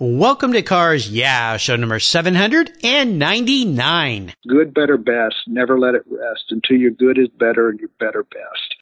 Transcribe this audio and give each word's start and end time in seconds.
Welcome 0.00 0.52
to 0.54 0.62
Cars 0.62 1.08
Yeah, 1.08 1.56
show 1.56 1.76
number 1.76 2.00
799. 2.00 4.32
Good, 4.48 4.74
better, 4.74 4.96
best. 4.96 5.36
Never 5.46 5.78
let 5.78 5.94
it 5.94 6.02
rest 6.10 6.46
until 6.50 6.78
your 6.78 6.90
good 6.90 7.16
is 7.16 7.28
better 7.38 7.68
and 7.68 7.78
your 7.78 7.90
better 8.00 8.24
best. 8.24 8.74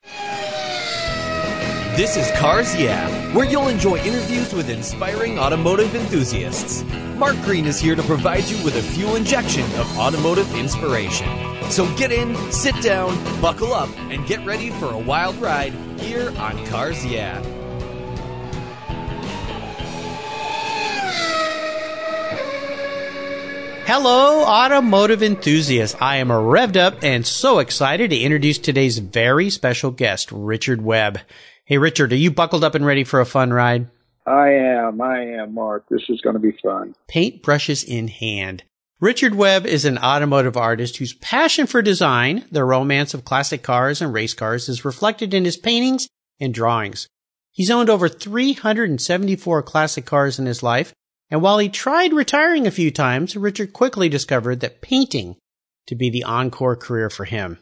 This 1.98 2.16
is 2.16 2.30
Cars 2.38 2.74
Yeah, 2.80 3.10
where 3.34 3.44
you'll 3.44 3.68
enjoy 3.68 3.98
interviews 3.98 4.54
with 4.54 4.70
inspiring 4.70 5.38
automotive 5.38 5.94
enthusiasts. 5.94 6.82
Mark 7.18 7.36
Green 7.42 7.66
is 7.66 7.78
here 7.78 7.94
to 7.94 8.02
provide 8.04 8.44
you 8.44 8.56
with 8.64 8.76
a 8.76 8.82
fuel 8.82 9.16
injection 9.16 9.64
of 9.78 9.98
automotive 9.98 10.50
inspiration. 10.54 11.28
So 11.70 11.94
get 11.96 12.10
in, 12.10 12.34
sit 12.50 12.80
down, 12.80 13.14
buckle 13.42 13.74
up, 13.74 13.90
and 14.10 14.26
get 14.26 14.42
ready 14.46 14.70
for 14.70 14.90
a 14.90 14.98
wild 14.98 15.36
ride 15.36 15.74
here 16.00 16.32
on 16.38 16.64
Cars 16.68 17.04
Yeah. 17.04 17.42
Hello, 23.84 24.44
automotive 24.44 25.24
enthusiasts. 25.24 25.96
I 26.00 26.18
am 26.18 26.28
revved 26.28 26.76
up 26.76 27.02
and 27.02 27.26
so 27.26 27.58
excited 27.58 28.10
to 28.10 28.18
introduce 28.18 28.58
today's 28.58 28.98
very 28.98 29.50
special 29.50 29.90
guest, 29.90 30.30
Richard 30.30 30.80
Webb. 30.80 31.18
Hey, 31.64 31.78
Richard, 31.78 32.12
are 32.12 32.16
you 32.16 32.30
buckled 32.30 32.62
up 32.62 32.76
and 32.76 32.86
ready 32.86 33.02
for 33.02 33.20
a 33.20 33.26
fun 33.26 33.52
ride? 33.52 33.88
I 34.24 34.50
am. 34.50 35.00
I 35.00 35.22
am, 35.22 35.54
Mark. 35.54 35.86
This 35.90 36.02
is 36.08 36.20
going 36.20 36.34
to 36.34 36.40
be 36.40 36.56
fun. 36.62 36.94
Paint 37.08 37.42
brushes 37.42 37.82
in 37.82 38.06
hand. 38.06 38.62
Richard 39.00 39.34
Webb 39.34 39.66
is 39.66 39.84
an 39.84 39.98
automotive 39.98 40.56
artist 40.56 40.98
whose 40.98 41.14
passion 41.14 41.66
for 41.66 41.82
design, 41.82 42.44
the 42.52 42.64
romance 42.64 43.14
of 43.14 43.24
classic 43.24 43.64
cars 43.64 44.00
and 44.00 44.12
race 44.12 44.32
cars, 44.32 44.68
is 44.68 44.84
reflected 44.84 45.34
in 45.34 45.44
his 45.44 45.56
paintings 45.56 46.08
and 46.38 46.54
drawings. 46.54 47.08
He's 47.50 47.70
owned 47.70 47.90
over 47.90 48.08
374 48.08 49.62
classic 49.64 50.06
cars 50.06 50.38
in 50.38 50.46
his 50.46 50.62
life 50.62 50.94
and 51.32 51.40
while 51.40 51.58
he 51.58 51.70
tried 51.70 52.12
retiring 52.12 52.66
a 52.66 52.70
few 52.70 52.90
times, 52.90 53.34
Richard 53.34 53.72
quickly 53.72 54.10
discovered 54.10 54.60
that 54.60 54.82
painting 54.82 55.36
to 55.86 55.94
be 55.94 56.10
the 56.10 56.24
encore 56.24 56.76
career 56.76 57.08
for 57.08 57.24
him. 57.24 57.58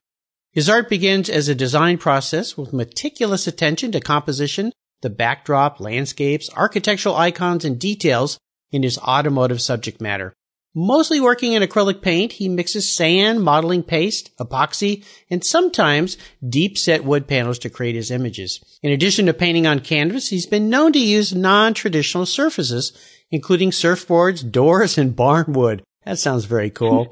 His 0.52 0.68
art 0.68 0.88
begins 0.88 1.30
as 1.30 1.48
a 1.48 1.54
design 1.54 1.96
process 1.96 2.56
with 2.56 2.72
meticulous 2.72 3.46
attention 3.46 3.92
to 3.92 4.00
composition, 4.00 4.72
the 5.02 5.08
backdrop, 5.08 5.78
landscapes, 5.78 6.50
architectural 6.56 7.14
icons, 7.14 7.64
and 7.64 7.78
details 7.78 8.40
in 8.72 8.82
his 8.82 8.98
automotive 8.98 9.62
subject 9.62 10.00
matter. 10.00 10.34
Mostly 10.74 11.20
working 11.20 11.52
in 11.52 11.62
acrylic 11.62 12.00
paint, 12.00 12.32
he 12.32 12.48
mixes 12.48 12.92
sand, 12.92 13.42
modeling 13.42 13.84
paste, 13.84 14.36
epoxy, 14.38 15.04
and 15.28 15.44
sometimes 15.44 16.16
deep 16.48 16.76
set 16.76 17.04
wood 17.04 17.28
panels 17.28 17.58
to 17.60 17.70
create 17.70 17.94
his 17.94 18.10
images. 18.10 18.60
In 18.82 18.90
addition 18.90 19.26
to 19.26 19.34
painting 19.34 19.66
on 19.66 19.80
canvas, 19.80 20.28
he's 20.28 20.46
been 20.46 20.70
known 20.70 20.92
to 20.92 20.98
use 20.98 21.34
non-traditional 21.34 22.26
surfaces 22.26 22.92
including 23.30 23.70
surfboards, 23.70 24.48
doors, 24.50 24.98
and 24.98 25.14
barnwood. 25.14 25.82
That 26.04 26.18
sounds 26.18 26.44
very 26.44 26.70
cool. 26.70 27.08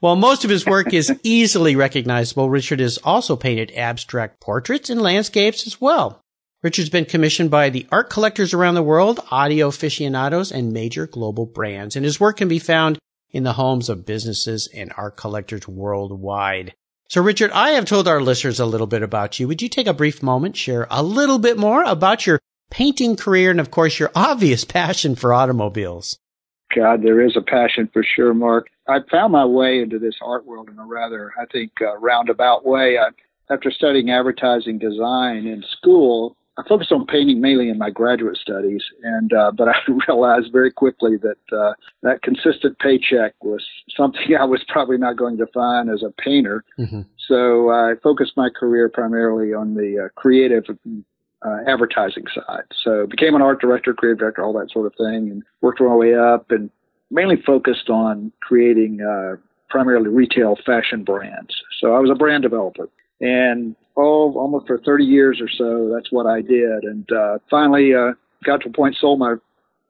While 0.00 0.16
most 0.16 0.42
of 0.44 0.50
his 0.50 0.66
work 0.66 0.92
is 0.92 1.16
easily 1.22 1.76
recognizable, 1.76 2.50
Richard 2.50 2.80
has 2.80 2.98
also 2.98 3.36
painted 3.36 3.72
abstract 3.76 4.40
portraits 4.40 4.90
and 4.90 5.00
landscapes 5.00 5.66
as 5.66 5.80
well. 5.80 6.20
Richard's 6.62 6.90
been 6.90 7.04
commissioned 7.04 7.50
by 7.50 7.70
the 7.70 7.86
art 7.90 8.10
collectors 8.10 8.52
around 8.52 8.74
the 8.74 8.82
world, 8.82 9.20
audio 9.30 9.68
aficionados, 9.68 10.52
and 10.52 10.72
major 10.72 11.06
global 11.06 11.46
brands, 11.46 11.96
and 11.96 12.04
his 12.04 12.20
work 12.20 12.36
can 12.36 12.48
be 12.48 12.58
found 12.58 12.98
in 13.30 13.42
the 13.42 13.54
homes 13.54 13.88
of 13.88 14.06
businesses 14.06 14.68
and 14.74 14.92
art 14.96 15.16
collectors 15.16 15.66
worldwide. 15.66 16.74
So, 17.08 17.20
Richard, 17.20 17.50
I 17.50 17.70
have 17.70 17.84
told 17.84 18.08
our 18.08 18.20
listeners 18.20 18.58
a 18.58 18.66
little 18.66 18.86
bit 18.86 19.02
about 19.02 19.38
you. 19.38 19.48
Would 19.48 19.60
you 19.60 19.68
take 19.68 19.86
a 19.86 19.92
brief 19.92 20.22
moment, 20.22 20.56
share 20.56 20.86
a 20.90 21.02
little 21.02 21.38
bit 21.38 21.58
more 21.58 21.82
about 21.84 22.26
your 22.26 22.40
painting 22.72 23.16
career 23.16 23.50
and 23.50 23.60
of 23.60 23.70
course 23.70 23.98
your 23.98 24.10
obvious 24.14 24.64
passion 24.80 25.14
for 25.14 25.32
automobiles. 25.32 26.18
God, 26.74 27.02
there 27.02 27.20
is 27.20 27.36
a 27.36 27.42
passion 27.42 27.88
for 27.92 28.02
sure, 28.02 28.32
Mark. 28.32 28.68
I 28.88 29.00
found 29.10 29.32
my 29.32 29.44
way 29.44 29.80
into 29.80 29.98
this 29.98 30.14
art 30.22 30.46
world 30.46 30.70
in 30.70 30.78
a 30.78 30.86
rather, 30.86 31.30
I 31.38 31.44
think, 31.52 31.70
uh, 31.82 31.98
roundabout 31.98 32.64
way. 32.64 32.96
I, 32.98 33.10
after 33.52 33.70
studying 33.70 34.10
advertising 34.10 34.78
design 34.78 35.46
in 35.46 35.62
school, 35.70 36.36
I 36.58 36.62
focused 36.68 36.92
on 36.92 37.06
painting 37.06 37.40
mainly 37.40 37.70
in 37.70 37.78
my 37.78 37.90
graduate 37.90 38.36
studies, 38.36 38.82
and 39.02 39.32
uh, 39.32 39.52
but 39.56 39.68
I 39.68 39.74
realized 40.08 40.52
very 40.52 40.70
quickly 40.70 41.16
that 41.18 41.56
uh, 41.56 41.72
that 42.02 42.22
consistent 42.22 42.78
paycheck 42.78 43.34
was 43.42 43.64
something 43.96 44.20
I 44.40 44.44
was 44.44 44.62
probably 44.68 44.98
not 44.98 45.16
going 45.16 45.38
to 45.38 45.46
find 45.46 45.90
as 45.90 46.02
a 46.02 46.10
painter. 46.22 46.64
Mm-hmm. 46.78 47.02
So 47.28 47.70
I 47.70 47.94
focused 48.02 48.32
my 48.36 48.50
career 48.50 48.88
primarily 48.88 49.54
on 49.54 49.74
the 49.74 50.06
uh, 50.06 50.20
creative 50.20 50.64
uh, 51.44 51.58
advertising 51.66 52.24
side. 52.34 52.64
So 52.84 53.06
became 53.06 53.34
an 53.34 53.42
art 53.42 53.60
director, 53.60 53.94
creative 53.94 54.18
director, 54.18 54.42
all 54.42 54.52
that 54.54 54.70
sort 54.70 54.86
of 54.86 54.94
thing, 54.94 55.30
and 55.30 55.42
worked 55.60 55.80
my 55.80 55.94
way 55.94 56.14
up 56.14 56.50
and 56.50 56.70
mainly 57.10 57.36
focused 57.44 57.90
on 57.90 58.32
creating 58.40 59.00
uh, 59.00 59.36
primarily 59.68 60.08
retail 60.08 60.56
fashion 60.64 61.04
brands. 61.04 61.54
So 61.80 61.94
I 61.94 61.98
was 61.98 62.10
a 62.10 62.14
brand 62.14 62.42
developer. 62.42 62.88
And 63.20 63.76
oh, 63.96 64.32
almost 64.34 64.66
for 64.66 64.78
30 64.78 65.04
years 65.04 65.40
or 65.40 65.48
so, 65.48 65.90
that's 65.94 66.10
what 66.10 66.26
I 66.26 66.40
did. 66.40 66.84
And 66.84 67.10
uh, 67.12 67.38
finally 67.50 67.94
uh, 67.94 68.12
got 68.44 68.62
to 68.62 68.68
a 68.68 68.72
point, 68.72 68.96
sold 69.00 69.18
my, 69.18 69.34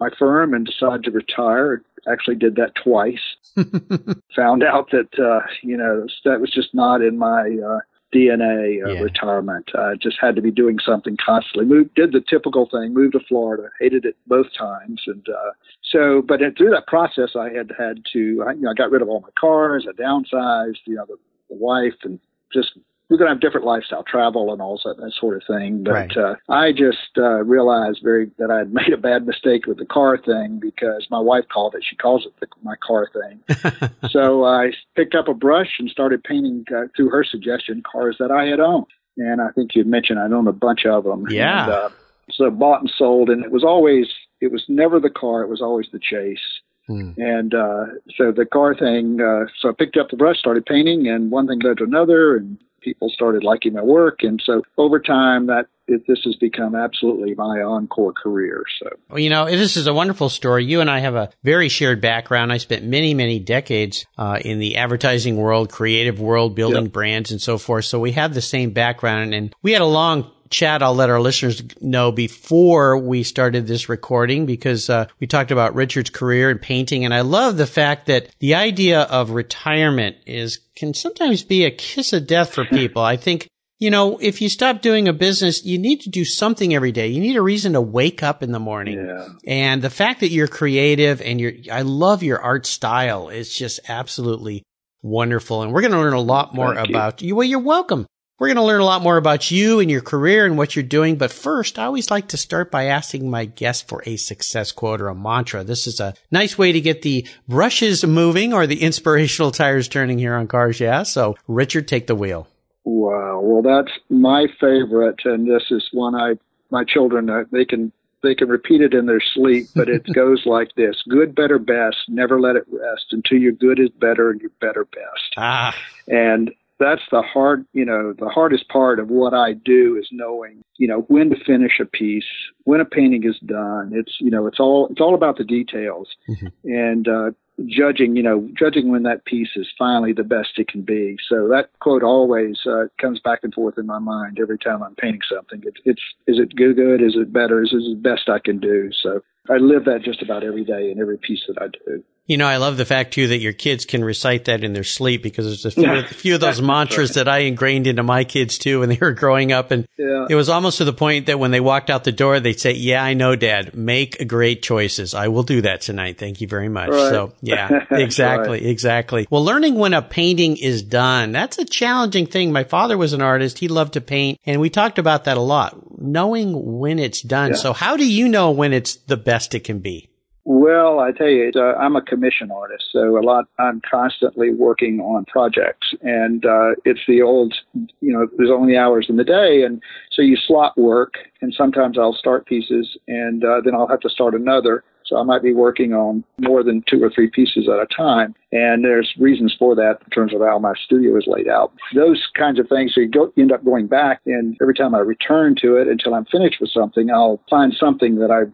my 0.01 0.11
firm 0.19 0.55
and 0.55 0.67
decided 0.67 1.05
to 1.05 1.11
retire. 1.11 1.83
Actually 2.11 2.37
did 2.37 2.57
that 2.57 2.73
twice. 2.83 3.21
Found 4.37 4.63
out 4.63 4.91
that, 4.91 5.09
uh, 5.19 5.47
you 5.63 5.77
know, 5.77 6.07
that 6.25 6.41
was 6.41 6.51
just 6.51 6.75
not 6.75 7.01
in 7.01 7.17
my 7.17 7.57
uh, 7.65 7.79
DNA 8.15 8.85
uh, 8.85 8.93
yeah. 8.93 9.01
retirement. 9.01 9.71
I 9.75 9.95
just 10.01 10.17
had 10.21 10.37
to 10.37 10.43
be 10.43 10.51
doing 10.51 10.79
something 10.85 11.17
constantly. 11.25 11.65
Moved, 11.65 11.95
did 11.95 12.13
the 12.13 12.21
typical 12.21 12.69
thing, 12.71 12.93
moved 12.93 13.15
to 13.15 13.21
Florida, 13.29 13.69
hated 13.81 14.05
it 14.05 14.17
both 14.27 14.47
times, 14.57 15.03
and 15.07 15.27
uh, 15.29 15.53
so. 15.91 16.23
But 16.23 16.41
through 16.57 16.71
that 16.71 16.87
process, 16.87 17.31
I 17.37 17.51
had 17.51 17.73
had 17.79 18.03
to. 18.13 18.45
I, 18.47 18.53
you 18.53 18.63
know, 18.63 18.71
I 18.71 18.75
got 18.75 18.91
rid 18.91 19.03
of 19.03 19.09
all 19.09 19.21
my 19.21 19.31
cars. 19.39 19.87
I 19.89 19.93
downsized. 20.01 20.79
You 20.85 20.97
know, 20.97 21.07
the, 21.07 21.17
the 21.49 21.57
wife 21.57 21.95
and 22.05 22.21
just 22.53 22.73
we're 23.13 23.19
going 23.19 23.29
to 23.29 23.35
have 23.35 23.43
different 23.43 23.67
lifestyle, 23.67 24.03
travel, 24.05 24.55
and 24.55 24.63
all 24.63 24.81
that, 24.85 24.97
that 24.97 25.13
sort 25.21 25.37
of 25.37 25.43
thing. 25.47 25.85
But 25.85 25.93
right. 25.93 26.17
uh, 26.17 26.35
I 26.49 26.73
just 26.73 27.19
uh, 27.19 27.45
realized 27.45 28.01
very 28.03 28.31
that 28.39 28.51
I 28.51 28.61
had 28.61 28.73
made 28.75 28.91
a 28.91 28.97
bad 28.97 29.27
mistake 29.27 29.67
with 29.67 29.77
the 29.77 29.85
car 29.85 30.17
thing 30.17 30.59
because 30.59 31.07
my 31.11 31.19
wife 31.21 31.45
called 31.53 31.75
it. 31.75 31.85
She 31.87 31.95
calls 31.95 32.25
it 32.25 32.33
the, 32.41 32.47
my 32.63 32.75
car 32.77 33.11
thing. 33.13 33.91
so 34.11 34.47
I 34.47 34.73
picked 34.97 35.15
up 35.15 35.29
a 35.29 35.35
brush 35.35 35.75
and 35.79 35.91
started 35.91 36.25
painting 36.25 36.65
uh, 36.75 36.85
through 36.97 37.11
her 37.11 37.23
suggestion 37.23 37.83
cars 37.83 38.17
that 38.19 38.31
I 38.31 38.47
had 38.47 38.61
owned. 38.61 38.87
And 39.19 39.43
I 39.43 39.51
think 39.51 39.75
you 39.75 39.85
mentioned 39.85 40.19
I 40.19 40.25
owned 40.25 40.49
a 40.49 40.53
bunch 40.53 40.87
of 40.87 41.05
them. 41.05 41.27
Yeah. 41.29 41.65
And, 41.65 41.73
uh, 41.73 41.91
so 42.31 42.51
bought 42.51 42.81
and 42.81 42.91
sold, 42.97 43.29
and 43.29 43.45
it 43.45 43.51
was 43.51 43.63
always 43.63 44.07
it 44.41 44.51
was 44.51 44.65
never 44.69 44.99
the 44.99 45.11
car; 45.11 45.43
it 45.43 45.51
was 45.51 45.61
always 45.61 45.89
the 45.93 45.99
chase. 45.99 46.39
Hmm. 46.87 47.11
And 47.19 47.55
uh, 47.55 47.87
so 48.17 48.33
the 48.33 48.47
car 48.47 48.75
thing, 48.75 49.21
uh, 49.21 49.47
so 49.61 49.69
I 49.69 49.73
picked 49.73 49.99
up 49.99 50.09
the 50.09 50.17
brush, 50.17 50.39
started 50.39 50.65
painting, 50.65 51.09
and 51.09 51.31
one 51.31 51.47
thing 51.47 51.59
led 51.61 51.79
to 51.79 51.85
another, 51.85 52.37
and 52.37 52.59
people 52.83 53.09
started 53.09 53.45
liking 53.45 53.73
my 53.73 53.83
work. 53.83 54.21
And 54.23 54.43
so 54.45 54.63
over 54.77 54.99
time, 55.01 55.47
that 55.47 55.67
it, 55.87 56.03
this 56.07 56.21
has 56.25 56.37
become 56.37 56.75
absolutely 56.75 57.35
my 57.35 57.63
encore 57.63 58.13
career. 58.13 58.63
So, 58.81 58.91
well, 59.09 59.19
you 59.19 59.31
know, 59.31 59.47
this 59.47 59.77
is 59.77 59.87
a 59.87 59.95
wonderful 59.95 60.29
story. 60.29 60.65
You 60.65 60.81
and 60.81 60.91
I 60.91 61.01
have 61.01 61.15
a 61.15 61.31
very 61.43 61.69
shared 61.69 62.01
background. 62.01 62.53
I 62.53 62.59
spent 62.59 62.85
many, 62.85 63.15
many 63.15 63.39
decades 63.39 64.07
uh, 64.19 64.39
in 64.45 64.59
the 64.59 64.77
advertising 64.77 65.37
world, 65.37 65.71
creative 65.71 66.21
world, 66.21 66.55
building 66.55 66.85
yep. 66.85 66.93
brands 66.93 67.31
and 67.31 67.41
so 67.41 67.59
forth. 67.59 67.85
So 67.85 67.99
we 67.99 68.13
have 68.13 68.35
the 68.35 68.43
same 68.43 68.71
background 68.71 69.35
and 69.35 69.55
we 69.63 69.73
had 69.73 69.83
a 69.83 69.87
long 69.87 70.31
chat 70.53 70.83
I'll 70.83 70.95
let 70.95 71.11
our 71.11 71.21
listeners 71.21 71.63
know 71.81 72.13
before 72.13 72.99
we 72.99 73.23
started 73.23 73.67
this 73.67 73.89
recording 73.89 74.47
because 74.47 74.89
uh, 74.89 75.07
we 75.19 75.27
talked 75.27 75.51
about 75.51 75.75
Richard's 75.75 76.11
career 76.11 76.51
in 76.51 76.59
painting, 76.59 77.05
and 77.05 77.13
I 77.13 77.23
love 77.23 77.57
the 77.57 77.67
fact 77.67 78.07
that 78.07 78.29
the 78.39 78.55
idea 78.55 79.03
of 79.03 79.31
retirement 79.31 80.17
is 80.27 80.61
can 80.77 80.95
sometimes 80.95 81.43
be 81.43 81.65
a 81.65 81.71
kiss 81.71 82.13
of 82.13 82.27
death 82.27 82.55
for 82.55 82.65
people. 82.71 83.03
I 83.03 83.17
think 83.17 83.49
you 83.83 83.91
know, 83.91 84.17
if 84.19 84.41
you 84.41 84.49
stop 84.49 84.81
doing 84.81 85.09
a 85.09 85.13
business, 85.13 85.65
you 85.65 85.77
need 85.77 86.03
to 86.03 86.09
do 86.09 86.25
something 86.25 86.73
every 86.73 86.93
day. 86.93 87.09
You 87.09 87.21
need 87.21 87.35
a 87.35 87.43
reason 87.43 87.73
to 87.73 87.81
wake 87.81 88.23
up 88.23 88.41
in 88.41 88.53
the 88.53 88.61
morning. 88.61 89.05
Yeah. 89.05 89.27
And 89.45 89.83
the 89.83 89.91
fact 89.91 90.21
that 90.21 90.29
you're 90.29 90.47
creative 90.47 91.21
and 91.21 91.41
you're, 91.41 91.55
I 91.69 91.83
love 91.83 92.23
your 92.23 92.41
art 92.41 92.65
style. 92.65 93.29
It's 93.29 93.53
just 93.53 93.81
absolutely 93.89 94.63
wonderful. 95.03 95.63
And 95.63 95.73
we're 95.73 95.81
going 95.81 95.95
to 95.95 95.99
learn 95.99 96.13
a 96.13 96.21
lot 96.21 96.55
more 96.55 96.77
Thank 96.77 96.91
about 96.91 97.23
you. 97.23 97.29
you. 97.29 97.35
Well, 97.35 97.45
you're 97.45 97.59
welcome. 97.59 98.07
We're 98.43 98.49
going 98.49 98.57
to 98.57 98.65
learn 98.65 98.81
a 98.81 98.85
lot 98.85 99.03
more 99.03 99.19
about 99.19 99.53
you 99.53 99.79
and 99.79 99.89
your 99.89 100.01
career 100.01 100.45
and 100.45 100.59
what 100.59 100.75
you're 100.75 100.83
doing. 100.83 101.15
But 101.15 101.31
first, 101.31 101.79
I 101.79 101.85
always 101.85 102.11
like 102.11 102.27
to 102.31 102.37
start 102.37 102.73
by 102.73 102.87
asking 102.87 103.31
my 103.31 103.45
guest 103.45 103.87
for 103.87 104.03
a 104.05 104.17
success 104.17 104.73
quote 104.73 105.01
or 105.01 105.07
a 105.07 105.15
mantra. 105.15 105.63
This 105.63 105.87
is 105.87 106.01
a 106.01 106.15
nice 106.33 106.59
way 106.59 106.73
to 106.73 106.81
get 106.81 107.03
the 107.03 107.25
brushes 107.47 108.05
moving 108.05 108.53
or 108.53 108.67
the 108.67 108.83
inspirational 108.83 109.51
tires 109.53 109.87
turning 109.87 110.19
here 110.19 110.35
on 110.35 110.49
Cars 110.49 110.81
Yeah. 110.81 111.05
So, 111.05 111.37
Richard, 111.47 111.87
take 111.87 112.09
the 112.09 112.17
wheel. 112.17 112.49
Wow. 112.83 113.39
Well, 113.45 113.63
that's 113.63 113.97
my 114.11 114.49
favorite. 114.59 115.21
And 115.25 115.49
this 115.49 115.71
is 115.71 115.89
one 115.93 116.17
I, 116.17 116.33
my 116.69 116.83
children, 116.83 117.31
uh, 117.31 117.45
they 117.53 117.65
can 117.65 117.93
they 118.25 118.35
can 118.35 118.49
repeat 118.49 118.81
it 118.81 118.93
in 118.93 119.07
their 119.07 119.23
sleep, 119.35 119.67
but 119.77 119.89
it 119.89 120.05
goes 120.15 120.47
like 120.47 120.75
this 120.77 120.97
good, 121.09 121.37
better, 121.37 121.61
best. 121.61 121.97
Never 122.09 122.41
let 122.41 122.57
it 122.57 122.65
rest 122.73 123.07
until 123.13 123.39
your 123.39 123.53
good 123.53 123.79
is 123.79 123.91
better 123.91 124.31
and 124.31 124.41
your 124.41 124.51
better 124.61 124.85
best. 124.85 125.35
Ah. 125.37 125.77
And 126.09 126.51
that's 126.83 127.03
the 127.11 127.23
hard, 127.23 127.65
you 127.73 127.85
know, 127.85 128.13
the 128.13 128.29
hardest 128.29 128.69
part 128.69 128.99
of 128.99 129.09
what 129.09 129.33
I 129.35 129.55
do 129.55 129.97
is 129.97 130.09
knowing, 130.13 130.63
you 130.77 130.89
know, 130.89 131.01
when 131.09 131.31
to 131.31 131.45
finish 131.45 131.81
a 131.81 131.87
piece, 131.87 132.25
when 132.65 132.81
a 132.81 132.85
painting 132.85 133.25
is 133.25 133.39
done. 133.47 133.93
It's, 133.95 134.17
you 134.21 134.31
know, 134.31 134.47
it's 134.47 134.61
all, 134.61 134.89
it's 134.91 135.01
all 135.01 135.15
about 135.15 135.39
the 135.39 135.45
details 135.45 136.09
mm-hmm. 136.29 136.49
and, 136.65 137.09
uh, 137.09 137.31
judging, 137.67 138.17
you 138.17 138.23
know, 138.23 138.49
judging 138.59 138.91
when 138.91 139.03
that 139.03 139.25
piece 139.25 139.51
is 139.57 139.69
finally 139.79 140.13
the 140.13 140.25
best 140.25 140.59
it 140.59 140.69
can 140.69 140.83
be. 140.83 141.17
So 141.29 141.49
that 141.49 141.71
quote 141.81 142.03
always 142.03 142.61
uh, 142.67 142.85
comes 143.01 143.21
back 143.21 143.41
and 143.43 143.53
forth 143.53 143.79
in 143.79 143.87
my 143.87 143.99
mind 143.99 144.39
every 144.41 144.59
time 144.59 144.83
I'm 144.83 144.95
painting 144.95 145.21
something. 145.31 145.63
It's, 145.65 145.81
it's 145.85 146.03
is 146.27 146.39
it 146.39 146.57
good, 146.57 146.77
good? 146.77 147.03
Is 147.03 147.15
it 147.15 147.33
better? 147.33 147.63
Is 147.63 147.73
it 147.73 147.85
the 147.85 148.01
best 148.01 148.29
I 148.29 148.39
can 148.39 148.59
do? 148.59 148.91
So 149.03 149.21
I 149.51 149.59
live 149.59 149.85
that 149.85 150.03
just 150.03 150.23
about 150.23 150.45
every 150.45 150.65
day 150.65 150.91
in 150.91 151.01
every 151.01 151.19
piece 151.19 151.43
that 151.47 151.61
I 151.61 151.69
do. 151.69 152.03
You 152.27 152.37
know, 152.37 152.47
I 152.47 152.59
love 152.59 152.77
the 152.77 152.85
fact 152.85 153.15
too 153.15 153.27
that 153.29 153.41
your 153.41 153.53
kids 153.53 153.85
can 153.85 154.05
recite 154.05 154.45
that 154.45 154.63
in 154.63 154.75
their 154.75 154.85
sleep 154.85 155.25
because 155.25 155.45
there's 155.45 155.65
a 155.67 155.71
few, 155.73 155.93
a 155.93 156.05
few 156.05 156.35
of 156.37 156.41
those 156.41 156.63
mantras 156.63 157.11
right. 157.11 157.15
that 157.17 157.29
I 157.29 157.39
ingrained 157.39 157.89
into 157.89 158.05
my 158.05 158.23
kids 158.23 158.59
too 158.59 158.81
when 158.81 158.91
they 158.91 158.99
were 159.01 159.11
growing 159.13 159.51
up. 159.51 159.73
And 159.73 159.89
yeah. 159.99 160.27
it 160.31 160.37
was 160.37 160.49
almost 160.49 160.79
to 160.79 160.85
the 160.85 160.93
point 160.93 161.27
that 161.27 161.41
when 161.41 161.51
they 161.51 161.59
walked 161.59 161.91
out 161.91 162.05
the 162.05 162.13
door, 162.13 162.39
they'd 162.39 162.61
say, 162.61 162.75
yeah, 162.75 163.03
I 163.03 163.15
know 163.15 163.35
dad, 163.35 163.75
make 163.75 164.29
great 164.29 164.63
choices. 164.63 165.15
I 165.15 165.29
will 165.29 165.43
do 165.43 165.63
that 165.63 165.81
tonight. 165.81 166.19
Thank 166.19 166.41
you 166.41 166.47
very 166.47 166.69
much. 166.69 166.91
Right. 166.91 167.11
So 167.11 167.33
yeah, 167.41 167.87
exactly. 167.91 168.61
right. 168.61 168.67
Exactly. 168.67 169.27
Well, 169.29 169.45
learning 169.45 169.75
when 169.75 169.93
a 169.93 170.01
painting 170.01 170.57
is 170.57 170.83
done, 170.83 171.33
that's 171.33 171.59
a 171.59 171.65
challenging 171.65 172.27
thing. 172.27 172.53
My 172.53 172.65
father 172.65 172.97
was 172.97 173.15
an 173.15 173.23
artist. 173.23 173.59
He 173.59 173.67
loved 173.67 173.95
to 173.95 174.01
paint 174.01 174.39
and 174.47 174.61
we 174.61 174.71
talked 174.71 175.01
about 175.01 175.25
that 175.25 175.39
a 175.39 175.41
lot, 175.41 176.01
knowing 176.01 176.79
when 176.79 177.01
it's 177.01 177.21
done. 177.21 177.51
Yeah. 177.51 177.57
So 177.57 177.73
how 177.73 177.97
do 177.97 178.09
you 178.09 178.29
know 178.29 178.53
when 178.53 178.73
it's 178.73 178.95
the 178.95 179.17
best 179.17 179.57
it 179.57 179.65
can 179.65 179.81
be? 179.81 180.12
Well, 180.45 180.99
I 180.99 181.13
tell 181.13 181.29
you, 181.29 181.53
uh, 181.55 181.75
I'm 181.79 181.95
a 181.95 182.03
commission 182.03 182.51
artist, 182.51 182.87
so 182.91 183.17
a 183.17 183.23
lot. 183.23 183.45
I'm 183.61 183.81
constantly 183.89 184.53
working 184.53 184.99
on 184.99 185.25
projects, 185.27 185.95
and 186.03 186.45
uh, 186.45 186.71
it's 186.85 187.01
the 187.07 187.23
old, 187.23 187.55
you 188.01 188.13
know, 188.13 188.27
there's 188.37 188.51
only 188.51 188.77
hours 188.77 189.07
in 189.09 189.17
the 189.17 189.25
day, 189.25 189.63
and 189.63 189.81
so 190.11 190.21
you 190.21 190.37
slot 190.37 190.77
work. 190.77 191.15
And 191.43 191.55
sometimes 191.57 191.97
I'll 191.97 192.15
start 192.15 192.47
pieces, 192.47 192.97
and 193.07 193.45
uh, 193.45 193.61
then 193.65 193.75
I'll 193.75 193.87
have 193.87 194.01
to 194.01 194.11
start 194.11 194.35
another. 194.35 194.83
So 195.07 195.17
I 195.17 195.23
might 195.23 195.43
be 195.43 195.53
working 195.53 195.93
on 195.95 196.25
more 196.39 196.65
than 196.65 196.83
two 196.89 197.03
or 197.03 197.11
three 197.11 197.31
pieces 197.31 197.69
at 197.69 197.79
a 197.79 197.87
time, 197.97 198.35
and 198.51 198.85
there's 198.85 199.13
reasons 199.21 199.55
for 199.57 199.77
that 199.77 199.99
in 200.05 200.11
terms 200.11 200.35
of 200.35 200.41
how 200.41 200.59
my 200.59 200.73
studio 200.85 201.17
is 201.19 201.25
laid 201.29 201.49
out. 201.49 201.73
Those 201.95 202.21
kinds 202.37 202.59
of 202.59 202.69
things. 202.69 202.93
So 202.95 203.01
you, 203.03 203.09
go, 203.09 203.33
you 203.37 203.45
end 203.45 203.53
up 203.53 203.65
going 203.65 203.87
back, 203.87 204.21
and 204.27 204.57
every 204.61 204.75
time 204.75 204.95
I 204.95 205.01
return 205.01 205.55
to 205.63 205.77
it 205.77 205.87
until 205.87 206.15
I'm 206.15 206.25
finished 206.25 206.57
with 206.61 206.71
something, 206.71 207.11
I'll 207.11 207.41
find 207.49 207.73
something 207.79 208.17
that 208.17 208.33
I 208.33 208.51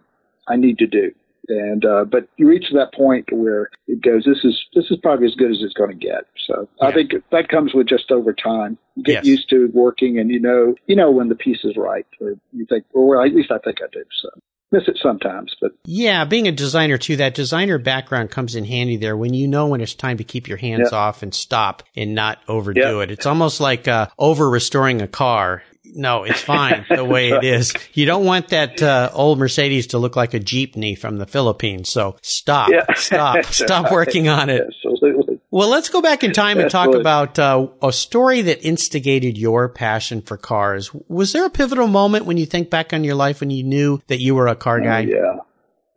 I 0.52 0.56
need 0.56 0.78
to 0.78 0.86
do 0.86 1.12
and 1.48 1.84
uh, 1.84 2.04
but 2.04 2.28
you 2.36 2.48
reach 2.48 2.66
that 2.72 2.92
point 2.94 3.26
where 3.32 3.70
it 3.86 4.02
goes. 4.02 4.24
This 4.24 4.44
is 4.44 4.58
this 4.74 4.84
is 4.90 4.98
probably 5.02 5.26
as 5.26 5.34
good 5.34 5.50
as 5.50 5.58
it's 5.60 5.74
going 5.74 5.90
to 5.90 5.96
get. 5.96 6.24
So 6.46 6.68
yeah. 6.80 6.88
I 6.88 6.92
think 6.92 7.12
that 7.30 7.48
comes 7.48 7.72
with 7.74 7.88
just 7.88 8.10
over 8.10 8.32
time. 8.32 8.78
You 8.96 9.02
get 9.04 9.12
yes. 9.12 9.26
used 9.26 9.50
to 9.50 9.70
working, 9.72 10.18
and 10.18 10.30
you 10.30 10.40
know 10.40 10.74
you 10.86 10.96
know 10.96 11.10
when 11.10 11.28
the 11.28 11.34
piece 11.34 11.64
is 11.64 11.76
right, 11.76 12.06
or 12.20 12.34
you 12.52 12.66
think, 12.68 12.84
well, 12.92 13.22
at 13.22 13.34
least 13.34 13.50
I 13.50 13.58
think 13.58 13.78
I 13.82 13.86
do. 13.92 14.04
So 14.22 14.28
miss 14.70 14.86
it 14.86 14.98
sometimes, 15.02 15.54
but 15.60 15.72
yeah, 15.84 16.24
being 16.24 16.46
a 16.46 16.52
designer 16.52 16.98
too, 16.98 17.16
that 17.16 17.34
designer 17.34 17.78
background 17.78 18.30
comes 18.30 18.54
in 18.54 18.64
handy 18.64 18.96
there 18.96 19.16
when 19.16 19.34
you 19.34 19.48
know 19.48 19.66
when 19.66 19.80
it's 19.80 19.94
time 19.94 20.18
to 20.18 20.24
keep 20.24 20.48
your 20.48 20.58
hands 20.58 20.92
off 20.92 21.22
and 21.22 21.34
stop 21.34 21.82
and 21.96 22.14
not 22.14 22.38
overdo 22.48 23.00
it. 23.00 23.10
It's 23.10 23.26
almost 23.26 23.60
like 23.60 23.88
uh, 23.88 24.08
over 24.18 24.48
restoring 24.48 25.00
a 25.00 25.08
car 25.08 25.62
no, 25.94 26.24
it's 26.24 26.40
fine 26.40 26.84
the 26.88 27.04
way 27.04 27.30
it 27.30 27.44
is. 27.58 27.74
You 27.92 28.06
don't 28.06 28.24
want 28.24 28.48
that 28.48 28.82
uh, 28.82 29.10
old 29.12 29.38
Mercedes 29.38 29.88
to 29.88 29.98
look 29.98 30.16
like 30.16 30.34
a 30.34 30.40
jeepney 30.40 30.96
from 30.98 31.18
the 31.18 31.26
Philippines. 31.26 31.90
So 31.90 32.16
stop, 32.22 32.70
yeah. 32.70 32.84
stop, 32.94 33.44
stop 33.46 33.92
working 33.92 34.28
on 34.28 34.50
it. 34.50 34.62
Absolutely. 34.66 35.40
Well, 35.50 35.68
let's 35.68 35.88
go 35.88 36.02
back 36.02 36.24
in 36.24 36.32
time 36.32 36.58
and 36.58 36.70
talk 36.70 36.94
about 36.94 37.38
uh, 37.38 37.68
a 37.82 37.92
story 37.92 38.42
that 38.42 38.62
instigated 38.62 39.38
your 39.38 39.68
passion 39.68 40.20
for 40.20 40.36
cars. 40.36 40.92
Was 41.08 41.32
there 41.32 41.46
a 41.46 41.50
pivotal 41.50 41.88
moment 41.88 42.26
when 42.26 42.36
you 42.36 42.44
think 42.44 42.68
back 42.68 42.92
on 42.92 43.02
your 43.02 43.14
life 43.14 43.40
when 43.40 43.50
you 43.50 43.64
knew 43.64 44.00
that 44.08 44.20
you 44.20 44.34
were 44.34 44.48
a 44.48 44.56
car 44.56 44.80
guy? 44.80 45.04
Oh, 45.04 45.08
yeah. 45.08 45.36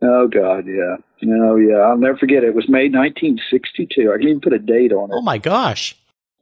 Oh 0.04 0.26
God, 0.26 0.66
yeah. 0.66 0.96
No, 1.22 1.56
yeah. 1.56 1.76
I'll 1.76 1.96
never 1.96 2.18
forget 2.18 2.42
it. 2.42 2.48
It 2.48 2.54
was 2.54 2.68
May 2.68 2.88
1962. 2.88 4.12
I 4.12 4.18
can 4.18 4.28
even 4.28 4.40
put 4.40 4.52
a 4.52 4.58
date 4.58 4.92
on 4.92 5.10
it. 5.10 5.14
Oh 5.14 5.22
my 5.22 5.38
gosh. 5.38 5.96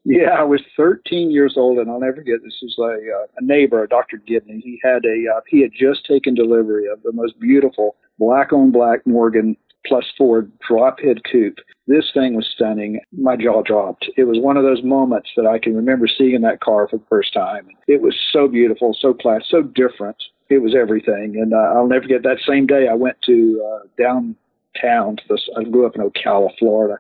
Yeah, 0.05 0.31
I 0.31 0.45
was 0.45 0.63
13 0.77 1.31
years 1.31 1.55
old, 1.57 1.79
and 1.79 1.91
I'll 1.91 2.01
never 2.01 2.17
forget. 2.17 2.41
This 2.43 2.59
was 2.63 2.75
a, 2.79 2.85
uh, 2.85 3.27
a 3.39 3.45
neighbor, 3.45 3.87
Dr. 3.87 4.17
Gibney. 4.17 4.61
He 4.65 4.81
had 4.83 5.05
a 5.05 5.37
uh, 5.37 5.41
he 5.47 5.61
had 5.61 5.73
just 5.79 6.07
taken 6.07 6.35
delivery 6.35 6.87
of 6.89 7.03
the 7.03 7.13
most 7.13 7.39
beautiful 7.39 7.97
black 8.19 8.53
on 8.53 8.71
black 8.71 9.07
Morgan 9.07 9.57
four 9.89 10.03
Ford 10.17 10.53
drop 10.67 11.01
head 11.01 11.23
coupe. 11.31 11.59
This 11.87 12.11
thing 12.15 12.35
was 12.35 12.49
stunning. 12.55 13.01
My 13.13 13.37
jaw 13.37 13.63
dropped. 13.63 14.09
It 14.17 14.25
was 14.25 14.39
one 14.39 14.57
of 14.57 14.63
those 14.63 14.83
moments 14.83 15.31
that 15.37 15.47
I 15.47 15.59
can 15.59 15.75
remember 15.75 16.07
seeing 16.07 16.41
that 16.43 16.61
car 16.61 16.87
for 16.89 16.99
the 16.99 17.05
first 17.09 17.35
time. 17.35 17.69
It 17.89 18.01
was 18.01 18.17
so 18.33 18.47
beautiful, 18.49 18.97
so 18.99 19.13
class, 19.13 19.43
so 19.49 19.63
different. 19.63 20.17
It 20.49 20.59
was 20.63 20.75
everything. 20.75 21.37
And 21.41 21.53
uh, 21.53 21.75
I'll 21.75 21.89
never 21.89 22.03
forget 22.03 22.23
that 22.23 22.39
same 22.47 22.67
day 22.67 22.89
I 22.89 22.95
went 22.95 23.17
to 23.27 23.63
uh, 23.65 23.87
downtown 23.99 25.17
to 25.17 25.23
this. 25.29 25.49
I 25.59 25.65
grew 25.65 25.87
up 25.87 25.97
in 25.97 26.03
Ocala, 26.03 26.51
Florida 26.59 26.99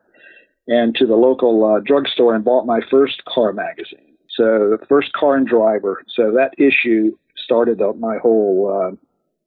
and 0.68 0.94
to 0.96 1.06
the 1.06 1.16
local 1.16 1.64
uh, 1.64 1.80
drugstore 1.80 2.34
and 2.34 2.44
bought 2.44 2.66
my 2.66 2.80
first 2.90 3.24
car 3.24 3.52
magazine. 3.52 4.14
So 4.36 4.76
the 4.78 4.86
first 4.88 5.12
car 5.12 5.36
and 5.36 5.46
driver. 5.46 6.04
So 6.14 6.32
that 6.32 6.54
issue 6.58 7.16
started 7.36 7.82
up 7.82 7.98
my 7.98 8.18
whole, 8.18 8.70
uh, 8.72 8.96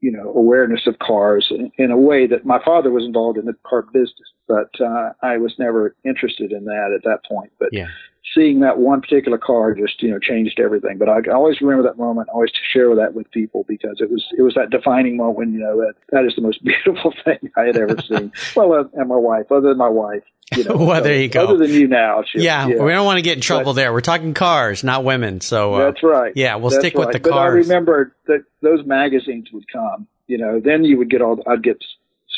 you 0.02 0.12
know, 0.12 0.34
awareness 0.36 0.88
of 0.88 1.00
cars 1.00 1.48
in, 1.50 1.72
in, 1.78 1.92
a 1.92 1.98
way 1.98 2.28
that 2.28 2.46
my 2.46 2.62
father 2.64 2.92
was 2.92 3.06
involved 3.06 3.38
in 3.38 3.46
the 3.46 3.56
car 3.66 3.84
business, 3.94 4.30
but 4.48 4.70
uh, 4.82 5.12
I 5.22 5.38
was 5.38 5.54
never 5.58 5.96
interested 6.04 6.52
in 6.52 6.66
that 6.66 6.92
at 6.94 7.04
that 7.06 7.24
point. 7.26 7.52
But 7.60 7.70
yeah 7.72 7.88
seeing 8.34 8.62
that 8.62 8.80
one 8.80 9.02
particular 9.02 9.38
car 9.38 9.74
just 9.74 10.02
you 10.02 10.10
know 10.10 10.20
changed 10.20 10.60
everything. 10.60 10.98
But 10.98 11.10
I 11.10 11.20
always 11.32 11.62
remember 11.62 11.84
that 11.84 11.98
moment. 11.98 12.30
I 12.30 12.34
always 12.34 12.52
share 12.72 12.96
that 12.96 13.14
with 13.14 13.30
people 13.32 13.66
because 13.68 13.98
it 14.00 14.10
was 14.10 14.26
it 14.38 14.42
was 14.42 14.54
that 14.56 14.70
defining 14.70 15.18
moment. 15.18 15.54
You 15.54 15.60
know 15.60 15.78
that 15.78 15.94
that 16.12 16.26
is 16.26 16.36
the 16.36 16.42
most 16.42 16.64
beautiful 16.86 17.14
thing 17.24 17.52
I 17.58 17.64
had 17.64 17.78
ever 17.78 17.98
seen. 18.02 18.32
well, 18.56 18.74
uh, 18.74 18.84
and 18.94 19.10
my 19.10 19.16
wife, 19.16 19.52
other 19.52 19.70
than 19.70 19.78
my 19.78 19.90
wife. 19.90 20.24
You 20.56 20.64
know, 20.70 20.76
well, 20.78 21.02
there 21.02 21.20
you 21.20 21.30
go. 21.30 21.48
Other 21.48 21.66
than 21.66 21.76
you 21.76 21.88
now. 21.88 22.24
Yeah, 22.34 22.68
yeah, 22.68 22.84
we 22.84 22.92
don't 22.92 23.06
want 23.06 23.18
to 23.18 23.22
get 23.22 23.38
in 23.38 23.42
trouble 23.42 23.74
but, 23.74 23.74
there. 23.74 23.94
We're 23.94 24.02
talking 24.02 24.34
cars, 24.34 24.84
not 24.84 25.04
women. 25.04 25.42
So 25.42 25.74
uh, 25.76 25.86
that's 25.86 26.04
right. 26.04 26.34
Yeah, 26.36 26.56
we'll 26.56 26.70
that's 26.70 26.82
stick 26.82 26.96
right. 26.96 27.08
with 27.08 27.14
the 27.14 27.20
but 27.20 27.32
cars. 27.32 27.54
I 27.54 27.70
remember 27.70 28.16
that 28.28 28.44
those 28.62 28.86
magazines 28.86 29.50
would 29.52 29.66
come. 29.72 30.08
You 30.28 30.38
know, 30.38 30.60
then 30.64 30.84
you 30.84 30.98
would 30.98 31.10
get 31.10 31.22
all. 31.22 31.42
I'd 31.48 31.64
get 31.64 31.78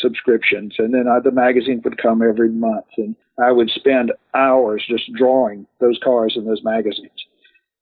subscriptions, 0.01 0.75
and 0.77 0.93
then 0.93 1.07
I, 1.07 1.19
the 1.19 1.31
magazine 1.31 1.81
would 1.83 2.01
come 2.01 2.21
every 2.21 2.49
month, 2.49 2.85
and 2.97 3.15
I 3.37 3.51
would 3.51 3.69
spend 3.69 4.11
hours 4.33 4.83
just 4.87 5.11
drawing 5.13 5.67
those 5.79 5.99
cars 6.03 6.33
in 6.35 6.45
those 6.45 6.63
magazines. 6.63 7.25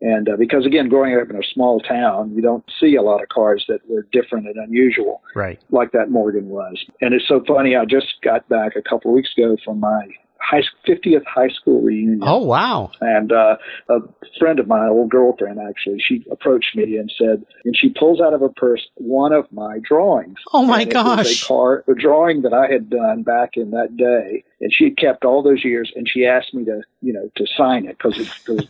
And 0.03 0.27
uh, 0.27 0.35
because 0.37 0.65
again, 0.65 0.89
growing 0.89 1.17
up 1.17 1.29
in 1.29 1.37
a 1.37 1.53
small 1.53 1.79
town, 1.79 2.33
you 2.35 2.41
don't 2.41 2.65
see 2.77 2.95
a 2.95 3.01
lot 3.01 3.23
of 3.23 3.29
cars 3.29 3.63
that 3.69 3.79
were 3.87 4.05
different 4.11 4.47
and 4.47 4.57
unusual, 4.57 5.21
right? 5.33 5.61
Like 5.71 5.93
that 5.93 6.11
Morgan 6.11 6.49
was. 6.49 6.83
And 6.99 7.13
it's 7.13 7.27
so 7.27 7.41
funny. 7.47 7.77
I 7.77 7.85
just 7.85 8.07
got 8.21 8.47
back 8.49 8.75
a 8.75 8.81
couple 8.81 9.11
of 9.11 9.15
weeks 9.15 9.29
ago 9.37 9.55
from 9.63 9.79
my 9.79 10.07
high 10.43 10.61
50th 10.87 11.23
high 11.25 11.49
school 11.49 11.81
reunion. 11.81 12.19
Oh 12.21 12.39
wow! 12.39 12.91
And 13.01 13.31
uh, 13.31 13.57
a 13.89 13.99
friend 14.39 14.59
of 14.59 14.67
mine, 14.67 14.89
old 14.89 15.09
girlfriend 15.09 15.59
actually, 15.59 15.99
she 15.99 16.25
approached 16.31 16.75
me 16.75 16.97
and 16.97 17.11
said, 17.17 17.45
and 17.65 17.75
she 17.75 17.89
pulls 17.89 18.19
out 18.19 18.33
of 18.33 18.41
her 18.41 18.49
purse 18.49 18.81
one 18.95 19.33
of 19.33 19.51
my 19.51 19.79
drawings. 19.79 20.37
Oh 20.53 20.65
my 20.65 20.85
gosh! 20.85 21.43
a 21.43 21.47
car, 21.47 21.83
a 21.87 21.95
drawing 21.95 22.41
that 22.41 22.53
I 22.53 22.71
had 22.71 22.89
done 22.89 23.23
back 23.23 23.51
in 23.55 23.71
that 23.71 23.95
day, 23.95 24.43
and 24.59 24.73
she 24.73 24.85
had 24.85 24.97
kept 24.97 25.25
all 25.25 25.41
those 25.41 25.63
years, 25.63 25.91
and 25.95 26.07
she 26.09 26.25
asked 26.25 26.53
me 26.53 26.65
to, 26.65 26.81
you 27.01 27.13
know, 27.13 27.29
to 27.35 27.45
sign 27.57 27.85
it 27.85 27.97
because 27.97 28.65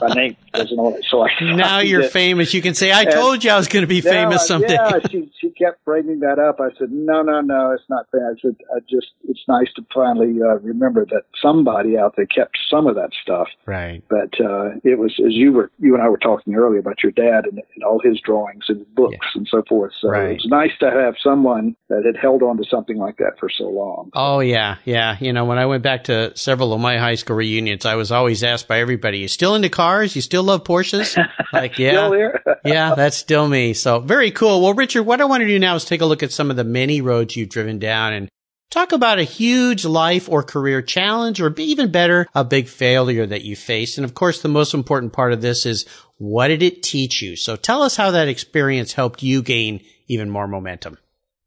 my 0.00 0.08
name 0.14 0.36
wasn't 0.54 0.80
on 0.80 0.94
it. 0.94 1.04
So 1.10 1.22
I 1.22 1.30
now 1.40 1.80
you're 1.80 2.02
it. 2.02 2.12
famous. 2.12 2.54
You 2.54 2.62
can 2.62 2.74
say, 2.74 2.92
"I 2.92 3.02
and 3.02 3.10
told 3.10 3.44
you 3.44 3.50
I 3.50 3.56
was 3.56 3.68
going 3.68 3.82
to 3.82 3.88
be 3.88 4.00
famous 4.00 4.46
someday." 4.46 4.74
Yeah, 4.74 4.98
she 5.10 5.30
she 5.40 5.50
kept 5.50 5.84
bringing 5.84 6.20
that 6.20 6.38
up. 6.38 6.60
I 6.60 6.76
said, 6.78 6.90
"No, 6.90 7.22
no, 7.22 7.40
no, 7.40 7.72
it's 7.72 7.88
not 7.88 8.06
fair." 8.10 8.30
I 8.30 8.40
said, 8.40 8.56
"I 8.74 8.80
just 8.80 9.08
it's 9.28 9.40
nice 9.48 9.72
to 9.76 9.84
finally 9.94 10.40
uh, 10.42 10.58
remember 10.58 11.04
that 11.10 11.24
somebody 11.40 11.96
out 11.96 12.14
there 12.16 12.26
kept 12.26 12.58
some 12.70 12.86
of 12.86 12.94
that 12.96 13.10
stuff." 13.22 13.48
Right. 13.66 14.02
But 14.08 14.40
uh, 14.40 14.76
it 14.84 14.98
was 14.98 15.12
as 15.24 15.32
you 15.32 15.52
were 15.52 15.70
you 15.78 15.94
and 15.94 16.02
I 16.02 16.08
were 16.08 16.18
talking 16.18 16.54
earlier 16.54 16.80
about 16.80 17.02
your 17.02 17.12
dad 17.12 17.44
and, 17.44 17.58
and 17.58 17.84
all 17.84 18.00
his 18.02 18.20
drawings 18.24 18.64
and 18.68 18.84
books 18.94 19.12
yeah. 19.12 19.30
and 19.34 19.48
so 19.50 19.62
forth. 19.68 19.92
So 20.00 20.08
right. 20.08 20.30
it 20.30 20.34
was 20.34 20.46
nice 20.46 20.72
to 20.80 20.90
have 20.90 21.14
someone 21.22 21.76
that 21.88 22.04
had 22.04 22.16
held 22.16 22.42
on 22.42 22.56
to 22.56 22.64
something 22.70 22.96
like 22.96 23.16
that 23.18 23.38
for 23.38 23.48
so 23.50 23.64
long. 23.64 24.10
Oh 24.14 24.40
yeah, 24.40 24.76
yeah. 24.84 25.16
You 25.20 25.32
know, 25.32 25.44
when 25.44 25.58
I 25.58 25.66
went 25.66 25.82
back 25.82 26.04
to 26.04 26.36
several 26.36 26.72
of 26.72 26.80
my 26.80 26.98
high 26.98 27.14
school 27.14 27.36
reunions, 27.36 27.84
I 27.84 27.94
was 27.94 28.12
always 28.12 28.42
asked 28.42 28.68
by 28.68 28.80
everybody, 28.80 29.18
"You 29.18 29.28
still 29.28 29.54
into 29.54 29.68
cars? 29.68 30.14
You 30.16 30.22
still 30.22 30.42
love 30.42 30.64
Porsches?" 30.64 31.16
Like, 31.52 31.78
yeah, 31.78 32.10
yeah, 32.64 32.94
that's 32.94 33.16
still 33.16 33.48
me. 33.48 33.74
So 33.74 33.98
very 33.98 34.30
cool. 34.30 34.62
Well, 34.62 34.74
Richard, 34.74 35.02
what 35.02 35.20
I 35.20 35.24
want 35.24 35.40
to 35.40 35.46
do 35.46 35.58
now 35.58 35.74
is 35.74 35.84
take 35.84 36.00
a 36.00 36.06
look 36.06 36.22
at 36.22 36.32
some 36.32 36.50
of 36.50 36.56
the 36.56 36.64
many 36.64 37.00
roads 37.00 37.34
you've 37.34 37.48
driven 37.48 37.78
down 37.78 38.12
and 38.12 38.28
talk 38.70 38.92
about 38.92 39.18
a 39.18 39.24
huge 39.24 39.84
life 39.84 40.28
or 40.28 40.42
career 40.42 40.80
challenge, 40.80 41.40
or 41.40 41.52
even 41.58 41.90
better, 41.90 42.26
a 42.34 42.44
big 42.44 42.68
failure 42.68 43.26
that 43.26 43.44
you 43.44 43.56
faced. 43.56 43.98
And 43.98 44.04
of 44.04 44.14
course, 44.14 44.40
the 44.40 44.48
most 44.48 44.74
important 44.74 45.12
part 45.12 45.32
of 45.32 45.42
this 45.42 45.66
is 45.66 45.86
what 46.18 46.48
did 46.48 46.62
it 46.62 46.82
teach 46.82 47.22
you? 47.22 47.36
So 47.36 47.56
tell 47.56 47.82
us 47.82 47.96
how 47.96 48.10
that 48.12 48.28
experience 48.28 48.92
helped 48.92 49.22
you 49.22 49.42
gain 49.42 49.80
even 50.08 50.30
more 50.30 50.46
momentum. 50.46 50.98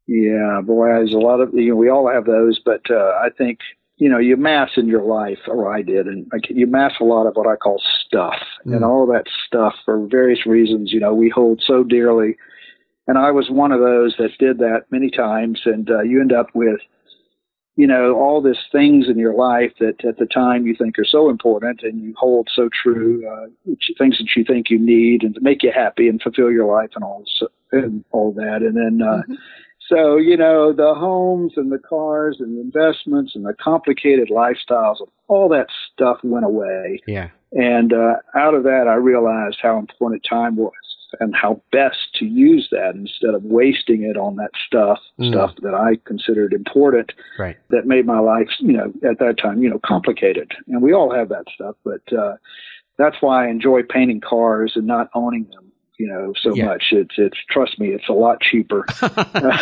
Yeah, 0.06 0.60
boy, 0.62 0.86
there's 0.88 1.14
a 1.14 1.18
lot 1.18 1.40
of 1.40 1.54
you 1.54 1.70
know 1.70 1.76
we 1.76 1.88
all 1.88 2.10
have 2.12 2.26
those, 2.26 2.60
but 2.64 2.82
uh, 2.90 3.18
I 3.22 3.30
think 3.36 3.58
you 3.96 4.08
know, 4.08 4.18
you 4.18 4.36
mass 4.36 4.70
in 4.76 4.88
your 4.88 5.02
life, 5.02 5.38
or 5.46 5.72
I 5.72 5.82
did, 5.82 6.06
and 6.06 6.26
like, 6.32 6.42
you 6.50 6.66
mass 6.66 6.92
a 7.00 7.04
lot 7.04 7.26
of 7.26 7.34
what 7.34 7.46
I 7.46 7.56
call 7.56 7.80
stuff, 8.06 8.40
mm. 8.66 8.74
and 8.74 8.84
all 8.84 9.06
that 9.06 9.24
stuff 9.46 9.74
for 9.84 10.06
various 10.06 10.46
reasons. 10.46 10.92
You 10.92 11.00
know, 11.00 11.14
we 11.14 11.30
hold 11.30 11.62
so 11.64 11.84
dearly, 11.84 12.36
and 13.06 13.16
I 13.16 13.30
was 13.30 13.48
one 13.50 13.70
of 13.70 13.80
those 13.80 14.14
that 14.18 14.30
did 14.38 14.58
that 14.58 14.86
many 14.90 15.10
times, 15.10 15.60
and 15.64 15.88
uh, 15.88 16.02
you 16.02 16.20
end 16.20 16.32
up 16.32 16.48
with, 16.54 16.80
you 17.76 17.86
know, 17.86 18.14
all 18.14 18.40
these 18.40 18.62
things 18.70 19.06
in 19.08 19.18
your 19.18 19.34
life 19.34 19.72
that 19.80 20.04
at 20.04 20.18
the 20.18 20.26
time 20.26 20.66
you 20.66 20.74
think 20.76 20.98
are 20.98 21.04
so 21.04 21.28
important, 21.28 21.82
and 21.82 22.00
you 22.00 22.14
hold 22.16 22.48
so 22.54 22.68
true, 22.82 23.26
uh, 23.28 23.46
things 23.98 24.18
that 24.18 24.28
you 24.36 24.44
think 24.44 24.70
you 24.70 24.78
need, 24.78 25.22
and 25.22 25.34
to 25.34 25.40
make 25.40 25.62
you 25.62 25.72
happy 25.74 26.08
and 26.08 26.22
fulfill 26.22 26.50
your 26.50 26.66
life, 26.66 26.90
and 26.94 27.04
all 27.04 27.24
and 27.72 28.04
all 28.10 28.32
that, 28.32 28.62
and 28.62 28.76
then. 28.76 29.06
Uh, 29.06 29.22
mm-hmm 29.22 29.34
so, 29.88 30.16
you 30.16 30.36
know, 30.36 30.72
the 30.72 30.94
homes 30.94 31.52
and 31.56 31.70
the 31.70 31.78
cars 31.78 32.38
and 32.40 32.56
the 32.56 32.60
investments 32.60 33.32
and 33.34 33.44
the 33.44 33.54
complicated 33.62 34.30
lifestyles, 34.30 34.96
all 35.28 35.48
that 35.50 35.66
stuff 35.92 36.18
went 36.22 36.46
away. 36.46 37.00
Yeah. 37.06 37.28
And 37.52 37.92
uh, 37.92 38.16
out 38.34 38.54
of 38.54 38.62
that, 38.64 38.86
I 38.88 38.94
realized 38.94 39.58
how 39.62 39.78
important 39.78 40.24
time 40.28 40.56
was 40.56 40.72
and 41.20 41.34
how 41.34 41.60
best 41.72 42.14
to 42.14 42.24
use 42.24 42.68
that 42.70 42.94
instead 42.94 43.34
of 43.34 43.42
wasting 43.44 44.02
it 44.02 44.16
on 44.16 44.36
that 44.36 44.50
stuff, 44.66 44.98
mm. 45.18 45.30
stuff 45.30 45.54
that 45.62 45.74
I 45.74 45.96
considered 46.06 46.52
important, 46.52 47.12
right. 47.38 47.56
that 47.70 47.86
made 47.86 48.06
my 48.06 48.18
life, 48.18 48.48
you 48.58 48.72
know, 48.72 48.92
at 49.08 49.18
that 49.18 49.36
time, 49.40 49.62
you 49.62 49.70
know, 49.70 49.80
complicated. 49.84 50.52
And 50.68 50.82
we 50.82 50.92
all 50.92 51.14
have 51.14 51.28
that 51.30 51.44
stuff, 51.54 51.76
but 51.84 52.02
uh, 52.12 52.36
that's 52.98 53.16
why 53.20 53.46
I 53.46 53.50
enjoy 53.50 53.82
painting 53.82 54.20
cars 54.20 54.72
and 54.74 54.86
not 54.86 55.08
owning 55.14 55.44
them 55.52 55.70
you 55.98 56.08
know, 56.08 56.32
so 56.42 56.54
yeah. 56.54 56.64
much. 56.66 56.86
It's, 56.90 57.14
it's, 57.16 57.38
trust 57.48 57.78
me, 57.78 57.90
it's 57.90 58.08
a 58.08 58.12
lot 58.12 58.40
cheaper 58.40 58.84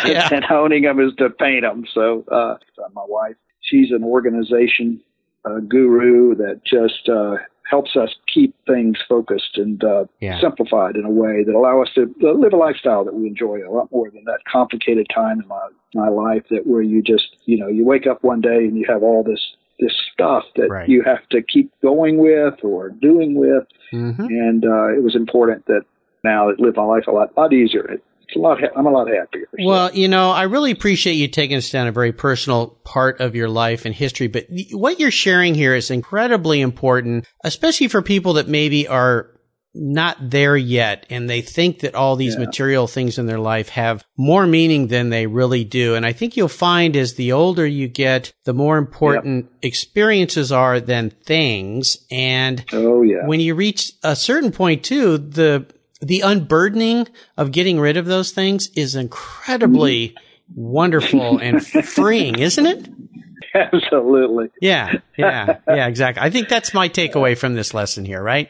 yeah. 0.03 0.29
than 0.29 0.43
owning 0.49 0.83
them 0.83 0.99
is 0.99 1.13
to 1.17 1.29
paint 1.29 1.61
them. 1.61 1.85
So, 1.93 2.25
uh, 2.31 2.55
my 2.93 3.03
wife, 3.07 3.35
she's 3.61 3.91
an 3.91 4.03
organization 4.03 4.99
uh, 5.45 5.59
guru 5.59 6.35
that 6.35 6.61
just, 6.65 7.09
uh, 7.09 7.35
helps 7.69 7.95
us 7.95 8.09
keep 8.31 8.53
things 8.67 8.97
focused 9.07 9.57
and 9.57 9.83
uh, 9.83 10.05
yeah. 10.19 10.39
simplified 10.39 10.95
in 10.95 11.05
a 11.05 11.09
way 11.09 11.43
that 11.43 11.55
allow 11.55 11.81
us 11.81 11.89
to 11.95 12.13
live 12.21 12.53
a 12.53 12.57
lifestyle 12.57 13.05
that 13.05 13.15
we 13.15 13.25
enjoy 13.25 13.59
a 13.67 13.71
lot 13.71 13.91
more 13.91 14.09
than 14.11 14.23
that 14.25 14.39
complicated 14.51 15.07
time 15.13 15.41
in 15.41 15.47
my 15.47 15.69
my 15.93 16.09
life 16.09 16.43
that 16.49 16.67
where 16.67 16.81
you 16.81 17.01
just 17.01 17.35
you 17.45 17.57
know 17.57 17.67
you 17.67 17.85
wake 17.85 18.05
up 18.05 18.23
one 18.23 18.41
day 18.41 18.57
and 18.57 18.77
you 18.77 18.85
have 18.87 19.01
all 19.01 19.23
this 19.23 19.55
this 19.79 19.93
stuff 20.13 20.43
that 20.55 20.69
right. 20.69 20.89
you 20.89 21.01
have 21.03 21.27
to 21.29 21.41
keep 21.41 21.71
going 21.81 22.17
with 22.17 22.63
or 22.63 22.89
doing 22.89 23.33
with 23.35 23.63
mm-hmm. 23.91 24.25
and 24.25 24.65
uh, 24.65 24.89
it 24.89 25.01
was 25.01 25.15
important 25.15 25.65
that 25.65 25.81
now 26.23 26.47
that 26.47 26.59
live 26.59 26.75
my 26.75 26.83
life 26.83 27.07
a 27.07 27.11
lot, 27.11 27.35
lot 27.37 27.53
easier. 27.53 27.97
It's 28.27 28.35
a 28.35 28.39
lot. 28.39 28.59
I'm 28.75 28.85
a 28.85 28.89
lot 28.89 29.07
happier. 29.07 29.47
So. 29.51 29.65
Well, 29.65 29.93
you 29.93 30.07
know, 30.07 30.31
I 30.31 30.43
really 30.43 30.71
appreciate 30.71 31.13
you 31.13 31.27
taking 31.27 31.57
us 31.57 31.69
down 31.69 31.87
a 31.87 31.91
very 31.91 32.13
personal 32.13 32.67
part 32.83 33.19
of 33.19 33.35
your 33.35 33.49
life 33.49 33.85
and 33.85 33.93
history. 33.93 34.27
But 34.27 34.47
what 34.71 34.99
you're 34.99 35.11
sharing 35.11 35.55
here 35.55 35.75
is 35.75 35.91
incredibly 35.91 36.61
important, 36.61 37.25
especially 37.43 37.87
for 37.87 38.01
people 38.01 38.33
that 38.33 38.47
maybe 38.47 38.87
are 38.87 39.29
not 39.75 40.17
there 40.21 40.55
yet 40.55 41.05
and 41.09 41.27
they 41.27 41.41
think 41.41 41.79
that 41.79 41.95
all 41.95 42.15
these 42.15 42.35
yeah. 42.35 42.41
material 42.41 42.85
things 42.87 43.17
in 43.17 43.25
their 43.25 43.39
life 43.39 43.69
have 43.69 44.05
more 44.17 44.45
meaning 44.45 44.87
than 44.87 45.09
they 45.09 45.25
really 45.25 45.63
do. 45.63 45.95
And 45.95 46.05
I 46.05 46.13
think 46.13 46.37
you'll 46.37 46.47
find 46.47 46.95
as 46.95 47.15
the 47.15 47.31
older 47.31 47.65
you 47.65 47.87
get, 47.87 48.33
the 48.45 48.53
more 48.53 48.77
important 48.77 49.45
yep. 49.45 49.59
experiences 49.63 50.51
are 50.51 50.79
than 50.79 51.09
things. 51.09 51.97
And 52.11 52.63
oh, 52.71 53.01
yeah. 53.01 53.25
when 53.25 53.39
you 53.39 53.55
reach 53.55 53.93
a 54.03 54.15
certain 54.15 54.51
point 54.51 54.83
too, 54.83 55.17
the 55.17 55.65
the 56.05 56.21
unburdening 56.21 57.07
of 57.37 57.51
getting 57.51 57.79
rid 57.79 57.97
of 57.97 58.05
those 58.05 58.31
things 58.31 58.69
is 58.75 58.95
incredibly 58.95 60.15
wonderful 60.55 61.37
and 61.37 61.65
freeing, 61.65 62.39
isn't 62.39 62.65
it? 62.65 62.89
Absolutely. 63.55 64.49
Yeah, 64.61 64.93
yeah, 65.15 65.57
yeah, 65.67 65.87
exactly. 65.87 66.23
I 66.23 66.31
think 66.31 66.49
that's 66.49 66.73
my 66.73 66.89
takeaway 66.89 67.37
from 67.37 67.53
this 67.53 67.73
lesson 67.73 68.03
here, 68.03 68.21
right? 68.21 68.49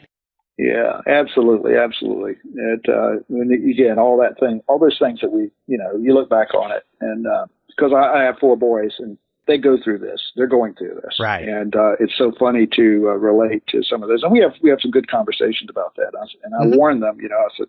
Yeah, 0.56 1.00
absolutely, 1.06 1.74
absolutely. 1.74 2.36
It, 2.54 2.88
uh, 2.88 3.22
when 3.28 3.50
again, 3.50 3.98
all 3.98 4.18
that 4.18 4.38
thing, 4.38 4.62
all 4.68 4.78
those 4.78 4.98
things 4.98 5.20
that 5.20 5.32
we, 5.32 5.50
you 5.66 5.76
know, 5.76 5.96
you 6.00 6.14
look 6.14 6.30
back 6.30 6.54
on 6.54 6.70
it, 6.70 6.84
and 7.00 7.26
because 7.68 7.92
uh, 7.92 7.96
I, 7.96 8.20
I 8.20 8.24
have 8.24 8.38
four 8.38 8.56
boys, 8.56 8.92
and 8.98 9.18
they 9.46 9.58
go 9.58 9.76
through 9.82 9.98
this. 9.98 10.20
They're 10.36 10.46
going 10.46 10.74
through 10.74 11.00
this, 11.02 11.16
right? 11.20 11.46
And 11.46 11.74
uh, 11.74 11.92
it's 12.00 12.16
so 12.16 12.32
funny 12.38 12.66
to 12.76 13.08
uh, 13.08 13.16
relate 13.16 13.62
to 13.68 13.82
some 13.82 14.02
of 14.02 14.08
this. 14.08 14.22
And 14.22 14.32
we 14.32 14.40
have 14.40 14.52
we 14.62 14.70
have 14.70 14.78
some 14.80 14.90
good 14.90 15.08
conversations 15.08 15.68
about 15.68 15.94
that. 15.96 16.12
And 16.42 16.54
I 16.54 16.64
mm-hmm. 16.64 16.76
warned 16.76 17.02
them, 17.02 17.18
you 17.20 17.28
know, 17.28 17.36
I 17.36 17.48
said, 17.56 17.66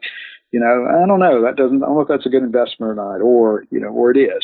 you 0.51 0.59
know, 0.59 0.87
I 0.87 1.05
don't 1.05 1.19
know, 1.19 1.43
that 1.43 1.55
doesn't, 1.55 1.83
I 1.83 1.87
don't 1.87 1.95
know 1.95 2.01
if 2.01 2.07
that's 2.07 2.25
a 2.25 2.29
good 2.29 2.43
investment 2.43 2.91
or 2.91 2.95
not, 2.95 3.21
or 3.21 3.65
you 3.71 3.79
know, 3.79 3.89
or 3.89 4.11
it 4.11 4.17
is. 4.17 4.43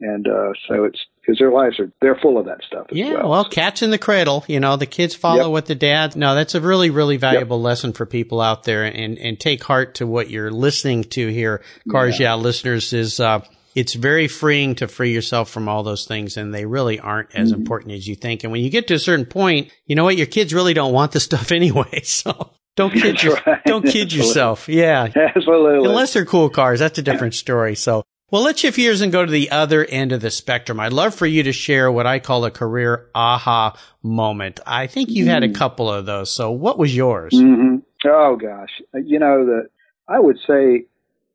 And 0.00 0.26
uh, 0.26 0.52
so 0.68 0.84
it's 0.84 0.98
because 1.20 1.38
their 1.38 1.52
lives 1.52 1.78
are 1.78 1.90
they're 2.00 2.18
full 2.20 2.36
of 2.36 2.46
that 2.46 2.62
stuff. 2.66 2.86
yeah, 2.90 3.14
well. 3.14 3.30
well, 3.30 3.44
cats 3.44 3.80
in 3.80 3.90
the 3.90 3.98
cradle. 3.98 4.44
You 4.48 4.58
know, 4.58 4.76
the 4.76 4.86
kids 4.86 5.14
follow 5.14 5.44
yep. 5.44 5.50
what 5.50 5.66
the 5.66 5.74
dad. 5.74 6.16
No, 6.16 6.34
that's 6.34 6.54
a 6.54 6.60
really 6.60 6.90
really 6.90 7.16
valuable 7.16 7.58
yep. 7.58 7.64
lesson 7.64 7.92
for 7.92 8.04
people 8.04 8.40
out 8.40 8.64
there, 8.64 8.84
and 8.84 9.18
and 9.18 9.38
take 9.38 9.62
heart 9.62 9.96
to 9.96 10.06
what 10.06 10.30
you're 10.30 10.50
listening 10.50 11.04
to 11.04 11.28
here, 11.28 11.62
Cars 11.90 12.18
yeah, 12.18 12.30
yeah 12.30 12.34
listeners. 12.34 12.92
Is 12.92 13.20
uh, 13.20 13.40
it's 13.74 13.94
very 13.94 14.28
freeing 14.28 14.74
to 14.76 14.88
free 14.88 15.12
yourself 15.12 15.50
from 15.50 15.68
all 15.68 15.82
those 15.82 16.06
things 16.06 16.36
and 16.36 16.54
they 16.54 16.64
really 16.64 17.00
aren't 17.00 17.34
as 17.34 17.50
mm-hmm. 17.50 17.60
important 17.60 17.92
as 17.92 18.06
you 18.06 18.14
think. 18.14 18.44
And 18.44 18.52
when 18.52 18.62
you 18.62 18.70
get 18.70 18.86
to 18.88 18.94
a 18.94 18.98
certain 18.98 19.26
point, 19.26 19.72
you 19.86 19.96
know 19.96 20.04
what? 20.04 20.16
Your 20.16 20.26
kids 20.26 20.54
really 20.54 20.74
don't 20.74 20.92
want 20.92 21.12
the 21.12 21.20
stuff 21.20 21.52
anyway. 21.52 22.02
So 22.02 22.52
don't 22.76 22.92
kid, 22.92 23.22
your, 23.22 23.38
right. 23.46 23.64
don't 23.64 23.86
kid 23.86 24.12
yourself. 24.12 24.68
Yeah. 24.68 25.08
Absolutely. 25.14 25.88
Unless 25.88 26.14
they're 26.14 26.24
cool 26.24 26.50
cars. 26.50 26.80
That's 26.80 26.98
a 26.98 27.02
different 27.02 27.34
story. 27.34 27.74
So 27.74 28.04
well, 28.30 28.42
let's 28.42 28.60
shift 28.60 28.76
gears 28.76 29.00
and 29.00 29.12
go 29.12 29.24
to 29.24 29.30
the 29.30 29.50
other 29.50 29.84
end 29.84 30.10
of 30.10 30.20
the 30.20 30.30
spectrum. 30.30 30.80
I'd 30.80 30.92
love 30.92 31.14
for 31.14 31.26
you 31.26 31.44
to 31.44 31.52
share 31.52 31.92
what 31.92 32.06
I 32.06 32.18
call 32.18 32.44
a 32.44 32.50
career 32.50 33.08
aha 33.14 33.78
moment. 34.02 34.60
I 34.66 34.86
think 34.86 35.10
you've 35.10 35.28
had 35.28 35.44
a 35.44 35.48
mm. 35.48 35.54
couple 35.54 35.88
of 35.88 36.06
those. 36.06 36.32
So 36.32 36.50
what 36.50 36.78
was 36.78 36.96
yours? 36.96 37.32
Mm-hmm. 37.32 37.76
Oh 38.06 38.36
gosh. 38.36 38.70
You 38.92 39.18
know, 39.18 39.44
the, 39.46 39.68
I 40.08 40.18
would 40.18 40.38
say 40.38 40.86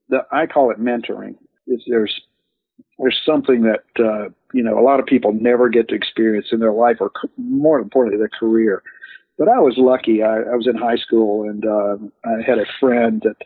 that 0.09 0.27
I 0.31 0.47
call 0.47 0.71
it 0.71 0.79
mentoring. 0.79 1.35
Is 1.67 1.83
there's 1.87 2.19
there's 2.99 3.19
something 3.25 3.63
that 3.63 3.83
uh, 3.99 4.29
you 4.53 4.61
know 4.61 4.77
a 4.77 4.83
lot 4.83 4.99
of 4.99 5.05
people 5.05 5.33
never 5.33 5.69
get 5.69 5.87
to 5.89 5.95
experience 5.95 6.47
in 6.51 6.59
their 6.59 6.73
life, 6.73 6.97
or 6.99 7.11
more 7.37 7.79
importantly, 7.79 8.19
their 8.19 8.29
career. 8.29 8.83
But 9.37 9.47
I 9.47 9.59
was 9.59 9.75
lucky. 9.77 10.21
I, 10.21 10.35
I 10.35 10.55
was 10.55 10.67
in 10.67 10.75
high 10.75 10.97
school, 10.97 11.49
and 11.49 11.65
uh, 11.65 11.97
I 12.25 12.41
had 12.45 12.59
a 12.59 12.65
friend 12.79 13.21
that 13.23 13.37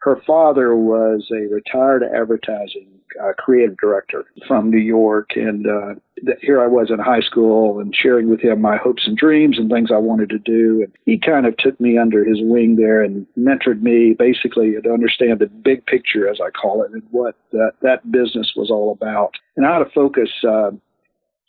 her 0.00 0.20
father 0.26 0.74
was 0.76 1.28
a 1.30 1.52
retired 1.52 2.02
advertising 2.02 2.88
uh, 3.22 3.32
creative 3.36 3.76
director 3.76 4.24
from 4.46 4.70
New 4.70 4.78
York, 4.78 5.30
and 5.36 5.66
uh, 5.66 5.94
here 6.40 6.62
I 6.62 6.66
was 6.66 6.90
in 6.90 6.98
high 6.98 7.20
school 7.20 7.80
and 7.80 7.94
sharing 7.94 8.30
with 8.30 8.40
him 8.40 8.60
my 8.60 8.76
hopes 8.76 9.06
and 9.06 9.16
dreams 9.16 9.58
and 9.58 9.70
things 9.70 9.90
I 9.92 9.98
wanted 9.98 10.30
to 10.30 10.38
do. 10.38 10.82
And 10.82 10.92
he 11.04 11.18
kind 11.18 11.46
of 11.46 11.56
took 11.56 11.78
me 11.80 11.98
under 11.98 12.24
his 12.24 12.38
wing 12.40 12.76
there 12.76 13.02
and 13.02 13.26
mentored 13.38 13.82
me 13.82 14.14
basically 14.18 14.72
to 14.80 14.92
understand 14.92 15.40
the 15.40 15.46
big 15.46 15.84
picture, 15.86 16.28
as 16.28 16.38
I 16.40 16.50
call 16.50 16.82
it, 16.82 16.92
and 16.92 17.02
what 17.10 17.36
that 17.52 17.72
that 17.82 18.10
business 18.10 18.52
was 18.56 18.70
all 18.70 18.92
about, 18.92 19.34
and 19.56 19.66
how 19.66 19.78
to 19.78 19.90
focus 19.90 20.30
uh, 20.44 20.70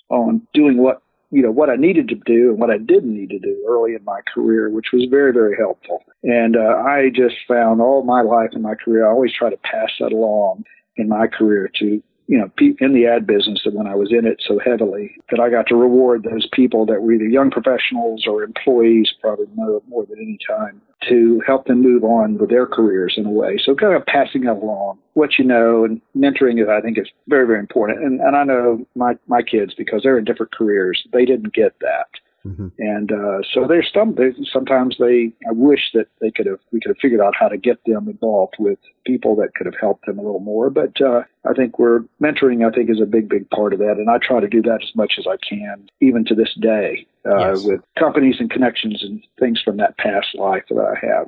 on 0.09 0.41
doing 0.53 0.77
what 0.77 1.01
you 1.31 1.41
know, 1.41 1.51
what 1.51 1.69
I 1.69 1.77
needed 1.77 2.09
to 2.09 2.15
do 2.15 2.49
and 2.49 2.59
what 2.59 2.69
I 2.69 2.77
didn't 2.77 3.15
need 3.15 3.29
to 3.29 3.39
do 3.39 3.65
early 3.67 3.95
in 3.95 4.03
my 4.03 4.19
career, 4.33 4.69
which 4.69 4.87
was 4.91 5.07
very, 5.09 5.31
very 5.31 5.55
helpful. 5.57 6.03
And 6.23 6.57
uh, 6.57 6.83
I 6.85 7.09
just 7.13 7.35
found 7.47 7.81
all 7.81 8.03
my 8.03 8.21
life 8.21 8.49
in 8.53 8.61
my 8.61 8.75
career, 8.75 9.07
I 9.07 9.11
always 9.11 9.33
try 9.33 9.49
to 9.49 9.57
pass 9.57 9.89
that 9.99 10.11
along 10.11 10.65
in 10.97 11.07
my 11.07 11.27
career 11.27 11.71
to 11.79 12.03
you 12.31 12.37
know, 12.37 12.49
in 12.79 12.93
the 12.93 13.05
ad 13.05 13.27
business 13.27 13.59
that 13.65 13.73
when 13.73 13.87
I 13.87 13.95
was 13.95 14.13
in 14.13 14.25
it 14.25 14.41
so 14.47 14.57
heavily, 14.57 15.17
that 15.31 15.41
I 15.41 15.49
got 15.49 15.67
to 15.67 15.75
reward 15.75 16.23
those 16.23 16.47
people 16.53 16.85
that 16.85 17.01
were 17.01 17.11
either 17.11 17.27
young 17.27 17.51
professionals 17.51 18.25
or 18.25 18.41
employees, 18.41 19.13
probably 19.19 19.47
more, 19.53 19.81
more 19.89 20.05
than 20.05 20.17
any 20.17 20.37
time, 20.47 20.81
to 21.09 21.43
help 21.45 21.65
them 21.65 21.81
move 21.81 22.05
on 22.05 22.37
with 22.37 22.49
their 22.49 22.65
careers 22.65 23.15
in 23.17 23.25
a 23.25 23.29
way. 23.29 23.59
So 23.61 23.75
kind 23.75 23.93
of 23.93 24.05
passing 24.05 24.47
along 24.47 24.99
what 25.11 25.37
you 25.37 25.43
know 25.43 25.83
and 25.83 25.99
mentoring 26.15 26.57
it, 26.57 26.69
I 26.69 26.79
think 26.79 26.97
is 26.97 27.09
very, 27.27 27.45
very 27.45 27.59
important. 27.59 28.01
And, 28.01 28.21
and 28.21 28.37
I 28.37 28.45
know 28.45 28.87
my, 28.95 29.17
my 29.27 29.41
kids, 29.41 29.73
because 29.77 30.01
they're 30.01 30.17
in 30.17 30.23
different 30.23 30.53
careers, 30.53 31.05
they 31.11 31.25
didn't 31.25 31.53
get 31.53 31.77
that. 31.81 32.07
Mm-hmm. 32.45 32.67
And 32.79 33.11
uh, 33.11 33.39
so 33.53 33.67
there's 33.67 33.89
some. 33.93 34.15
They, 34.15 34.33
sometimes 34.51 34.95
they. 34.99 35.31
I 35.47 35.51
wish 35.51 35.91
that 35.93 36.07
they 36.19 36.31
could 36.31 36.47
have. 36.47 36.59
We 36.71 36.79
could 36.79 36.89
have 36.89 36.97
figured 37.01 37.21
out 37.21 37.35
how 37.39 37.47
to 37.47 37.57
get 37.57 37.83
them 37.85 38.07
involved 38.07 38.55
with 38.57 38.79
people 39.05 39.35
that 39.37 39.53
could 39.55 39.67
have 39.67 39.79
helped 39.79 40.05
them 40.07 40.17
a 40.17 40.23
little 40.23 40.39
more. 40.39 40.69
But 40.69 40.99
uh, 41.01 41.23
I 41.45 41.53
think 41.53 41.77
we're 41.77 41.99
mentoring. 42.21 42.67
I 42.67 42.73
think 42.73 42.89
is 42.89 43.01
a 43.01 43.05
big, 43.05 43.29
big 43.29 43.49
part 43.51 43.73
of 43.73 43.79
that, 43.79 43.97
and 43.97 44.09
I 44.09 44.17
try 44.17 44.39
to 44.39 44.47
do 44.47 44.61
that 44.63 44.79
as 44.81 44.95
much 44.95 45.13
as 45.19 45.27
I 45.27 45.37
can, 45.47 45.87
even 45.99 46.25
to 46.25 46.35
this 46.35 46.53
day, 46.59 47.05
uh, 47.25 47.53
yes. 47.53 47.63
with 47.63 47.81
companies 47.97 48.35
and 48.39 48.49
connections 48.49 49.03
and 49.03 49.23
things 49.39 49.61
from 49.63 49.77
that 49.77 49.97
past 49.97 50.27
life 50.33 50.63
that 50.69 50.79
I 50.79 51.05
have. 51.05 51.27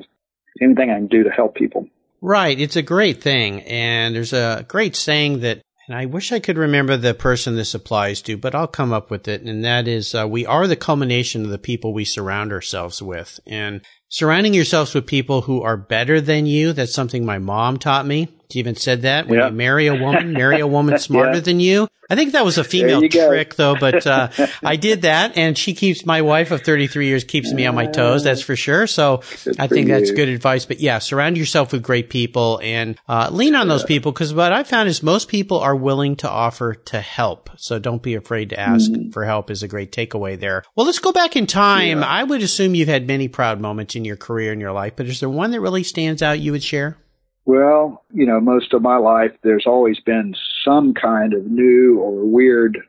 Anything 0.62 0.90
I 0.90 0.96
can 0.96 1.08
do 1.08 1.24
to 1.24 1.30
help 1.30 1.56
people. 1.56 1.88
Right. 2.22 2.58
It's 2.58 2.78
a 2.78 2.82
great 2.82 3.22
thing. 3.22 3.64
And 3.64 4.16
there's 4.16 4.32
a 4.32 4.66
great 4.68 4.96
saying 4.96 5.42
that 5.42 5.62
and 5.88 5.98
I 5.98 6.06
wish 6.06 6.32
I 6.32 6.40
could 6.40 6.58
remember 6.58 6.96
the 6.96 7.14
person 7.14 7.56
this 7.56 7.74
applies 7.74 8.22
to, 8.24 8.38
but 8.38 8.56
I'll 8.56 8.68
come 8.68 8.94
up 8.94 9.12
with 9.12 9.28
it. 9.28 9.42
And 9.42 9.66
that 9.66 9.88
is, 9.88 10.16
uh, 10.16 10.28
we 10.28 10.46
are 10.46 10.68
the 10.68 10.76
culmination 10.76 11.44
of 11.44 11.52
the 11.52 11.58
people 11.58 11.94
we 11.94 12.06
surround 12.06 12.52
ourselves 12.54 13.02
with. 13.02 13.40
And 13.46 13.82
surrounding 14.08 14.54
yourselves 14.54 14.94
with 14.94 15.06
people 15.06 15.42
who 15.42 15.62
are 15.62 15.76
better 15.76 16.22
than 16.22 16.46
you, 16.46 16.72
that's 16.72 16.94
something 16.94 17.26
my 17.26 17.38
mom 17.38 17.78
taught 17.78 18.06
me. 18.06 18.30
She 18.54 18.60
even 18.60 18.76
said 18.76 19.02
that 19.02 19.26
when 19.26 19.40
yeah. 19.40 19.48
you 19.48 19.52
marry 19.52 19.88
a 19.88 19.96
woman, 19.96 20.32
marry 20.34 20.60
a 20.60 20.68
woman 20.68 21.00
smarter 21.00 21.34
yeah. 21.34 21.40
than 21.40 21.60
you. 21.60 21.88
I 22.08 22.16
think 22.16 22.34
that 22.34 22.46
was 22.46 22.60
a 22.60 22.64
female 22.64 23.02
trick 23.10 23.56
though, 23.56 23.76
but, 23.76 24.06
uh, 24.06 24.30
I 24.64 24.76
did 24.76 25.02
that 25.04 25.36
and 25.36 25.58
she 25.58 25.74
keeps 25.74 26.06
my 26.06 26.22
wife 26.22 26.52
of 26.52 26.62
33 26.62 27.08
years 27.08 27.24
keeps 27.24 27.52
me 27.52 27.66
on 27.66 27.74
my 27.74 27.88
toes. 27.88 28.24
That's 28.24 28.44
for 28.44 28.56
sure. 28.56 28.86
So 28.86 29.24
good 29.44 29.60
I 29.60 29.66
think 29.66 29.88
that's 29.88 30.12
good 30.12 30.30
advice. 30.30 30.66
But 30.66 30.82
yeah, 30.82 31.00
surround 31.00 31.36
yourself 31.36 31.72
with 31.72 31.82
great 31.82 32.12
people 32.12 32.60
and, 32.62 32.96
uh, 33.10 33.30
lean 33.32 33.56
on 33.56 33.70
those 33.70 33.84
people 33.84 34.12
because 34.12 34.36
what 34.36 34.54
I 34.54 34.62
found 34.62 34.88
is 34.88 35.02
most 35.02 35.30
people 35.30 35.58
are 35.62 35.76
willing 35.76 36.16
to 36.18 36.30
offer 36.30 36.76
to 36.76 37.02
help. 37.02 37.50
So 37.58 37.80
don't 37.80 38.04
be 38.04 38.14
afraid 38.14 38.52
to 38.52 38.60
ask 38.60 38.92
mm-hmm. 38.92 39.10
for 39.10 39.26
help 39.26 39.50
is 39.50 39.64
a 39.64 39.68
great 39.68 39.92
takeaway 39.92 40.40
there. 40.40 40.64
Well, 40.76 40.86
let's 40.86 41.00
go 41.00 41.12
back 41.12 41.36
in 41.36 41.48
time. 41.48 42.02
Yeah. 42.02 42.06
I 42.06 42.24
would 42.24 42.44
assume 42.44 42.76
you've 42.76 42.88
had 42.88 43.08
many 43.08 43.30
proud 43.30 43.60
moments 43.60 43.96
in 43.96 44.06
your 44.06 44.18
career 44.18 44.52
and 44.52 44.62
your 44.62 44.74
life, 44.74 44.94
but 44.96 45.08
is 45.08 45.22
there 45.22 45.30
one 45.30 45.50
that 45.50 45.62
really 45.62 45.82
stands 45.82 46.22
out 46.22 46.40
you 46.40 46.52
would 46.52 46.62
share? 46.62 46.98
Well, 47.46 48.04
you 48.14 48.26
know, 48.26 48.40
most 48.40 48.74
of 48.74 48.82
my 48.82 48.98
life, 48.98 49.32
there's 49.42 49.66
always 49.66 50.00
been 50.00 50.34
some 50.64 50.94
kind 50.94 51.34
of 51.34 51.46
new 51.46 52.00
or 52.00 52.26
weird, 52.26 52.80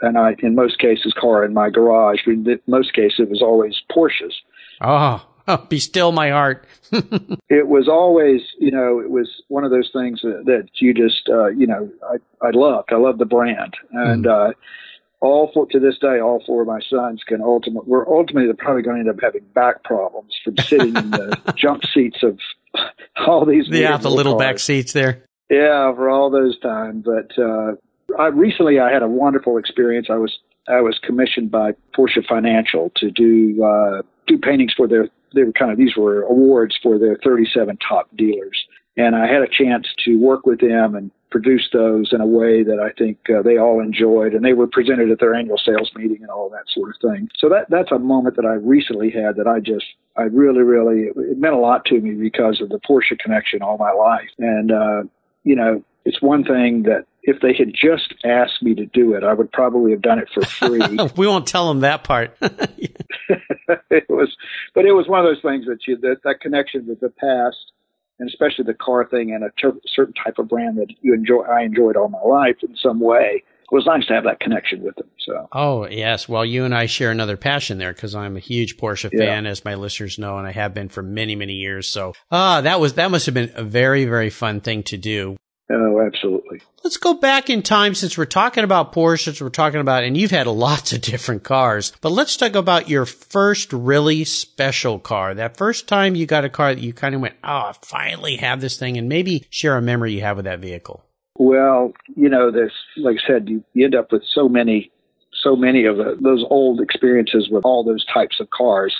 and 0.00 0.16
I, 0.16 0.34
in 0.38 0.54
most 0.54 0.78
cases, 0.78 1.12
car 1.18 1.44
in 1.44 1.52
my 1.52 1.68
garage. 1.68 2.20
In 2.26 2.60
most 2.66 2.94
cases, 2.94 3.20
it 3.20 3.30
was 3.30 3.42
always 3.42 3.82
Porsches. 3.94 4.32
Oh, 4.80 5.26
oh 5.48 5.56
be 5.68 5.78
still 5.78 6.10
my 6.10 6.30
heart. 6.30 6.66
it 7.50 7.68
was 7.68 7.86
always, 7.86 8.40
you 8.58 8.70
know, 8.70 8.98
it 8.98 9.10
was 9.10 9.42
one 9.48 9.64
of 9.64 9.70
those 9.70 9.90
things 9.92 10.22
that, 10.22 10.44
that 10.46 10.68
you 10.76 10.94
just, 10.94 11.28
uh, 11.28 11.48
you 11.48 11.66
know, 11.66 11.90
I, 12.10 12.46
I 12.46 12.50
loved. 12.50 12.92
I 12.92 12.96
loved 12.96 13.18
the 13.18 13.26
brand. 13.26 13.74
And, 13.92 14.24
mm. 14.24 14.50
uh, 14.50 14.54
all 15.20 15.52
four 15.54 15.66
to 15.66 15.78
this 15.78 15.98
day, 15.98 16.18
all 16.18 16.42
four 16.44 16.62
of 16.62 16.68
my 16.68 16.80
sons 16.80 17.22
can 17.24 17.40
ultimately 17.40 17.88
we're 17.88 18.08
ultimately 18.08 18.52
probably 18.54 18.82
going 18.82 18.96
to 18.96 19.08
end 19.08 19.08
up 19.08 19.22
having 19.22 19.44
back 19.54 19.84
problems 19.84 20.34
from 20.42 20.56
sitting 20.58 20.96
in 20.96 21.10
the 21.12 21.52
jump 21.56 21.84
seats 21.94 22.24
of 22.24 22.40
all 23.26 23.44
these 23.44 23.66
yeah 23.68 23.96
the 23.96 24.10
little 24.10 24.34
cars. 24.34 24.40
back 24.40 24.58
seats 24.58 24.92
there 24.92 25.24
yeah 25.50 25.92
for 25.94 26.08
all 26.08 26.30
those 26.30 26.58
times. 26.60 27.04
But 27.04 27.42
uh, 27.42 27.72
I 28.18 28.28
recently 28.28 28.78
I 28.80 28.92
had 28.92 29.02
a 29.02 29.08
wonderful 29.08 29.58
experience. 29.58 30.08
I 30.10 30.16
was 30.16 30.38
I 30.68 30.80
was 30.80 30.98
commissioned 31.02 31.50
by 31.50 31.72
Porsche 31.96 32.24
Financial 32.26 32.90
to 32.96 33.10
do 33.10 33.62
uh, 33.64 34.02
do 34.26 34.38
paintings 34.38 34.72
for 34.76 34.86
their 34.86 35.08
they 35.34 35.44
were 35.44 35.52
kind 35.52 35.70
of 35.70 35.78
these 35.78 35.96
were 35.96 36.22
awards 36.22 36.78
for 36.82 36.98
their 36.98 37.16
37 37.24 37.78
top 37.86 38.08
dealers, 38.16 38.64
and 38.96 39.16
I 39.16 39.26
had 39.26 39.42
a 39.42 39.48
chance 39.48 39.86
to 40.04 40.16
work 40.16 40.46
with 40.46 40.60
them 40.60 40.94
and 40.94 41.10
produce 41.30 41.68
those 41.72 42.12
in 42.12 42.20
a 42.20 42.26
way 42.26 42.62
that 42.62 42.78
I 42.78 42.92
think 42.96 43.18
uh, 43.30 43.42
they 43.42 43.56
all 43.56 43.80
enjoyed, 43.80 44.34
and 44.34 44.44
they 44.44 44.52
were 44.52 44.66
presented 44.66 45.10
at 45.10 45.18
their 45.18 45.34
annual 45.34 45.58
sales 45.58 45.90
meeting 45.94 46.18
and 46.20 46.30
all 46.30 46.50
that 46.50 46.64
sort 46.68 46.94
of 46.94 47.00
thing. 47.00 47.28
So 47.38 47.48
that 47.48 47.70
that's 47.70 47.90
a 47.90 47.98
moment 47.98 48.36
that 48.36 48.44
I 48.44 48.54
recently 48.54 49.10
had 49.10 49.36
that 49.36 49.46
I 49.46 49.60
just 49.60 49.86
I 50.16 50.22
really 50.22 50.62
really 50.62 51.10
it 51.16 51.38
meant 51.38 51.54
a 51.54 51.58
lot 51.58 51.84
to 51.86 51.98
me 51.98 52.12
because 52.12 52.60
of 52.60 52.68
the 52.68 52.78
Porsche 52.78 53.18
connection 53.18 53.62
all 53.62 53.78
my 53.78 53.92
life, 53.92 54.28
and 54.38 54.70
uh, 54.70 55.02
you 55.42 55.56
know 55.56 55.82
it's 56.04 56.20
one 56.20 56.44
thing 56.44 56.82
that 56.82 57.06
if 57.22 57.40
they 57.40 57.54
had 57.54 57.72
just 57.72 58.14
asked 58.24 58.62
me 58.62 58.74
to 58.74 58.86
do 58.86 59.14
it, 59.14 59.22
I 59.22 59.32
would 59.32 59.52
probably 59.52 59.92
have 59.92 60.02
done 60.02 60.18
it 60.18 60.28
for 60.34 60.44
free. 60.44 60.80
we 61.16 61.26
won't 61.26 61.46
tell 61.46 61.68
them 61.68 61.80
that 61.80 62.04
part. 62.04 62.36
it 63.90 64.08
was, 64.08 64.36
but 64.74 64.84
it 64.84 64.92
was 64.92 65.06
one 65.08 65.20
of 65.20 65.26
those 65.26 65.40
things 65.42 65.66
that 65.66 65.78
you 65.86 65.96
that 65.98 66.16
that 66.24 66.40
connection 66.40 66.86
with 66.86 67.00
the 67.00 67.10
past 67.10 67.72
and 68.18 68.28
especially 68.28 68.64
the 68.64 68.74
car 68.74 69.06
thing 69.06 69.32
and 69.32 69.44
a 69.44 69.50
ter- 69.60 69.78
certain 69.86 70.14
type 70.14 70.38
of 70.38 70.48
brand 70.48 70.78
that 70.78 70.88
you 71.00 71.14
enjoy. 71.14 71.42
I 71.42 71.62
enjoyed 71.62 71.96
all 71.96 72.08
my 72.08 72.22
life 72.22 72.56
in 72.62 72.76
some 72.76 73.00
way. 73.00 73.42
It 73.62 73.74
was 73.74 73.86
nice 73.86 74.06
to 74.06 74.14
have 74.14 74.24
that 74.24 74.40
connection 74.40 74.82
with 74.82 74.96
them. 74.96 75.08
So. 75.18 75.48
Oh 75.52 75.86
yes, 75.86 76.28
well, 76.28 76.44
you 76.44 76.64
and 76.64 76.74
I 76.74 76.86
share 76.86 77.10
another 77.10 77.36
passion 77.36 77.78
there 77.78 77.92
because 77.92 78.14
I'm 78.14 78.36
a 78.36 78.40
huge 78.40 78.76
Porsche 78.76 79.10
yeah. 79.12 79.24
fan, 79.24 79.46
as 79.46 79.64
my 79.64 79.74
listeners 79.74 80.18
know, 80.18 80.36
and 80.38 80.46
I 80.46 80.52
have 80.52 80.74
been 80.74 80.88
for 80.88 81.02
many, 81.02 81.36
many 81.36 81.54
years. 81.54 81.88
So, 81.88 82.12
ah, 82.30 82.60
that 82.60 82.80
was 82.80 82.94
that 82.94 83.10
must 83.10 83.26
have 83.26 83.34
been 83.34 83.52
a 83.54 83.64
very, 83.64 84.04
very 84.04 84.30
fun 84.30 84.60
thing 84.60 84.82
to 84.84 84.96
do. 84.96 85.36
Oh, 85.70 86.00
absolutely. 86.00 86.60
Let's 86.84 86.96
go 86.96 87.14
back 87.14 87.48
in 87.48 87.62
time 87.62 87.94
since 87.94 88.18
we're 88.18 88.24
talking 88.26 88.64
about 88.64 88.92
Porsches, 88.92 89.40
we're 89.40 89.48
talking 89.48 89.80
about, 89.80 90.04
and 90.04 90.16
you've 90.16 90.30
had 90.30 90.46
lots 90.48 90.92
of 90.92 91.00
different 91.00 91.44
cars, 91.44 91.92
but 92.00 92.12
let's 92.12 92.36
talk 92.36 92.54
about 92.54 92.88
your 92.88 93.06
first 93.06 93.72
really 93.72 94.24
special 94.24 94.98
car. 94.98 95.34
That 95.34 95.56
first 95.56 95.88
time 95.88 96.14
you 96.14 96.26
got 96.26 96.44
a 96.44 96.50
car 96.50 96.74
that 96.74 96.82
you 96.82 96.92
kind 96.92 97.14
of 97.14 97.20
went, 97.20 97.36
oh, 97.44 97.48
I 97.48 97.72
finally 97.82 98.36
have 98.36 98.60
this 98.60 98.76
thing, 98.76 98.98
and 98.98 99.08
maybe 99.08 99.46
share 99.50 99.76
a 99.76 99.82
memory 99.82 100.12
you 100.12 100.20
have 100.22 100.36
with 100.36 100.44
that 100.44 100.60
vehicle. 100.60 101.04
Well, 101.38 101.92
you 102.14 102.28
know, 102.28 102.50
there's, 102.50 102.74
like 102.96 103.16
I 103.24 103.26
said, 103.26 103.48
you, 103.48 103.64
you 103.72 103.86
end 103.86 103.94
up 103.94 104.12
with 104.12 104.22
so 104.34 104.48
many, 104.48 104.90
so 105.32 105.56
many 105.56 105.86
of 105.86 105.96
the, 105.96 106.18
those 106.20 106.44
old 106.50 106.80
experiences 106.80 107.48
with 107.50 107.64
all 107.64 107.84
those 107.84 108.04
types 108.12 108.40
of 108.40 108.50
cars. 108.50 108.94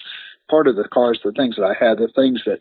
Part 0.51 0.67
of 0.67 0.77
the 0.77 0.89
cars, 0.89 1.21
the 1.23 1.33
things 1.33 1.57
that 1.57 1.65
I 1.65 1.75
had, 1.79 1.99
the 1.99 2.09
things 2.15 2.43
that 2.47 2.61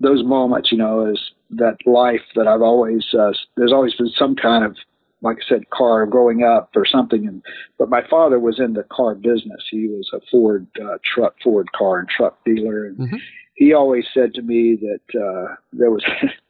those 0.00 0.24
moments, 0.24 0.70
you 0.70 0.78
know, 0.78 1.06
is 1.06 1.20
that 1.50 1.76
life 1.86 2.22
that 2.36 2.46
I've 2.46 2.62
always, 2.62 3.04
uh, 3.18 3.32
there's 3.56 3.72
always 3.72 3.94
been 3.94 4.10
some 4.18 4.36
kind 4.36 4.64
of, 4.64 4.76
like 5.22 5.38
I 5.38 5.48
said, 5.48 5.70
car 5.70 6.06
growing 6.06 6.44
up 6.44 6.70
or 6.76 6.86
something. 6.86 7.26
And, 7.26 7.42
but 7.78 7.88
my 7.88 8.02
father 8.08 8.38
was 8.38 8.60
in 8.60 8.74
the 8.74 8.84
car 8.84 9.14
business. 9.14 9.64
He 9.70 9.88
was 9.88 10.10
a 10.12 10.20
Ford, 10.30 10.66
uh, 10.80 10.98
truck, 11.04 11.34
Ford 11.42 11.68
car 11.72 11.98
and 11.98 12.08
truck 12.08 12.38
dealer. 12.44 12.86
And 12.86 12.98
mm-hmm. 12.98 13.16
he 13.54 13.72
always 13.72 14.04
said 14.14 14.34
to 14.34 14.42
me 14.42 14.76
that, 14.76 15.20
uh, 15.20 15.56
there 15.72 15.90
was, 15.90 16.04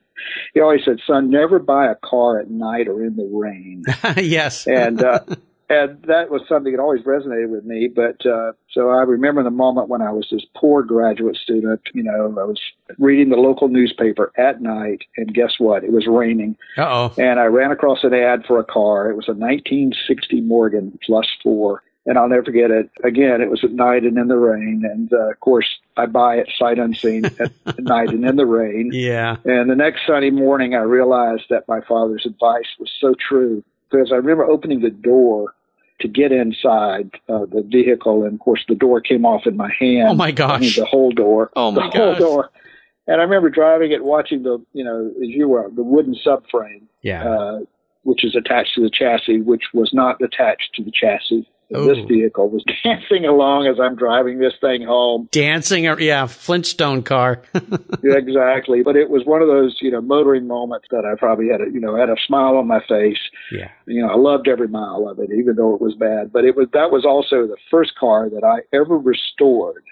he 0.54 0.60
always 0.60 0.84
said, 0.84 0.98
son, 1.06 1.30
never 1.30 1.58
buy 1.58 1.86
a 1.86 1.94
car 1.94 2.40
at 2.40 2.50
night 2.50 2.88
or 2.88 3.02
in 3.02 3.16
the 3.16 3.28
rain. 3.32 3.84
yes. 4.16 4.66
And, 4.66 5.02
uh, 5.02 5.20
and 5.70 6.02
that 6.04 6.30
was 6.30 6.42
something 6.48 6.72
that 6.72 6.80
always 6.80 7.02
resonated 7.02 7.50
with 7.50 7.64
me. 7.64 7.88
But 7.88 8.24
uh, 8.24 8.52
so 8.70 8.88
I 8.90 9.02
remember 9.02 9.42
the 9.42 9.50
moment 9.50 9.88
when 9.88 10.00
I 10.00 10.10
was 10.10 10.26
this 10.30 10.44
poor 10.56 10.82
graduate 10.82 11.36
student. 11.36 11.80
You 11.92 12.04
know, 12.04 12.34
I 12.40 12.44
was 12.44 12.60
reading 12.98 13.28
the 13.28 13.36
local 13.36 13.68
newspaper 13.68 14.32
at 14.36 14.62
night, 14.62 15.02
and 15.16 15.34
guess 15.34 15.54
what? 15.58 15.84
It 15.84 15.92
was 15.92 16.06
raining. 16.06 16.56
oh. 16.78 17.12
And 17.18 17.38
I 17.38 17.44
ran 17.44 17.70
across 17.70 18.02
an 18.02 18.14
ad 18.14 18.44
for 18.46 18.58
a 18.58 18.64
car. 18.64 19.10
It 19.10 19.16
was 19.16 19.28
a 19.28 19.32
1960 19.32 20.40
Morgan 20.42 20.98
Plus 21.04 21.26
Four. 21.42 21.82
And 22.06 22.16
I'll 22.16 22.28
never 22.28 22.44
forget 22.44 22.70
it. 22.70 22.90
Again, 23.04 23.42
it 23.42 23.50
was 23.50 23.62
at 23.62 23.72
night 23.72 24.04
and 24.04 24.16
in 24.16 24.28
the 24.28 24.38
rain. 24.38 24.82
And 24.90 25.12
uh, 25.12 25.30
of 25.30 25.40
course, 25.40 25.66
I 25.98 26.06
buy 26.06 26.36
it 26.36 26.48
sight 26.58 26.78
unseen 26.78 27.26
at 27.38 27.78
night 27.78 28.08
and 28.08 28.24
in 28.24 28.36
the 28.36 28.46
rain. 28.46 28.88
Yeah. 28.94 29.36
And 29.44 29.68
the 29.68 29.76
next 29.76 30.06
Sunday 30.06 30.30
morning, 30.30 30.74
I 30.74 30.78
realized 30.78 31.44
that 31.50 31.68
my 31.68 31.82
father's 31.82 32.24
advice 32.24 32.64
was 32.80 32.90
so 32.98 33.14
true 33.28 33.62
because 33.90 34.10
I 34.10 34.16
remember 34.16 34.44
opening 34.44 34.80
the 34.80 34.88
door 34.88 35.54
to 36.00 36.08
get 36.08 36.32
inside 36.32 37.10
uh, 37.28 37.46
the 37.46 37.66
vehicle, 37.66 38.24
and 38.24 38.34
of 38.34 38.40
course 38.40 38.64
the 38.68 38.74
door 38.74 39.00
came 39.00 39.24
off 39.26 39.46
in 39.46 39.56
my 39.56 39.72
hand. 39.78 40.08
Oh 40.08 40.14
my 40.14 40.30
gosh! 40.30 40.56
I 40.56 40.58
mean, 40.60 40.72
the 40.76 40.84
whole 40.84 41.10
door. 41.10 41.50
Oh 41.56 41.70
my 41.70 41.86
the 41.86 41.90
gosh! 41.90 41.96
whole 41.96 42.14
door. 42.16 42.50
And 43.06 43.20
I 43.20 43.24
remember 43.24 43.48
driving 43.48 43.92
it, 43.92 44.04
watching 44.04 44.42
the 44.42 44.64
you 44.72 44.84
know 44.84 45.08
as 45.22 45.28
you 45.28 45.48
were 45.48 45.70
the 45.74 45.82
wooden 45.82 46.16
subframe. 46.24 46.82
Yeah. 47.02 47.28
Uh, 47.28 47.58
which 48.04 48.24
is 48.24 48.34
attached 48.34 48.74
to 48.74 48.80
the 48.80 48.88
chassis, 48.88 49.40
which 49.40 49.64
was 49.74 49.90
not 49.92 50.22
attached 50.22 50.74
to 50.74 50.82
the 50.82 50.90
chassis 50.90 51.46
this 51.70 51.98
oh. 51.98 52.06
vehicle 52.06 52.48
was 52.48 52.64
dancing 52.84 53.26
along 53.26 53.66
as 53.66 53.78
I'm 53.78 53.94
driving 53.94 54.38
this 54.38 54.54
thing 54.60 54.82
home. 54.82 55.28
Dancing, 55.30 55.84
yeah, 55.84 56.26
Flintstone 56.26 57.02
car. 57.02 57.42
yeah, 57.54 58.16
exactly. 58.16 58.82
But 58.82 58.96
it 58.96 59.10
was 59.10 59.24
one 59.24 59.42
of 59.42 59.48
those, 59.48 59.76
you 59.80 59.90
know, 59.90 60.00
motoring 60.00 60.46
moments 60.46 60.86
that 60.90 61.04
I 61.04 61.18
probably 61.18 61.48
had 61.48 61.60
a, 61.60 61.70
you 61.70 61.80
know, 61.80 61.96
had 61.96 62.08
a 62.08 62.16
smile 62.26 62.56
on 62.56 62.66
my 62.66 62.80
face. 62.88 63.20
Yeah. 63.52 63.70
You 63.86 64.02
know, 64.02 64.08
I 64.08 64.16
loved 64.16 64.48
every 64.48 64.68
mile 64.68 65.08
of 65.08 65.18
it, 65.18 65.30
even 65.36 65.56
though 65.56 65.74
it 65.74 65.80
was 65.80 65.94
bad. 65.94 66.32
But 66.32 66.44
it 66.44 66.56
was 66.56 66.68
that 66.72 66.90
was 66.90 67.04
also 67.04 67.46
the 67.46 67.58
first 67.70 67.94
car 67.96 68.30
that 68.30 68.44
I 68.44 68.60
ever 68.74 68.96
restored. 68.96 69.84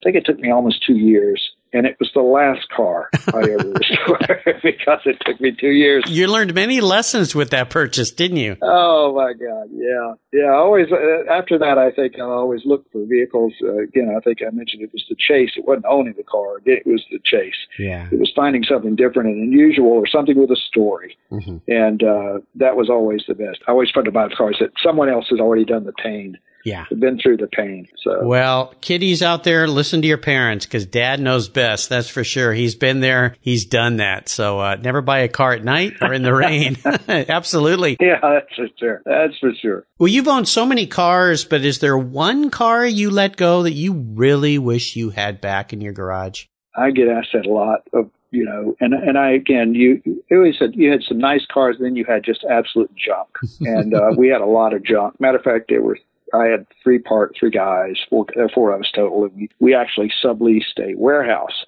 I 0.00 0.04
think 0.04 0.16
it 0.16 0.26
took 0.26 0.38
me 0.38 0.50
almost 0.50 0.84
two 0.86 0.96
years 0.96 1.50
and 1.72 1.86
it 1.86 1.96
was 1.98 2.10
the 2.14 2.20
last 2.20 2.68
car 2.74 3.08
I 3.34 3.50
ever 3.50 3.68
restored 3.72 4.60
because 4.62 5.00
it 5.04 5.18
took 5.24 5.40
me 5.40 5.52
two 5.52 5.70
years. 5.70 6.04
You 6.08 6.26
learned 6.28 6.54
many 6.54 6.80
lessons 6.80 7.34
with 7.34 7.50
that 7.50 7.70
purchase, 7.70 8.10
didn't 8.10 8.38
you? 8.38 8.56
Oh 8.62 9.14
my 9.14 9.32
God, 9.32 9.68
yeah, 9.72 10.14
yeah. 10.32 10.50
I 10.50 10.54
always 10.54 10.86
uh, 10.90 11.30
after 11.30 11.58
that, 11.58 11.78
I 11.78 11.90
think 11.90 12.16
I 12.18 12.22
always 12.22 12.62
look 12.64 12.90
for 12.92 13.04
vehicles. 13.06 13.52
Uh, 13.62 13.78
again, 13.78 14.14
I 14.16 14.20
think 14.20 14.38
I 14.42 14.50
mentioned 14.50 14.82
it 14.82 14.92
was 14.92 15.04
the 15.08 15.16
chase. 15.18 15.50
It 15.56 15.66
wasn't 15.66 15.86
owning 15.86 16.14
the 16.16 16.24
car; 16.24 16.58
it 16.64 16.86
was 16.86 17.04
the 17.10 17.18
chase. 17.24 17.56
Yeah, 17.78 18.08
it 18.10 18.18
was 18.18 18.32
finding 18.34 18.64
something 18.64 18.96
different 18.96 19.28
and 19.28 19.42
unusual, 19.42 19.92
or 19.92 20.06
something 20.06 20.38
with 20.38 20.50
a 20.50 20.56
story, 20.56 21.16
mm-hmm. 21.30 21.58
and 21.68 22.02
uh, 22.02 22.38
that 22.56 22.76
was 22.76 22.88
always 22.88 23.22
the 23.28 23.34
best. 23.34 23.58
I 23.66 23.72
always 23.72 23.90
tried 23.90 24.06
to 24.06 24.12
buy 24.12 24.28
the 24.28 24.34
cars 24.34 24.56
that 24.60 24.70
someone 24.82 25.08
else 25.08 25.26
has 25.30 25.40
already 25.40 25.64
done 25.64 25.84
the 25.84 25.92
pain 25.92 26.38
yeah. 26.64 26.84
Been 26.96 27.18
through 27.18 27.38
the 27.38 27.46
pain. 27.46 27.88
So 28.02 28.24
Well, 28.24 28.74
kiddies 28.80 29.22
out 29.22 29.44
there, 29.44 29.66
listen 29.66 30.02
to 30.02 30.08
your 30.08 30.18
parents 30.18 30.66
because 30.66 30.86
dad 30.86 31.20
knows 31.20 31.48
best. 31.48 31.88
That's 31.88 32.08
for 32.08 32.24
sure. 32.24 32.52
He's 32.52 32.74
been 32.74 33.00
there. 33.00 33.36
He's 33.40 33.64
done 33.64 33.96
that. 33.96 34.28
So 34.28 34.58
uh, 34.58 34.76
never 34.76 35.00
buy 35.00 35.20
a 35.20 35.28
car 35.28 35.52
at 35.52 35.64
night 35.64 35.94
or 36.00 36.12
in 36.12 36.22
the 36.22 36.34
rain. 36.34 36.76
Absolutely. 37.08 37.96
Yeah, 38.00 38.18
that's 38.22 38.54
for 38.54 38.68
sure. 38.78 39.02
That's 39.04 39.38
for 39.38 39.52
sure. 39.60 39.86
Well, 39.98 40.08
you've 40.08 40.28
owned 40.28 40.48
so 40.48 40.66
many 40.66 40.86
cars, 40.86 41.44
but 41.44 41.64
is 41.64 41.78
there 41.78 41.96
one 41.96 42.50
car 42.50 42.86
you 42.86 43.10
let 43.10 43.36
go 43.36 43.62
that 43.62 43.72
you 43.72 43.92
really 43.92 44.58
wish 44.58 44.96
you 44.96 45.10
had 45.10 45.40
back 45.40 45.72
in 45.72 45.80
your 45.80 45.92
garage? 45.92 46.46
I 46.76 46.90
get 46.90 47.08
asked 47.08 47.30
that 47.32 47.46
a 47.46 47.50
lot 47.50 47.80
of 47.92 48.10
you 48.30 48.44
know, 48.44 48.76
and 48.80 48.92
and 48.92 49.16
I 49.16 49.30
again, 49.30 49.74
you, 49.74 50.02
you 50.04 50.22
always 50.30 50.58
said 50.58 50.72
you 50.74 50.90
had 50.90 51.02
some 51.02 51.18
nice 51.18 51.46
cars, 51.50 51.76
then 51.80 51.96
you 51.96 52.04
had 52.04 52.24
just 52.24 52.44
absolute 52.44 52.90
junk, 52.94 53.28
and 53.60 53.94
uh, 53.94 54.10
we 54.16 54.28
had 54.28 54.40
a 54.40 54.46
lot 54.46 54.74
of 54.74 54.84
junk. 54.84 55.18
Matter 55.20 55.38
of 55.38 55.44
fact, 55.44 55.66
there 55.68 55.82
were 55.82 55.98
I 56.34 56.46
had 56.46 56.66
three 56.82 56.98
part, 56.98 57.34
three 57.38 57.50
guys, 57.50 57.96
four, 58.10 58.26
uh, 58.36 58.48
four 58.54 58.72
of 58.72 58.80
us 58.80 58.90
total. 58.94 59.24
And 59.24 59.34
we, 59.34 59.48
we 59.60 59.74
actually 59.74 60.12
subleased 60.22 60.78
a 60.78 60.94
warehouse 60.94 61.64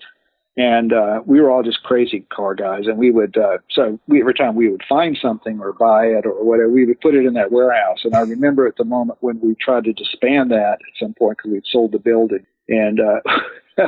and 0.57 0.93
uh, 0.93 1.23
we 1.25 1.41
were 1.41 1.51
all 1.51 1.63
just 1.63 1.83
crazy 1.85 2.21
car 2.31 2.55
guys. 2.55 2.87
And 2.87 2.99
we 2.99 3.11
would 3.11 3.37
uh, 3.37 3.59
so 3.71 3.99
we, 4.09 4.21
every 4.21 4.35
time 4.35 4.57
we 4.57 4.69
would 4.69 4.83
find 4.89 5.17
something 5.21 5.61
or 5.61 5.73
buy 5.73 6.07
it 6.07 6.27
or 6.27 6.45
whatever, 6.45 6.69
we 6.69 6.85
would 6.85 7.01
put 7.01 7.15
it 7.15 7.25
in 7.25 7.35
that 7.35 7.53
warehouse. 7.53 8.01
And 8.05 8.15
I 8.15 8.21
remember 8.21 8.67
at 8.67 8.77
the 8.77 8.85
moment 8.85 9.19
when 9.23 9.41
we 9.41 9.55
tried 9.55 9.85
to 9.85 9.93
disband 9.93 10.51
that 10.51 10.75
at 10.75 10.99
some 10.99 11.15
point 11.15 11.39
because 11.39 11.53
we'd 11.53 11.67
sold 11.67 11.93
the 11.93 11.99
building, 11.99 12.45
and 12.71 13.01
uh, 13.01 13.21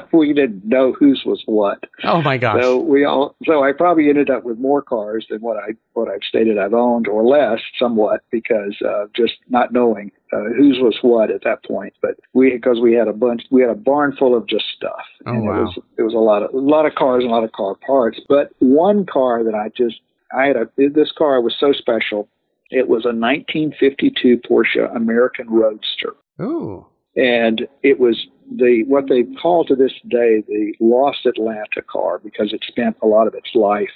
we 0.12 0.32
didn't 0.32 0.64
know 0.64 0.92
whose 0.92 1.22
was 1.24 1.42
what. 1.46 1.84
Oh 2.04 2.20
my 2.22 2.36
gosh! 2.36 2.60
So 2.60 2.78
we 2.78 3.04
all, 3.04 3.36
so 3.44 3.62
I 3.62 3.72
probably 3.72 4.08
ended 4.08 4.28
up 4.30 4.44
with 4.44 4.58
more 4.58 4.82
cars 4.82 5.26
than 5.30 5.40
what 5.40 5.56
I 5.56 5.74
what 5.94 6.08
I've 6.08 6.22
stated 6.28 6.58
I've 6.58 6.74
owned, 6.74 7.08
or 7.08 7.24
less, 7.24 7.60
somewhat, 7.78 8.22
because 8.30 8.76
uh, 8.86 9.06
just 9.14 9.34
not 9.48 9.72
knowing 9.72 10.10
uh, 10.32 10.44
whose 10.56 10.78
was 10.80 10.98
what 11.02 11.30
at 11.30 11.44
that 11.44 11.64
point. 11.64 11.94
But 12.02 12.16
we 12.34 12.50
because 12.50 12.80
we 12.80 12.94
had 12.94 13.08
a 13.08 13.12
bunch, 13.12 13.42
we 13.50 13.62
had 13.62 13.70
a 13.70 13.74
barn 13.74 14.14
full 14.18 14.36
of 14.36 14.46
just 14.46 14.64
stuff, 14.76 15.04
oh, 15.26 15.32
and 15.32 15.46
wow. 15.46 15.54
it 15.54 15.62
was 15.62 15.78
it 15.98 16.02
was 16.02 16.14
a 16.14 16.18
lot 16.18 16.42
of 16.42 16.52
a 16.52 16.58
lot 16.58 16.86
of 16.86 16.94
cars 16.94 17.22
and 17.22 17.30
a 17.30 17.34
lot 17.34 17.44
of 17.44 17.52
car 17.52 17.76
parts. 17.86 18.20
But 18.28 18.50
one 18.58 19.06
car 19.06 19.44
that 19.44 19.54
I 19.54 19.68
just 19.76 20.00
I 20.36 20.46
had 20.46 20.56
a 20.56 20.68
this 20.76 21.12
car 21.16 21.40
was 21.40 21.54
so 21.58 21.72
special. 21.72 22.28
It 22.74 22.88
was 22.88 23.04
a 23.04 23.12
1952 23.12 24.40
Porsche 24.48 24.96
American 24.96 25.50
Roadster. 25.50 26.14
Ooh. 26.40 26.86
And 27.16 27.66
it 27.82 28.00
was 28.00 28.26
the 28.50 28.84
what 28.86 29.08
they 29.08 29.24
call 29.40 29.64
to 29.64 29.76
this 29.76 29.92
day 30.08 30.42
the 30.46 30.74
lost 30.80 31.26
Atlanta 31.26 31.82
car 31.86 32.18
because 32.18 32.52
it 32.52 32.64
spent 32.66 32.96
a 33.02 33.06
lot 33.06 33.26
of 33.26 33.34
its 33.34 33.50
life. 33.54 33.90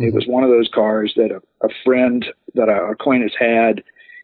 Mm-hmm. 0.00 0.04
It 0.04 0.14
was 0.14 0.26
one 0.26 0.44
of 0.44 0.50
those 0.50 0.68
cars 0.72 1.12
that 1.16 1.30
a, 1.30 1.42
a 1.64 1.70
friend 1.84 2.24
that 2.54 2.68
an 2.68 2.90
acquaintance 2.90 3.34
had. 3.38 3.82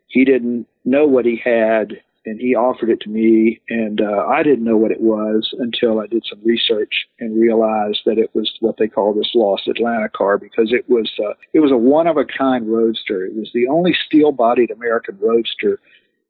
He 0.08 0.24
didn't 0.24 0.66
know 0.84 1.06
what 1.06 1.24
he 1.24 1.40
had, 1.42 1.94
and 2.26 2.40
he 2.40 2.54
offered 2.54 2.90
it 2.90 3.00
to 3.00 3.10
me, 3.10 3.60
and 3.68 4.00
uh, 4.00 4.26
I 4.26 4.42
didn't 4.42 4.64
know 4.64 4.76
what 4.76 4.90
it 4.90 5.00
was 5.00 5.52
until 5.58 6.00
I 6.00 6.06
did 6.06 6.24
some 6.28 6.40
research 6.44 7.06
and 7.20 7.40
realized 7.40 8.00
that 8.06 8.18
it 8.18 8.30
was 8.34 8.52
what 8.60 8.76
they 8.78 8.88
call 8.88 9.12
this 9.12 9.30
lost 9.34 9.68
Atlanta 9.68 10.08
car 10.08 10.38
because 10.38 10.72
it 10.72 10.88
was 10.88 11.10
uh, 11.18 11.34
it 11.52 11.60
was 11.60 11.70
a 11.70 11.76
one 11.76 12.06
of 12.06 12.16
a 12.16 12.24
kind 12.24 12.70
roadster. 12.70 13.24
It 13.24 13.34
was 13.34 13.50
the 13.52 13.68
only 13.68 13.94
steel 14.06 14.32
bodied 14.32 14.70
American 14.70 15.18
roadster 15.20 15.80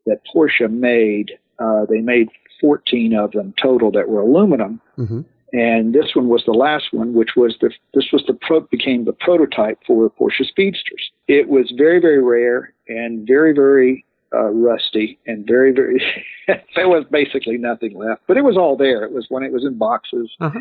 that 0.06 0.20
Porsche 0.34 0.70
made. 0.70 1.32
Uh, 1.58 1.86
they 1.88 2.00
made 2.00 2.28
14 2.60 3.14
of 3.14 3.32
them 3.32 3.54
total 3.60 3.90
that 3.92 4.08
were 4.08 4.20
aluminum. 4.20 4.80
Mm-hmm. 4.98 5.20
And 5.52 5.94
this 5.94 6.14
one 6.14 6.28
was 6.28 6.42
the 6.46 6.52
last 6.52 6.92
one, 6.92 7.14
which 7.14 7.36
was 7.36 7.56
the 7.60 7.70
this 7.94 8.08
was 8.12 8.24
the 8.26 8.34
pro, 8.34 8.60
became 8.60 9.04
the 9.04 9.12
prototype 9.12 9.78
for 9.86 10.10
Porsche 10.10 10.44
Speedsters. 10.44 11.12
It 11.28 11.48
was 11.48 11.72
very 11.76 12.00
very 12.00 12.20
rare 12.20 12.74
and 12.88 13.24
very 13.24 13.52
very 13.52 14.04
uh, 14.34 14.50
rusty 14.50 15.16
and 15.28 15.46
very 15.46 15.70
very 15.70 16.02
there 16.74 16.88
was 16.88 17.04
basically 17.08 17.56
nothing 17.56 17.96
left, 17.96 18.22
but 18.26 18.36
it 18.36 18.42
was 18.42 18.56
all 18.56 18.76
there. 18.76 19.04
It 19.04 19.12
was 19.12 19.26
when 19.28 19.44
it 19.44 19.52
was 19.52 19.64
in 19.64 19.78
boxes, 19.78 20.28
uh-huh. 20.40 20.58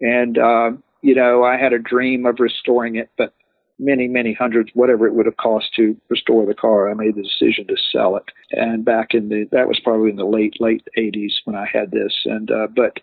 and 0.00 0.38
uh, 0.38 0.70
you 1.02 1.16
know 1.16 1.42
I 1.42 1.56
had 1.56 1.72
a 1.72 1.80
dream 1.80 2.24
of 2.24 2.38
restoring 2.38 2.94
it, 2.94 3.10
but 3.18 3.34
many, 3.78 4.08
many 4.08 4.32
hundreds, 4.32 4.70
whatever 4.74 5.06
it 5.06 5.14
would 5.14 5.26
have 5.26 5.36
cost 5.36 5.74
to 5.76 5.96
restore 6.08 6.46
the 6.46 6.54
car, 6.54 6.90
I 6.90 6.94
made 6.94 7.14
the 7.14 7.22
decision 7.22 7.66
to 7.68 7.76
sell 7.92 8.16
it. 8.16 8.24
And 8.52 8.84
back 8.84 9.08
in 9.12 9.28
the, 9.28 9.46
that 9.52 9.68
was 9.68 9.80
probably 9.80 10.10
in 10.10 10.16
the 10.16 10.24
late, 10.24 10.56
late 10.60 10.86
80s 10.96 11.32
when 11.44 11.56
I 11.56 11.66
had 11.70 11.90
this. 11.90 12.12
And, 12.24 12.50
uh, 12.50 12.68
but, 12.74 13.00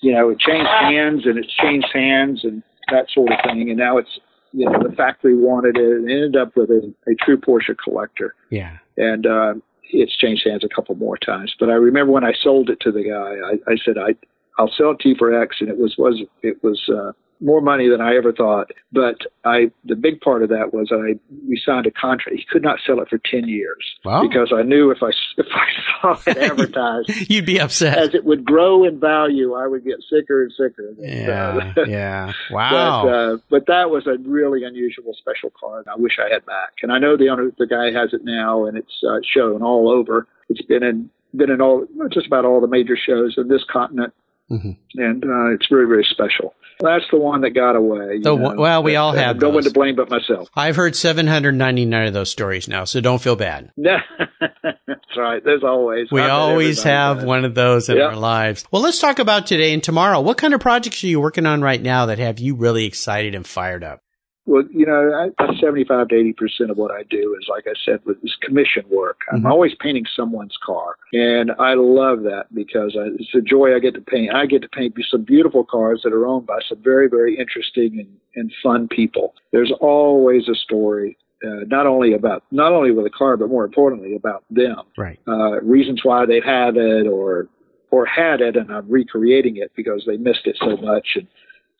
you 0.00 0.12
know, 0.12 0.30
it 0.30 0.38
changed 0.38 0.68
hands 0.68 1.26
and 1.26 1.38
it's 1.38 1.52
changed 1.54 1.88
hands 1.92 2.44
and 2.44 2.62
that 2.90 3.10
sort 3.12 3.32
of 3.32 3.38
thing. 3.44 3.68
And 3.68 3.78
now 3.78 3.98
it's, 3.98 4.18
you 4.52 4.64
know, 4.64 4.82
the 4.82 4.94
factory 4.94 5.36
wanted 5.36 5.76
it 5.76 5.84
and 5.84 6.10
ended 6.10 6.36
up 6.36 6.56
with 6.56 6.70
a, 6.70 6.92
a 7.06 7.14
true 7.14 7.36
Porsche 7.36 7.76
collector. 7.76 8.34
Yeah. 8.50 8.78
And, 8.96 9.26
uh, 9.26 9.54
it's 9.92 10.16
changed 10.16 10.42
hands 10.44 10.64
a 10.64 10.74
couple 10.74 10.94
more 10.96 11.16
times. 11.16 11.54
But 11.60 11.70
I 11.70 11.74
remember 11.74 12.12
when 12.12 12.24
I 12.24 12.32
sold 12.42 12.70
it 12.70 12.80
to 12.80 12.90
the 12.90 13.04
guy, 13.04 13.70
I, 13.70 13.72
I 13.72 13.76
said, 13.84 13.98
I, 13.98 14.16
I'll 14.58 14.72
sell 14.76 14.92
it 14.92 15.00
to 15.00 15.10
you 15.10 15.14
for 15.16 15.32
X. 15.40 15.56
And 15.60 15.68
it 15.68 15.78
was, 15.78 15.94
was, 15.96 16.22
it 16.42 16.62
was, 16.64 16.80
uh, 16.88 17.12
more 17.40 17.60
money 17.60 17.88
than 17.88 18.00
I 18.00 18.16
ever 18.16 18.32
thought. 18.32 18.70
But 18.92 19.18
I, 19.44 19.70
the 19.84 19.94
big 19.94 20.20
part 20.20 20.42
of 20.42 20.48
that 20.50 20.72
was 20.72 20.90
I, 20.92 21.18
we 21.48 21.60
signed 21.64 21.86
a 21.86 21.90
contract. 21.90 22.38
He 22.38 22.44
could 22.50 22.62
not 22.62 22.78
sell 22.86 23.00
it 23.00 23.08
for 23.08 23.18
10 23.18 23.48
years 23.48 23.84
wow. 24.04 24.22
because 24.22 24.52
I 24.54 24.62
knew 24.62 24.90
if 24.90 25.02
I, 25.02 25.10
if 25.36 25.46
I 25.52 26.14
saw 26.16 26.30
it 26.30 26.36
advertised, 26.50 27.30
you'd 27.30 27.46
be 27.46 27.60
upset. 27.60 27.98
As 27.98 28.14
it 28.14 28.24
would 28.24 28.44
grow 28.44 28.84
in 28.84 29.00
value, 29.00 29.54
I 29.54 29.66
would 29.66 29.84
get 29.84 29.96
sicker 30.10 30.44
and 30.44 30.52
sicker. 30.52 30.94
Yeah. 30.98 31.72
Uh, 31.76 31.84
yeah. 31.86 32.32
Wow. 32.50 33.04
But, 33.04 33.08
uh, 33.08 33.36
but 33.50 33.66
that 33.66 33.90
was 33.90 34.06
a 34.06 34.16
really 34.28 34.64
unusual 34.64 35.14
special 35.18 35.52
car. 35.58 35.84
I 35.86 35.96
wish 35.96 36.18
I 36.18 36.32
had 36.32 36.44
back. 36.46 36.74
And 36.82 36.92
I 36.92 36.98
know 36.98 37.16
the 37.16 37.28
owner, 37.28 37.50
the 37.58 37.66
guy 37.66 37.92
has 37.98 38.12
it 38.12 38.24
now 38.24 38.66
and 38.66 38.76
it's 38.76 39.02
uh, 39.06 39.18
shown 39.22 39.62
all 39.62 39.90
over. 39.90 40.26
It's 40.48 40.62
been 40.62 40.82
in, 40.82 41.10
been 41.34 41.50
in 41.50 41.60
all, 41.60 41.86
just 42.12 42.26
about 42.26 42.44
all 42.44 42.60
the 42.60 42.68
major 42.68 42.96
shows 42.96 43.34
in 43.36 43.48
this 43.48 43.64
continent. 43.70 44.14
Mm-hmm. 44.50 45.00
And 45.00 45.24
uh, 45.24 45.54
it's 45.54 45.66
very, 45.68 45.86
very 45.86 46.06
special. 46.08 46.54
That's 46.80 47.04
the 47.10 47.18
one 47.18 47.40
that 47.42 47.50
got 47.50 47.76
away. 47.76 48.20
The 48.20 48.34
one, 48.34 48.58
well, 48.58 48.82
we 48.82 48.96
all 48.96 49.10
uh, 49.10 49.16
have. 49.16 49.36
No 49.36 49.48
those. 49.48 49.54
one 49.54 49.64
to 49.64 49.70
blame 49.70 49.96
but 49.96 50.10
myself. 50.10 50.48
I've 50.54 50.76
heard 50.76 50.94
799 50.94 52.06
of 52.06 52.12
those 52.12 52.30
stories 52.30 52.68
now, 52.68 52.84
so 52.84 53.00
don't 53.00 53.20
feel 53.20 53.36
bad. 53.36 53.72
That's 53.76 55.16
right. 55.16 55.42
There's 55.42 55.64
always. 55.64 56.10
We 56.10 56.20
always 56.20 56.82
have 56.82 57.24
one 57.24 57.44
of 57.44 57.54
those 57.54 57.88
in 57.88 57.96
yep. 57.96 58.10
our 58.10 58.16
lives. 58.16 58.64
Well, 58.70 58.82
let's 58.82 59.00
talk 59.00 59.18
about 59.18 59.46
today 59.46 59.72
and 59.72 59.82
tomorrow. 59.82 60.20
What 60.20 60.38
kind 60.38 60.54
of 60.54 60.60
projects 60.60 61.02
are 61.04 61.08
you 61.08 61.20
working 61.20 61.46
on 61.46 61.62
right 61.62 61.80
now 61.80 62.06
that 62.06 62.18
have 62.18 62.38
you 62.38 62.54
really 62.54 62.84
excited 62.84 63.34
and 63.34 63.46
fired 63.46 63.82
up? 63.82 64.02
Well, 64.46 64.64
you 64.72 64.86
know, 64.86 65.30
I, 65.38 65.54
75 65.60 66.08
to 66.08 66.14
80 66.14 66.32
percent 66.34 66.70
of 66.70 66.76
what 66.76 66.90
I 66.92 67.02
do 67.10 67.36
is, 67.40 67.46
like 67.48 67.64
I 67.66 67.74
said, 67.84 68.00
with 68.04 68.22
this 68.22 68.36
commission 68.42 68.84
work. 68.90 69.20
I'm 69.30 69.38
Mm-hmm. 69.40 69.46
always 69.52 69.72
painting 69.80 70.06
someone's 70.16 70.56
car, 70.64 70.96
and 71.12 71.50
I 71.58 71.74
love 71.74 72.22
that 72.22 72.46
because 72.54 72.96
I, 72.98 73.08
it's 73.18 73.34
a 73.34 73.40
joy 73.40 73.74
I 73.74 73.80
get 73.80 73.94
to 73.94 74.00
paint. 74.00 74.32
I 74.34 74.46
get 74.46 74.62
to 74.62 74.68
paint 74.68 74.94
some 75.10 75.22
beautiful 75.24 75.64
cars 75.64 76.00
that 76.04 76.12
are 76.12 76.26
owned 76.26 76.46
by 76.46 76.60
some 76.68 76.78
very, 76.82 77.08
very 77.08 77.38
interesting 77.38 77.98
and, 77.98 78.08
and 78.36 78.52
fun 78.62 78.88
people. 78.88 79.34
There's 79.52 79.72
always 79.80 80.48
a 80.48 80.54
story 80.54 81.16
uh, 81.44 81.64
not 81.66 81.86
only 81.86 82.14
about 82.14 82.44
not 82.50 82.72
only 82.72 82.90
with 82.92 83.04
the 83.04 83.10
car, 83.10 83.36
but 83.36 83.48
more 83.48 83.64
importantly 83.64 84.14
about 84.16 84.44
them. 84.50 84.80
Right. 84.96 85.18
Uh, 85.28 85.60
reasons 85.60 86.00
why 86.02 86.24
they've 86.24 86.44
had 86.44 86.76
it, 86.76 87.06
or 87.06 87.48
or 87.90 88.06
had 88.06 88.40
it, 88.40 88.56
and 88.56 88.70
I'm 88.72 88.88
recreating 88.90 89.56
it 89.58 89.70
because 89.76 90.04
they 90.06 90.16
missed 90.16 90.46
it 90.46 90.56
so 90.60 90.76
much. 90.78 91.08
And 91.16 91.26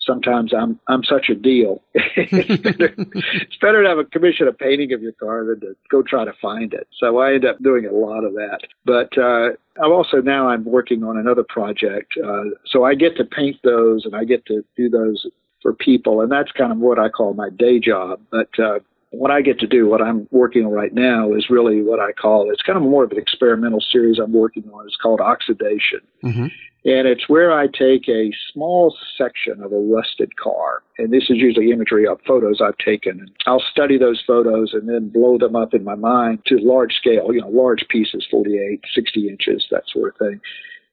sometimes 0.06 0.54
I'm 0.54 0.78
I'm 0.88 1.02
such 1.04 1.28
a 1.28 1.34
deal. 1.34 1.82
it's, 1.94 2.62
better, 2.62 2.94
it's 2.96 3.56
better 3.60 3.82
to 3.82 3.88
have 3.88 3.98
a 3.98 4.04
commission 4.04 4.48
a 4.48 4.52
painting 4.52 4.92
of 4.92 5.02
your 5.02 5.12
car 5.12 5.44
than 5.44 5.60
to 5.60 5.76
go 5.90 6.02
try 6.02 6.24
to 6.24 6.32
find 6.40 6.72
it. 6.72 6.86
So 6.98 7.18
I 7.18 7.34
end 7.34 7.44
up 7.44 7.62
doing 7.62 7.86
a 7.86 7.92
lot 7.92 8.24
of 8.24 8.34
that. 8.34 8.60
But 8.84 9.16
uh, 9.18 9.50
I'm 9.82 9.92
also 9.92 10.18
now 10.18 10.48
I'm 10.48 10.64
working 10.64 11.02
on 11.02 11.16
another 11.16 11.44
project, 11.44 12.14
uh, 12.24 12.44
so 12.64 12.84
I 12.84 12.94
get 12.94 13.16
to 13.16 13.24
paint 13.24 13.56
those 13.62 14.04
and 14.04 14.14
I 14.14 14.24
get 14.24 14.46
to 14.46 14.64
do 14.76 14.88
those 14.88 15.26
for 15.62 15.72
people, 15.72 16.20
and 16.20 16.30
that's 16.30 16.52
kind 16.52 16.72
of 16.72 16.78
what 16.78 16.98
I 16.98 17.08
call 17.08 17.34
my 17.34 17.50
day 17.50 17.80
job. 17.80 18.20
But 18.30 18.48
uh, 18.58 18.78
what 19.18 19.30
I 19.30 19.40
get 19.42 19.58
to 19.60 19.66
do, 19.66 19.88
what 19.88 20.02
I'm 20.02 20.28
working 20.30 20.64
on 20.64 20.72
right 20.72 20.92
now, 20.92 21.32
is 21.32 21.48
really 21.50 21.82
what 21.82 22.00
I 22.00 22.12
call 22.12 22.50
it's 22.50 22.62
kind 22.62 22.76
of 22.76 22.82
more 22.82 23.04
of 23.04 23.12
an 23.12 23.18
experimental 23.18 23.80
series 23.80 24.18
I'm 24.18 24.32
working 24.32 24.64
on. 24.72 24.86
It's 24.86 24.96
called 24.96 25.20
Oxidation. 25.20 26.00
Mm-hmm. 26.22 26.46
And 26.86 27.08
it's 27.08 27.28
where 27.28 27.52
I 27.52 27.66
take 27.66 28.08
a 28.08 28.30
small 28.52 28.96
section 29.18 29.60
of 29.60 29.72
a 29.72 29.78
rusted 29.78 30.36
car, 30.36 30.84
and 30.98 31.12
this 31.12 31.24
is 31.24 31.36
usually 31.36 31.72
imagery 31.72 32.06
of 32.06 32.20
photos 32.24 32.60
I've 32.60 32.78
taken. 32.78 33.18
And 33.18 33.30
I'll 33.44 33.64
study 33.72 33.98
those 33.98 34.22
photos 34.24 34.72
and 34.72 34.88
then 34.88 35.08
blow 35.08 35.36
them 35.36 35.56
up 35.56 35.74
in 35.74 35.82
my 35.82 35.96
mind 35.96 36.44
to 36.46 36.58
large 36.58 36.92
scale, 36.94 37.34
you 37.34 37.40
know, 37.40 37.48
large 37.48 37.84
pieces, 37.88 38.24
48, 38.30 38.82
60 38.94 39.28
inches, 39.28 39.66
that 39.72 39.82
sort 39.92 40.14
of 40.14 40.18
thing. 40.18 40.40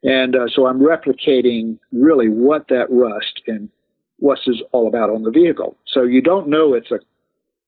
And 0.04 0.36
uh, 0.36 0.48
so 0.54 0.66
I'm 0.66 0.80
replicating 0.80 1.78
really 1.92 2.28
what 2.28 2.70
that 2.70 2.88
rust 2.90 3.42
and 3.46 3.70
what 4.18 4.40
is 4.48 4.56
is 4.56 4.64
all 4.72 4.88
about 4.88 5.10
on 5.10 5.24
the 5.24 5.32
vehicle. 5.32 5.78
So 5.86 6.04
you 6.04 6.22
don't 6.22 6.48
know 6.48 6.74
it's 6.74 6.92
a 6.92 7.00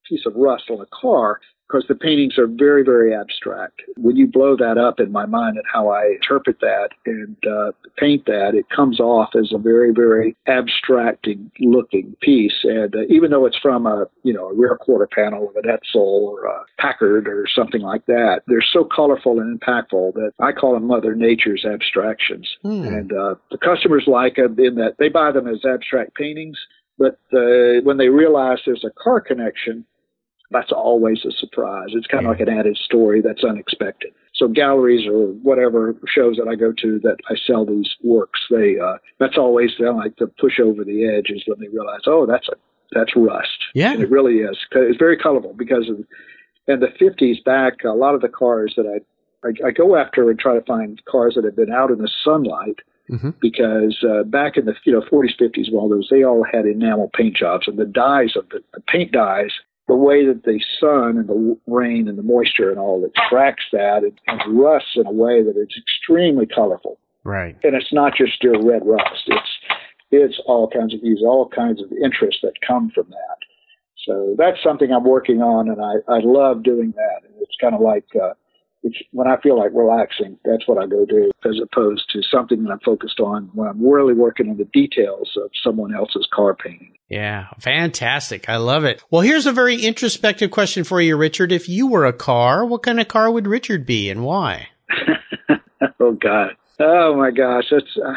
piece 0.07 0.25
of 0.25 0.33
rust 0.35 0.69
on 0.69 0.79
a 0.79 0.85
car 0.93 1.39
because 1.67 1.85
the 1.87 1.95
paintings 1.95 2.37
are 2.37 2.47
very, 2.47 2.83
very 2.83 3.13
abstract. 3.13 3.81
When 3.97 4.15
you 4.15 4.27
blow 4.27 4.55
that 4.55 4.77
up 4.77 4.99
in 4.99 5.11
my 5.11 5.25
mind 5.25 5.57
and 5.57 5.65
how 5.71 5.89
I 5.89 6.17
interpret 6.21 6.59
that 6.61 6.89
and 7.05 7.35
uh, 7.45 7.71
paint 7.97 8.25
that, 8.27 8.53
it 8.53 8.69
comes 8.69 8.99
off 8.99 9.29
as 9.35 9.51
a 9.51 9.57
very, 9.57 9.91
very 9.91 10.35
abstracting 10.47 11.51
looking 11.59 12.15
piece. 12.21 12.63
And 12.63 12.95
uh, 12.95 13.01
even 13.09 13.31
though 13.31 13.45
it's 13.45 13.57
from 13.57 13.87
a, 13.87 14.05
you 14.23 14.33
know, 14.33 14.49
a 14.49 14.53
rear 14.53 14.77
quarter 14.79 15.07
panel 15.07 15.49
of 15.49 15.55
an 15.55 15.63
Edsel 15.63 15.95
or 15.95 16.45
a 16.45 16.65
Packard 16.77 17.27
or 17.27 17.47
something 17.53 17.81
like 17.81 18.05
that, 18.05 18.41
they're 18.47 18.61
so 18.61 18.83
colorful 18.83 19.39
and 19.39 19.59
impactful 19.59 20.13
that 20.13 20.31
I 20.39 20.51
call 20.51 20.73
them 20.73 20.85
Mother 20.85 21.15
Nature's 21.15 21.65
abstractions. 21.65 22.47
Hmm. 22.61 22.83
And 22.83 23.11
uh, 23.11 23.35
the 23.49 23.57
customers 23.57 24.03
like 24.05 24.35
them 24.35 24.55
in 24.59 24.75
that 24.75 24.97
they 24.99 25.09
buy 25.09 25.31
them 25.31 25.47
as 25.47 25.65
abstract 25.65 26.13
paintings, 26.13 26.57
but 26.97 27.19
uh, 27.33 27.81
when 27.83 27.97
they 27.97 28.09
realize 28.09 28.59
there's 28.65 28.85
a 28.85 29.03
car 29.03 29.19
connection, 29.19 29.85
that's 30.51 30.71
always 30.71 31.25
a 31.25 31.31
surprise. 31.31 31.89
It's 31.93 32.07
kind 32.07 32.25
of 32.25 32.31
like 32.31 32.39
an 32.39 32.49
added 32.49 32.77
story 32.77 33.21
that's 33.21 33.43
unexpected. 33.43 34.13
So 34.33 34.47
galleries 34.47 35.07
or 35.07 35.27
whatever 35.43 35.95
shows 36.07 36.37
that 36.37 36.47
I 36.47 36.55
go 36.55 36.73
to 36.81 36.99
that 36.99 37.17
I 37.29 37.35
sell 37.47 37.65
these 37.65 37.95
works, 38.03 38.39
they 38.49 38.77
uh, 38.79 38.97
that's 39.19 39.37
always 39.37 39.71
they 39.79 39.89
like 39.89 40.17
to 40.17 40.27
push 40.27 40.59
over 40.59 40.83
the 40.83 41.07
edge 41.07 41.29
is 41.29 41.43
when 41.47 41.59
they 41.59 41.69
realize, 41.69 42.01
oh, 42.05 42.25
that's 42.25 42.47
a 42.49 42.55
that's 42.91 43.15
rust. 43.15 43.57
Yeah. 43.73 43.93
And 43.93 44.01
it 44.01 44.09
really 44.09 44.39
is. 44.39 44.57
It's 44.71 44.99
very 44.99 45.17
colorful 45.17 45.53
because 45.53 45.89
of 45.89 45.97
in 46.67 46.79
the 46.79 46.87
50s 46.87 47.43
back, 47.43 47.83
a 47.83 47.89
lot 47.89 48.15
of 48.15 48.21
the 48.21 48.29
cars 48.29 48.73
that 48.77 48.85
I, 48.85 49.47
I 49.47 49.67
I 49.67 49.71
go 49.71 49.95
after 49.95 50.29
and 50.29 50.39
try 50.39 50.55
to 50.55 50.65
find 50.65 51.01
cars 51.05 51.35
that 51.35 51.45
have 51.45 51.55
been 51.55 51.71
out 51.71 51.91
in 51.91 51.99
the 51.99 52.09
sunlight 52.23 52.79
mm-hmm. 53.09 53.31
because 53.41 54.03
uh, 54.03 54.23
back 54.23 54.57
in 54.57 54.65
the 54.65 54.75
you 54.83 54.93
know 54.93 55.01
40s, 55.01 55.39
50s, 55.39 55.71
while 55.71 55.89
those 55.89 56.07
they 56.09 56.23
all 56.23 56.43
had 56.43 56.65
enamel 56.65 57.09
paint 57.13 57.35
jobs, 57.35 57.67
and 57.67 57.77
the 57.77 57.85
dyes 57.85 58.35
of 58.35 58.49
the, 58.49 58.61
the 58.73 58.81
paint 58.81 59.11
dyes, 59.11 59.51
the 59.87 59.95
way 59.95 60.25
that 60.25 60.43
the 60.43 60.59
sun 60.79 61.17
and 61.17 61.27
the 61.27 61.57
rain 61.67 62.07
and 62.07 62.17
the 62.17 62.23
moisture 62.23 62.69
and 62.69 62.79
all 62.79 62.99
that 63.01 63.13
tracks 63.29 63.65
that 63.71 64.03
and, 64.03 64.19
and 64.27 64.59
rusts 64.59 64.95
in 64.95 65.05
a 65.05 65.11
way 65.11 65.43
that 65.43 65.55
it's 65.55 65.77
extremely 65.77 66.45
colorful. 66.45 66.97
Right. 67.23 67.55
And 67.63 67.75
it's 67.75 67.93
not 67.93 68.15
just 68.15 68.43
your 68.43 68.61
red 68.63 68.81
rust. 68.85 69.23
It's 69.27 69.49
it's 70.11 70.39
all 70.45 70.69
kinds 70.69 70.93
of 70.93 71.01
hues, 71.01 71.21
all 71.25 71.49
kinds 71.49 71.81
of 71.81 71.91
interests 71.91 72.41
that 72.43 72.53
come 72.65 72.91
from 72.91 73.07
that. 73.09 73.37
So 74.07 74.35
that's 74.37 74.61
something 74.63 74.91
I'm 74.91 75.03
working 75.03 75.41
on, 75.41 75.67
and 75.67 75.81
I, 75.81 75.95
I 76.07 76.19
love 76.23 76.63
doing 76.63 76.93
that. 76.95 77.27
And 77.27 77.33
it's 77.41 77.55
kind 77.59 77.73
of 77.73 77.81
like 77.81 78.05
uh, 78.15 78.33
it's 78.85 78.97
when 79.11 79.27
I 79.27 79.41
feel 79.41 79.57
like 79.57 79.71
relaxing, 79.73 80.37
that's 80.45 80.67
what 80.67 80.77
I 80.77 80.85
go 80.85 81.05
do, 81.05 81.31
as 81.43 81.59
opposed 81.61 82.05
to 82.13 82.21
something 82.21 82.63
that 82.63 82.71
I'm 82.71 82.79
focused 82.79 83.19
on 83.19 83.49
when 83.53 83.67
I'm 83.67 83.83
really 83.83 84.13
working 84.13 84.47
on 84.47 84.57
the 84.57 84.65
details 84.65 85.31
of 85.43 85.49
someone 85.63 85.93
else's 85.93 86.27
car 86.31 86.53
painting. 86.53 86.93
Yeah, 87.09 87.47
fantastic. 87.59 88.47
I 88.47 88.57
love 88.57 88.83
it. 88.83 89.03
Well, 89.09 89.23
here's 89.23 89.47
a 89.47 89.51
very 89.51 89.83
introspective 89.83 90.51
question 90.51 90.83
for 90.83 91.01
you, 91.01 91.17
Richard. 91.17 91.51
If 91.51 91.67
you 91.67 91.87
were 91.87 92.05
a 92.05 92.13
car, 92.13 92.63
what 92.63 92.83
kind 92.83 92.99
of 92.99 93.07
car 93.07 93.31
would 93.31 93.47
Richard 93.47 93.87
be 93.87 94.11
and 94.11 94.23
why? 94.23 94.67
oh, 95.99 96.13
God. 96.13 96.51
Oh, 96.79 97.15
my 97.17 97.31
gosh. 97.31 97.65
That's, 97.71 97.97
uh, 97.97 98.13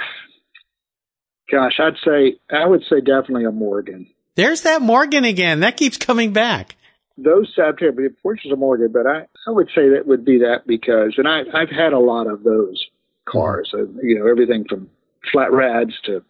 gosh, 1.50 1.81
I'd 1.81 1.96
say, 2.04 2.37
I 2.50 2.66
would 2.66 2.83
say 2.90 3.00
definitely 3.00 3.46
a 3.46 3.52
Morgan. 3.52 4.07
There's 4.35 4.62
that 4.62 4.83
Morgan 4.83 5.24
again. 5.24 5.61
That 5.61 5.78
keeps 5.78 5.96
coming 5.96 6.35
back 6.35 6.76
those 7.18 7.52
Sagittarius, 7.54 7.96
but 7.96 8.04
unfortunately, 8.04 8.52
a 8.52 8.57
Morgan. 8.57 8.92
But 8.92 9.07
I, 9.07 9.26
I 9.46 9.50
would 9.50 9.68
say 9.74 9.88
that 9.90 10.07
would 10.07 10.24
be 10.24 10.38
that 10.38 10.66
because, 10.66 11.14
and 11.18 11.28
I, 11.28 11.42
I've 11.52 11.70
had 11.70 11.92
a 11.92 11.98
lot 11.98 12.26
of 12.26 12.44
those 12.44 12.87
cars. 13.28 13.70
Uh, 13.74 13.87
you 14.02 14.18
know, 14.18 14.26
everything 14.26 14.64
from 14.68 14.88
flat 15.33 15.52
rads 15.52 15.92
to 16.04 16.22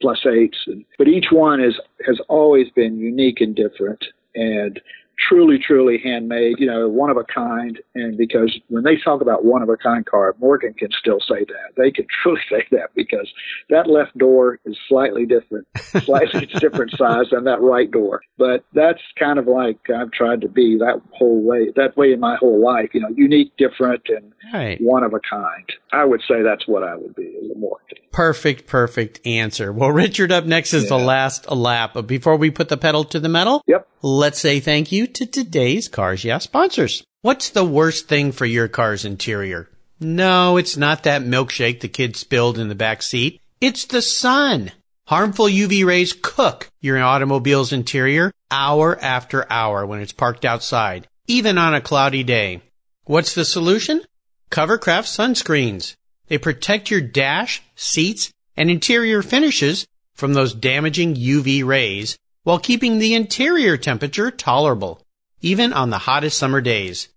plus 0.00 0.24
eights, 0.26 0.58
and, 0.66 0.84
but 0.98 1.08
each 1.08 1.26
one 1.30 1.62
is 1.62 1.74
has 2.06 2.20
always 2.28 2.70
been 2.70 2.98
unique 2.98 3.40
and 3.40 3.54
different. 3.54 4.04
And 4.34 4.80
truly, 5.18 5.58
truly 5.58 5.98
handmade, 6.02 6.56
you 6.58 6.66
know, 6.66 6.88
one 6.88 7.10
of 7.10 7.16
a 7.16 7.24
kind. 7.24 7.78
And 7.94 8.16
because 8.16 8.58
when 8.68 8.84
they 8.84 8.96
talk 8.96 9.20
about 9.20 9.44
one 9.44 9.62
of 9.62 9.68
a 9.68 9.76
kind 9.76 10.04
car, 10.04 10.34
Morgan 10.38 10.74
can 10.74 10.90
still 10.98 11.20
say 11.20 11.44
that. 11.44 11.74
They 11.76 11.90
can 11.90 12.06
truly 12.22 12.40
say 12.50 12.66
that 12.72 12.94
because 12.94 13.32
that 13.70 13.88
left 13.88 14.16
door 14.18 14.58
is 14.64 14.76
slightly 14.88 15.26
different, 15.26 15.66
slightly 15.76 16.46
different 16.60 16.92
size 16.92 17.26
than 17.30 17.44
that 17.44 17.60
right 17.60 17.90
door. 17.90 18.22
But 18.38 18.64
that's 18.72 19.00
kind 19.18 19.38
of 19.38 19.46
like 19.46 19.78
I've 19.94 20.10
tried 20.12 20.42
to 20.42 20.48
be 20.48 20.76
that 20.78 21.00
whole 21.12 21.42
way, 21.42 21.72
that 21.76 21.96
way 21.96 22.12
in 22.12 22.20
my 22.20 22.36
whole 22.36 22.62
life, 22.62 22.90
you 22.92 23.00
know, 23.00 23.10
unique, 23.14 23.52
different, 23.56 24.02
and 24.08 24.32
right. 24.52 24.78
one 24.80 25.02
of 25.02 25.14
a 25.14 25.20
kind. 25.20 25.64
I 25.92 26.04
would 26.04 26.20
say 26.28 26.42
that's 26.42 26.66
what 26.66 26.82
I 26.82 26.94
would 26.94 27.14
be 27.14 27.34
as 27.42 27.50
a 27.50 27.58
Morgan. 27.58 27.98
Perfect, 28.12 28.66
perfect 28.66 29.26
answer. 29.26 29.72
Well, 29.72 29.90
Richard, 29.90 30.32
up 30.32 30.44
next 30.44 30.74
is 30.74 30.84
yeah. 30.84 30.90
the 30.90 30.98
last 30.98 31.50
lap. 31.50 31.92
But 31.94 32.06
before 32.06 32.36
we 32.36 32.50
put 32.50 32.68
the 32.68 32.76
pedal 32.76 33.04
to 33.04 33.20
the 33.20 33.28
metal, 33.28 33.62
yep. 33.66 33.86
let's 34.02 34.38
say 34.38 34.60
thank 34.60 34.92
you 34.92 35.05
to 35.14 35.26
today's 35.26 35.88
Cars 35.88 36.24
Yeah 36.24 36.38
sponsors. 36.38 37.04
What's 37.22 37.50
the 37.50 37.64
worst 37.64 38.08
thing 38.08 38.32
for 38.32 38.44
your 38.44 38.68
car's 38.68 39.04
interior? 39.04 39.68
No, 39.98 40.56
it's 40.56 40.76
not 40.76 41.04
that 41.04 41.22
milkshake 41.22 41.80
the 41.80 41.88
kid 41.88 42.16
spilled 42.16 42.58
in 42.58 42.68
the 42.68 42.74
back 42.74 43.02
seat. 43.02 43.40
It's 43.60 43.84
the 43.84 44.02
sun. 44.02 44.72
Harmful 45.06 45.46
UV 45.46 45.86
rays 45.86 46.12
cook 46.12 46.68
your 46.80 47.00
automobile's 47.02 47.72
interior 47.72 48.32
hour 48.50 48.98
after 49.00 49.50
hour 49.50 49.86
when 49.86 50.00
it's 50.00 50.12
parked 50.12 50.44
outside, 50.44 51.08
even 51.26 51.58
on 51.58 51.74
a 51.74 51.80
cloudy 51.80 52.22
day. 52.22 52.60
What's 53.04 53.34
the 53.34 53.44
solution? 53.44 54.02
Covercraft 54.50 55.06
sunscreens. 55.06 55.94
They 56.28 56.38
protect 56.38 56.90
your 56.90 57.00
dash, 57.00 57.62
seats, 57.74 58.32
and 58.56 58.70
interior 58.70 59.22
finishes 59.22 59.86
from 60.14 60.34
those 60.34 60.54
damaging 60.54 61.14
UV 61.14 61.64
rays 61.64 62.18
while 62.46 62.60
keeping 62.60 63.00
the 63.00 63.12
interior 63.12 63.76
temperature 63.76 64.30
tolerable, 64.30 65.02
even 65.40 65.72
on 65.72 65.90
the 65.90 65.98
hottest 66.06 66.38
summer 66.38 66.60
days. 66.60 67.08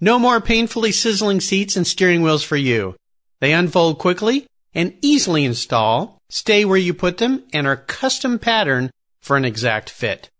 No 0.00 0.18
more 0.18 0.40
painfully 0.40 0.92
sizzling 0.92 1.42
seats 1.42 1.76
and 1.76 1.86
steering 1.86 2.22
wheels 2.22 2.42
for 2.42 2.56
you. 2.56 2.96
They 3.40 3.52
unfold 3.52 3.98
quickly 3.98 4.46
and 4.74 4.96
easily 5.02 5.44
install, 5.44 6.22
stay 6.30 6.64
where 6.64 6.78
you 6.78 6.94
put 6.94 7.18
them, 7.18 7.44
and 7.52 7.66
are 7.66 7.76
custom 7.76 8.38
patterned 8.38 8.90
for 9.20 9.36
an 9.36 9.44
exact 9.44 9.90
fit. 9.90 10.30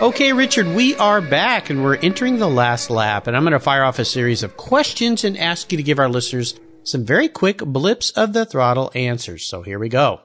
Okay, 0.00 0.32
Richard, 0.32 0.66
we 0.68 0.96
are 0.96 1.20
back 1.20 1.68
and 1.68 1.84
we're 1.84 1.96
entering 1.96 2.38
the 2.38 2.48
last 2.48 2.90
lap, 2.90 3.26
and 3.26 3.36
I'm 3.36 3.44
going 3.44 3.52
to 3.52 3.60
fire 3.60 3.84
off 3.84 3.98
a 3.98 4.04
series 4.04 4.42
of 4.42 4.56
questions 4.56 5.24
and 5.24 5.36
ask 5.36 5.70
you 5.70 5.76
to 5.76 5.84
give 5.84 5.98
our 5.98 6.08
listeners 6.08 6.58
some 6.82 7.04
very 7.04 7.28
quick 7.28 7.58
blips 7.58 8.10
of 8.10 8.32
the 8.32 8.46
throttle 8.46 8.90
answers. 8.94 9.44
So 9.44 9.62
here 9.62 9.78
we 9.78 9.88
go. 9.88 10.20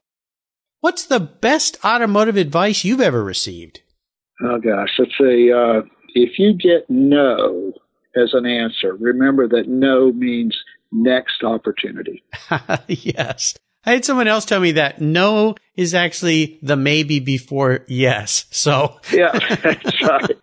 What's 0.80 1.04
the 1.04 1.20
best 1.20 1.76
automotive 1.84 2.36
advice 2.36 2.84
you've 2.84 3.00
ever 3.00 3.22
received? 3.22 3.82
Oh 4.42 4.58
gosh, 4.58 4.90
let's 4.98 5.12
say 5.20 5.50
uh, 5.50 5.82
if 6.14 6.38
you 6.38 6.54
get 6.54 6.88
no 6.88 7.72
as 8.16 8.30
an 8.32 8.46
answer, 8.46 8.94
remember 8.94 9.46
that 9.48 9.68
no 9.68 10.10
means 10.10 10.56
next 10.92 11.42
opportunity. 11.42 12.22
yes. 12.88 13.54
I 13.84 13.92
had 13.92 14.04
someone 14.04 14.28
else 14.28 14.44
tell 14.44 14.60
me 14.60 14.72
that 14.72 15.00
no 15.00 15.54
is 15.76 15.94
actually 15.94 16.58
the 16.62 16.76
maybe 16.76 17.20
before 17.20 17.84
yes. 17.88 18.46
So 18.50 19.00
yeah, 19.12 19.32
that's 19.62 20.02
right. 20.02 20.36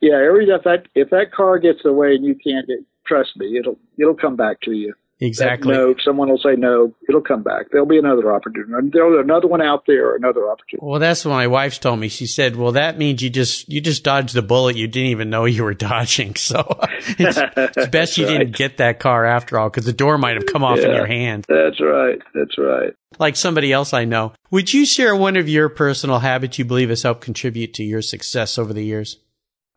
Yeah, 0.00 0.16
every 0.16 0.48
if 0.48 0.62
that 0.64 0.86
if 0.94 1.10
that 1.10 1.32
car 1.32 1.58
gets 1.58 1.84
away 1.84 2.14
and 2.14 2.24
you 2.24 2.34
can't 2.34 2.66
get, 2.66 2.78
trust 3.06 3.36
me, 3.36 3.56
it'll 3.58 3.78
it'll 3.98 4.14
come 4.14 4.36
back 4.36 4.60
to 4.62 4.72
you. 4.72 4.94
Exactly. 5.22 5.72
no, 5.72 5.94
someone 6.04 6.28
will 6.28 6.38
say 6.38 6.56
no. 6.56 6.92
It'll 7.08 7.20
come 7.20 7.44
back. 7.44 7.66
There'll 7.70 7.86
be 7.86 7.96
another 7.96 8.34
opportunity. 8.34 8.90
There'll 8.92 9.22
be 9.22 9.22
another 9.22 9.46
one 9.46 9.62
out 9.62 9.84
there, 9.86 10.16
another 10.16 10.50
opportunity. 10.50 10.84
Well, 10.84 10.98
that's 10.98 11.24
what 11.24 11.30
my 11.30 11.46
wife's 11.46 11.78
told 11.78 12.00
me. 12.00 12.08
She 12.08 12.26
said, 12.26 12.56
"Well, 12.56 12.72
that 12.72 12.98
means 12.98 13.22
you 13.22 13.30
just 13.30 13.68
you 13.68 13.80
just 13.80 14.02
dodged 14.02 14.34
the 14.34 14.42
bullet 14.42 14.74
you 14.74 14.88
didn't 14.88 15.10
even 15.10 15.30
know 15.30 15.44
you 15.44 15.62
were 15.62 15.74
dodging. 15.92 16.34
So 16.34 16.76
it's, 16.90 17.38
it's 17.56 17.86
best 17.92 18.18
you 18.18 18.26
right. 18.26 18.38
didn't 18.38 18.56
get 18.56 18.78
that 18.78 18.98
car 18.98 19.24
after 19.24 19.60
all, 19.60 19.70
because 19.70 19.84
the 19.84 19.92
door 19.92 20.18
might 20.18 20.34
have 20.34 20.46
come 20.46 20.64
off 20.64 20.78
yeah, 20.78 20.86
in 20.86 20.94
your 20.96 21.06
hand." 21.06 21.46
That's 21.48 21.80
right. 21.80 22.18
That's 22.34 22.58
right. 22.58 22.92
Like 23.20 23.36
somebody 23.36 23.72
else 23.72 23.94
I 23.94 24.04
know. 24.04 24.32
Would 24.50 24.74
you 24.74 24.84
share 24.84 25.14
one 25.14 25.36
of 25.36 25.48
your 25.48 25.68
personal 25.68 26.18
habits 26.18 26.58
you 26.58 26.64
believe 26.64 26.88
has 26.88 27.04
helped 27.04 27.20
contribute 27.20 27.74
to 27.74 27.84
your 27.84 28.02
success 28.02 28.58
over 28.58 28.72
the 28.72 28.84
years? 28.84 29.18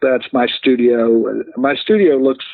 That's 0.02 0.26
my 0.34 0.48
studio. 0.58 1.44
My 1.56 1.76
studio 1.76 2.18
looks 2.18 2.46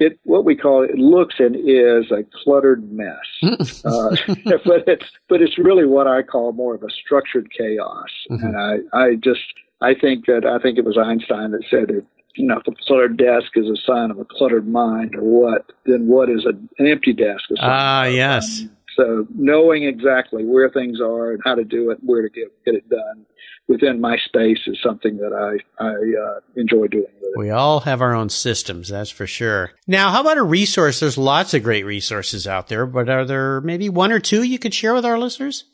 it 0.00 0.18
what 0.24 0.44
we 0.44 0.56
call 0.56 0.82
it, 0.82 0.96
looks 0.96 1.36
and 1.38 1.54
is 1.54 2.10
a 2.10 2.24
cluttered 2.42 2.90
mess, 2.90 3.14
uh, 3.84 4.16
but 4.64 4.88
it's 4.88 5.06
but 5.28 5.40
it's 5.40 5.58
really 5.58 5.86
what 5.86 6.06
I 6.06 6.22
call 6.22 6.52
more 6.52 6.74
of 6.74 6.82
a 6.82 6.90
structured 6.90 7.50
chaos. 7.56 8.08
Mm-hmm. 8.30 8.46
And 8.46 8.56
I 8.56 8.98
I 8.98 9.14
just 9.16 9.40
I 9.80 9.94
think 9.94 10.26
that 10.26 10.44
I 10.44 10.58
think 10.60 10.78
it 10.78 10.84
was 10.84 10.98
Einstein 10.98 11.52
that 11.52 11.64
said 11.70 11.88
that 11.88 12.04
you 12.34 12.46
know, 12.46 12.58
if 12.58 12.66
a 12.66 12.72
cluttered 12.86 13.16
desk 13.16 13.52
is 13.56 13.66
a 13.66 13.76
sign 13.76 14.10
of 14.10 14.18
a 14.18 14.24
cluttered 14.24 14.68
mind 14.68 15.14
or 15.16 15.22
what, 15.22 15.72
then 15.84 16.06
what 16.06 16.30
is 16.30 16.46
a, 16.46 16.50
an 16.80 16.88
empty 16.88 17.12
desk? 17.12 17.44
Ah, 17.58 18.02
uh, 18.02 18.04
yes. 18.04 18.62
Um, 18.62 18.70
so 18.96 19.26
knowing 19.34 19.84
exactly 19.84 20.44
where 20.44 20.70
things 20.70 21.00
are 21.00 21.32
and 21.32 21.40
how 21.44 21.54
to 21.54 21.64
do 21.64 21.90
it, 21.90 21.98
where 22.02 22.22
to 22.22 22.28
get, 22.28 22.52
get 22.64 22.74
it 22.74 22.88
done 22.88 23.26
within 23.70 24.00
my 24.00 24.16
space 24.26 24.58
is 24.66 24.76
something 24.82 25.16
that 25.18 25.32
I, 25.32 25.82
I 25.82 25.90
uh, 25.90 26.40
enjoy 26.56 26.88
doing. 26.88 27.06
We 27.36 27.50
all 27.50 27.80
have 27.80 28.02
our 28.02 28.12
own 28.14 28.28
systems, 28.28 28.88
that's 28.88 29.10
for 29.10 29.26
sure. 29.28 29.70
Now, 29.86 30.10
how 30.10 30.22
about 30.22 30.38
a 30.38 30.42
resource? 30.42 30.98
There's 30.98 31.16
lots 31.16 31.54
of 31.54 31.62
great 31.62 31.86
resources 31.86 32.48
out 32.48 32.66
there, 32.66 32.84
but 32.84 33.08
are 33.08 33.24
there 33.24 33.60
maybe 33.60 33.88
one 33.88 34.10
or 34.10 34.18
two 34.18 34.42
you 34.42 34.58
could 34.58 34.74
share 34.74 34.92
with 34.92 35.04
our 35.06 35.18
listeners? 35.18 35.64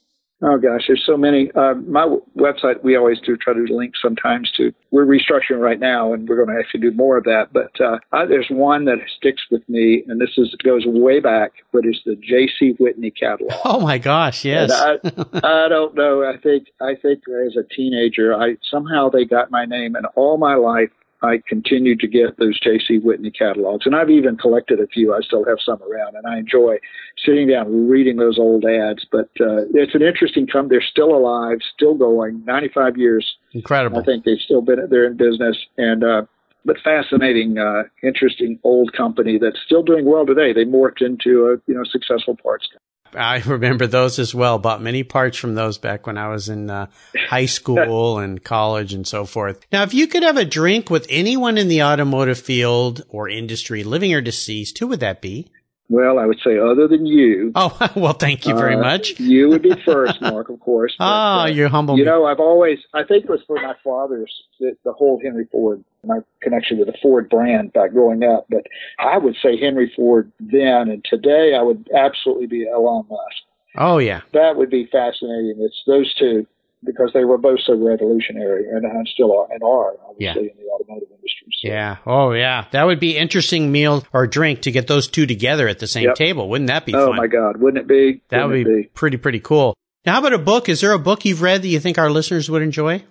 Oh 0.43 0.59
gosh, 0.59 0.83
there's 0.87 1.03
so 1.07 1.17
many. 1.17 1.51
Uh, 1.55 1.75
my 1.87 2.15
website, 2.37 2.83
we 2.85 2.95
always 2.95 3.19
do 3.21 3.39
try 3.39 3.55
to 3.55 3.65
link 3.71 3.95
sometimes 4.01 4.53
to. 4.59 4.71
We're 4.91 5.07
restructuring 5.07 5.61
right 5.61 5.81
now, 5.81 6.13
and 6.13 6.29
we're 6.29 6.37
going 6.37 6.55
to 6.55 6.63
actually 6.63 6.81
do 6.81 6.91
more 6.91 7.17
of 7.17 7.25
that. 7.25 7.55
But 7.55 7.81
uh, 7.81 7.99
I, 8.13 8.27
there's 8.27 8.49
one 8.51 8.85
that 8.85 8.99
sticks 9.17 9.43
with 9.51 9.67
me, 9.67 10.05
and 10.07 10.21
this 10.21 10.37
is 10.37 10.55
goes 10.63 10.83
way 10.85 11.21
back, 11.21 11.53
but 11.73 11.87
it's 11.87 12.01
the 12.05 12.17
J.C. 12.17 12.75
Whitney 12.79 13.11
catalog. 13.11 13.53
Oh 13.65 13.81
my 13.81 13.97
gosh, 13.97 14.45
yes. 14.45 14.71
I, 14.71 14.97
I 15.43 15.69
don't 15.69 15.95
know. 15.95 16.23
I 16.23 16.37
think 16.37 16.67
I 16.83 16.95
think 17.01 17.23
as 17.47 17.57
a 17.57 17.65
teenager, 17.75 18.35
I 18.35 18.57
somehow 18.71 19.09
they 19.09 19.25
got 19.25 19.51
my 19.51 19.65
name, 19.65 19.95
and 19.95 20.07
all 20.17 20.37
my 20.37 20.55
life 20.55 20.91
I 21.27 21.43
continue 21.49 21.97
to 21.97 22.07
get 22.07 22.39
those 22.39 22.59
J.C. 22.61 22.99
Whitney 22.99 23.31
catalogs, 23.31 23.87
and 23.87 23.95
I've 23.95 24.11
even 24.11 24.37
collected 24.37 24.81
a 24.81 24.87
few. 24.87 25.15
I 25.15 25.21
still 25.21 25.45
have 25.45 25.59
some 25.65 25.83
around, 25.83 26.17
and 26.17 26.27
I 26.27 26.39
enjoy 26.39 26.79
sitting 27.25 27.49
down 27.49 27.89
reading 27.89 28.17
those 28.17 28.39
old 28.39 28.65
ads. 28.65 29.05
But 29.11 29.29
uh, 29.41 29.67
it's 29.75 29.95
an 29.95 30.03
interesting 30.03 30.47
come. 30.47 30.69
They're 30.69 30.83
still 30.83 31.15
alive, 31.15 31.59
still 31.75 31.95
going. 31.95 32.45
Ninety-five 32.45 32.97
years. 32.97 33.37
Incredible. 33.53 33.99
I 33.99 34.05
think 34.05 34.25
they've 34.25 34.39
still 34.39 34.63
been 34.63 34.79
they're 34.89 35.07
in 35.07 35.17
business, 35.17 35.57
and 35.77 36.05
uh, 36.05 36.23
but 36.65 36.77
fascinating, 36.83 37.59
uh, 37.59 37.85
interesting 38.03 38.59
old 38.65 38.93
company 38.93 39.39
that's 39.39 39.59
still 39.65 39.83
doing 39.83 40.05
well 40.05 40.27
today. 40.27 40.53
They 40.53 40.65
morphed 40.65 41.01
into 41.01 41.47
a 41.47 41.71
you 41.71 41.75
know 41.75 41.85
successful 41.85 42.37
parts 42.37 42.67
company. 42.67 42.86
I 43.15 43.39
remember 43.47 43.87
those 43.87 44.19
as 44.19 44.35
well. 44.35 44.59
Bought 44.59 44.83
many 44.83 45.03
parts 45.03 45.37
from 45.39 45.55
those 45.55 45.79
back 45.79 46.07
when 46.07 46.19
I 46.19 46.29
was 46.29 46.49
in 46.49 46.71
uh, 46.71 46.87
high 47.29 47.47
school 47.47 48.19
and 48.19 48.43
college 48.43 48.93
and 48.93 49.07
so 49.07 49.25
forth. 49.25 49.65
Now, 49.73 49.83
if 49.83 49.95
you 49.95 50.07
could 50.07 50.23
have 50.23 50.37
a 50.37 50.45
drink 50.45 50.91
with 50.91 51.07
anyone 51.09 51.59
in 51.59 51.69
the 51.69 51.83
automotive 51.83 52.39
field 52.39 53.05
or 53.09 53.29
industry, 53.29 53.85
living 53.85 54.13
or 54.15 54.21
deceased, 54.21 54.79
who 54.79 54.89
would 54.89 55.01
that 55.01 55.21
be? 55.21 55.51
Well, 55.89 56.19
I 56.19 56.27
would 56.27 56.41
say 56.43 56.59
other 56.59 56.89
than 56.89 57.07
you. 57.07 57.53
Oh, 57.59 57.91
well, 57.97 58.13
thank 58.13 58.47
you 58.47 58.55
very 58.55 58.75
uh, 58.75 58.81
much. 58.81 59.19
you 59.19 59.49
would 59.49 59.63
be 59.63 59.75
first, 59.85 60.21
Mark, 60.21 60.51
of 60.51 60.61
course. 60.61 60.95
But, 60.99 61.05
oh, 61.05 61.41
uh, 61.41 61.47
you're 61.47 61.69
humble. 61.69 61.97
You 61.97 62.05
know, 62.05 62.27
I've 62.27 62.41
always, 62.41 62.79
I 62.93 63.03
think 63.03 63.25
it 63.25 63.31
was 63.31 63.41
for 63.47 63.57
my 63.57 63.75
father's, 63.83 64.33
the, 64.61 64.77
the, 64.85 64.93
whole 64.93 65.21
Henry 65.23 65.47
Ford, 65.51 65.83
my 66.05 66.19
connection 66.43 66.79
with 66.79 66.89
the 66.89 66.95
Ford 67.01 67.31
brand 67.31 67.73
back 67.73 67.93
growing 67.93 68.25
up. 68.25 68.47
But 68.51 68.67
I 68.99 69.17
would 69.17 69.37
say 69.43 69.59
Henry 69.59 69.91
Ford 69.97 70.31
then, 70.39 70.91
and 70.91 71.05
today 71.05 71.55
I 71.59 71.63
would 71.63 71.89
absolutely 71.97 72.47
be 72.47 72.69
Elon 72.69 73.07
Musk. 73.09 73.43
Oh, 73.77 73.99
yeah. 73.99 74.21
That 74.33 74.57
would 74.57 74.71
be 74.71 74.87
fascinating. 74.87 75.57
It's 75.59 75.83
those 75.87 76.15
two 76.15 76.47
because 76.85 77.11
they 77.15 77.25
were 77.25 77.39
both 77.39 77.61
so 77.65 77.75
revolutionary 77.75 78.69
and, 78.69 78.85
and 78.85 79.09
still 79.09 79.33
are 79.33 79.49
and 79.51 79.63
are 79.63 79.95
obviously 80.09 80.45
yeah. 80.45 80.51
in 80.51 80.57
the 80.59 80.71
automotive 80.71 81.09
industry. 81.11 81.49
So. 81.51 81.69
Yeah. 81.69 81.97
Oh, 82.07 82.33
yeah. 82.33 82.67
That 82.73 82.85
would 82.85 83.01
be 83.01 83.17
interesting 83.17 83.73
meal 83.73 84.05
or 84.13 84.27
drink 84.27 84.63
to 84.63 84.71
get 84.71 84.87
those 84.87 85.09
two 85.09 85.27
together 85.27 85.69
at 85.69 85.79
the 85.79 85.87
same 85.87 86.05
yep. 86.05 86.15
table. 86.15 86.49
Wouldn't 86.49 86.69
that 86.69 86.87
be? 86.87 86.95
Oh 86.95 87.09
fun? 87.09 87.17
my 87.17 87.27
God! 87.27 87.59
Wouldn't 87.59 87.83
it 87.83 87.89
be? 87.89 88.23
That 88.29 88.47
Wouldn't 88.47 88.67
would 88.67 88.77
be, 88.77 88.83
be 88.83 88.89
pretty 88.89 89.17
pretty 89.17 89.41
cool. 89.41 89.75
Now, 90.05 90.13
how 90.13 90.21
about 90.21 90.35
a 90.35 90.39
book? 90.39 90.69
Is 90.69 90.81
there 90.81 90.93
a 90.93 90.99
book 90.99 91.25
you've 91.25 91.43
read 91.43 91.63
that 91.63 91.69
you 91.69 91.81
think 91.81 91.99
our 91.99 92.11
listeners 92.11 92.49
would 92.49 92.63
enjoy? 92.63 93.03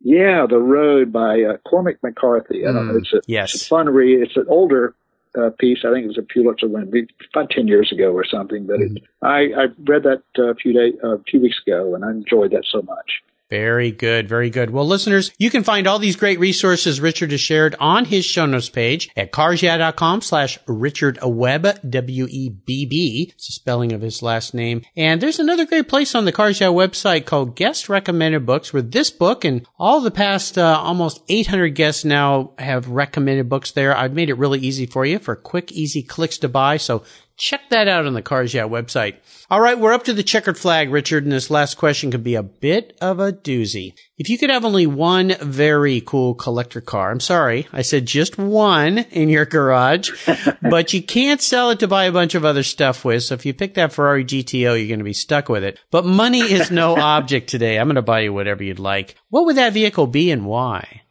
Yeah, 0.00 0.46
The 0.48 0.58
Road 0.58 1.12
by 1.12 1.42
uh, 1.42 1.56
Cormac 1.68 2.02
McCarthy. 2.02 2.66
I 2.66 2.72
don't 2.72 2.88
know. 2.88 2.94
Mm, 2.94 2.98
it's 2.98 3.12
a, 3.12 3.20
yes. 3.26 3.54
it's 3.54 3.66
a 3.66 3.68
fun 3.68 3.88
read. 3.88 4.20
It's 4.22 4.36
an 4.36 4.46
older 4.48 4.94
uh, 5.38 5.50
piece. 5.58 5.78
I 5.84 5.92
think 5.92 6.04
it 6.04 6.08
was 6.08 6.18
a 6.18 6.22
Pulitzer 6.22 6.68
win 6.68 7.08
about 7.32 7.50
ten 7.50 7.68
years 7.68 7.92
ago 7.92 8.12
or 8.12 8.24
something. 8.24 8.66
But 8.66 8.80
mm. 8.80 8.96
it, 8.96 9.02
I, 9.22 9.38
I 9.56 9.66
read 9.84 10.02
that 10.04 10.22
uh, 10.38 10.50
a 10.50 10.54
few 10.54 10.72
days, 10.72 10.94
uh, 11.02 11.16
a 11.16 11.22
few 11.22 11.40
weeks 11.40 11.60
ago, 11.66 11.94
and 11.94 12.04
I 12.04 12.10
enjoyed 12.10 12.52
that 12.52 12.64
so 12.70 12.82
much. 12.82 13.22
Very 13.52 13.92
good. 13.92 14.30
Very 14.30 14.48
good. 14.48 14.70
Well, 14.70 14.86
listeners, 14.86 15.30
you 15.36 15.50
can 15.50 15.62
find 15.62 15.86
all 15.86 15.98
these 15.98 16.16
great 16.16 16.40
resources 16.40 17.02
Richard 17.02 17.32
has 17.32 17.40
shared 17.42 17.76
on 17.78 18.06
his 18.06 18.24
show 18.24 18.46
notes 18.46 18.70
page 18.70 19.10
at 19.14 19.30
carsyeah.com 19.30 20.22
slash 20.22 20.58
Richard 20.66 21.18
Webb, 21.22 21.80
W-E-B-B. 21.90 23.32
It's 23.34 23.48
the 23.48 23.52
spelling 23.52 23.92
of 23.92 24.00
his 24.00 24.22
last 24.22 24.54
name. 24.54 24.80
And 24.96 25.20
there's 25.20 25.38
another 25.38 25.66
great 25.66 25.86
place 25.86 26.14
on 26.14 26.24
the 26.24 26.32
Cars 26.32 26.62
Yeah 26.62 26.68
website 26.68 27.26
called 27.26 27.54
Guest 27.54 27.90
Recommended 27.90 28.46
Books 28.46 28.72
where 28.72 28.80
this 28.80 29.10
book 29.10 29.44
and 29.44 29.66
all 29.78 30.00
the 30.00 30.10
past 30.10 30.56
uh, 30.56 30.80
almost 30.82 31.22
800 31.28 31.74
guests 31.74 32.06
now 32.06 32.52
have 32.58 32.88
recommended 32.88 33.50
books 33.50 33.70
there. 33.70 33.94
I've 33.94 34.14
made 34.14 34.30
it 34.30 34.38
really 34.38 34.60
easy 34.60 34.86
for 34.86 35.04
you 35.04 35.18
for 35.18 35.36
quick, 35.36 35.70
easy 35.70 36.02
clicks 36.02 36.38
to 36.38 36.48
buy. 36.48 36.78
So 36.78 37.04
check 37.36 37.68
that 37.70 37.88
out 37.88 38.06
on 38.06 38.14
the 38.14 38.22
Cars 38.22 38.54
Yeah 38.54 38.64
website. 38.64 39.16
All 39.50 39.60
right, 39.60 39.78
we're 39.78 39.92
up 39.92 40.04
to 40.04 40.12
the 40.12 40.22
checkered 40.22 40.56
flag, 40.56 40.90
Richard, 40.90 41.24
and 41.24 41.32
this 41.32 41.50
last 41.50 41.76
question 41.76 42.10
could 42.10 42.24
be 42.24 42.34
a 42.34 42.42
bit 42.42 42.96
of 43.00 43.20
a 43.20 43.32
doozy. 43.32 43.94
If 44.16 44.28
you 44.28 44.38
could 44.38 44.50
have 44.50 44.64
only 44.64 44.86
one 44.86 45.34
very 45.40 46.00
cool 46.00 46.34
collector 46.34 46.80
car, 46.80 47.10
I'm 47.10 47.20
sorry, 47.20 47.66
I 47.72 47.82
said 47.82 48.06
just 48.06 48.38
one 48.38 48.98
in 48.98 49.28
your 49.28 49.44
garage, 49.44 50.28
but 50.62 50.92
you 50.92 51.02
can't 51.02 51.40
sell 51.40 51.70
it 51.70 51.80
to 51.80 51.88
buy 51.88 52.04
a 52.04 52.12
bunch 52.12 52.34
of 52.34 52.44
other 52.44 52.62
stuff 52.62 53.04
with. 53.04 53.24
So 53.24 53.34
if 53.34 53.44
you 53.44 53.52
pick 53.52 53.74
that 53.74 53.92
Ferrari 53.92 54.24
GTO, 54.24 54.78
you're 54.78 54.88
going 54.88 54.98
to 54.98 55.04
be 55.04 55.12
stuck 55.12 55.48
with 55.48 55.64
it. 55.64 55.78
But 55.90 56.06
money 56.06 56.40
is 56.40 56.70
no 56.70 56.96
object 57.00 57.50
today. 57.50 57.78
I'm 57.78 57.88
going 57.88 57.96
to 57.96 58.02
buy 58.02 58.20
you 58.20 58.32
whatever 58.32 58.62
you'd 58.62 58.78
like. 58.78 59.16
What 59.28 59.44
would 59.46 59.56
that 59.56 59.72
vehicle 59.72 60.06
be 60.06 60.30
and 60.30 60.46
why? 60.46 61.02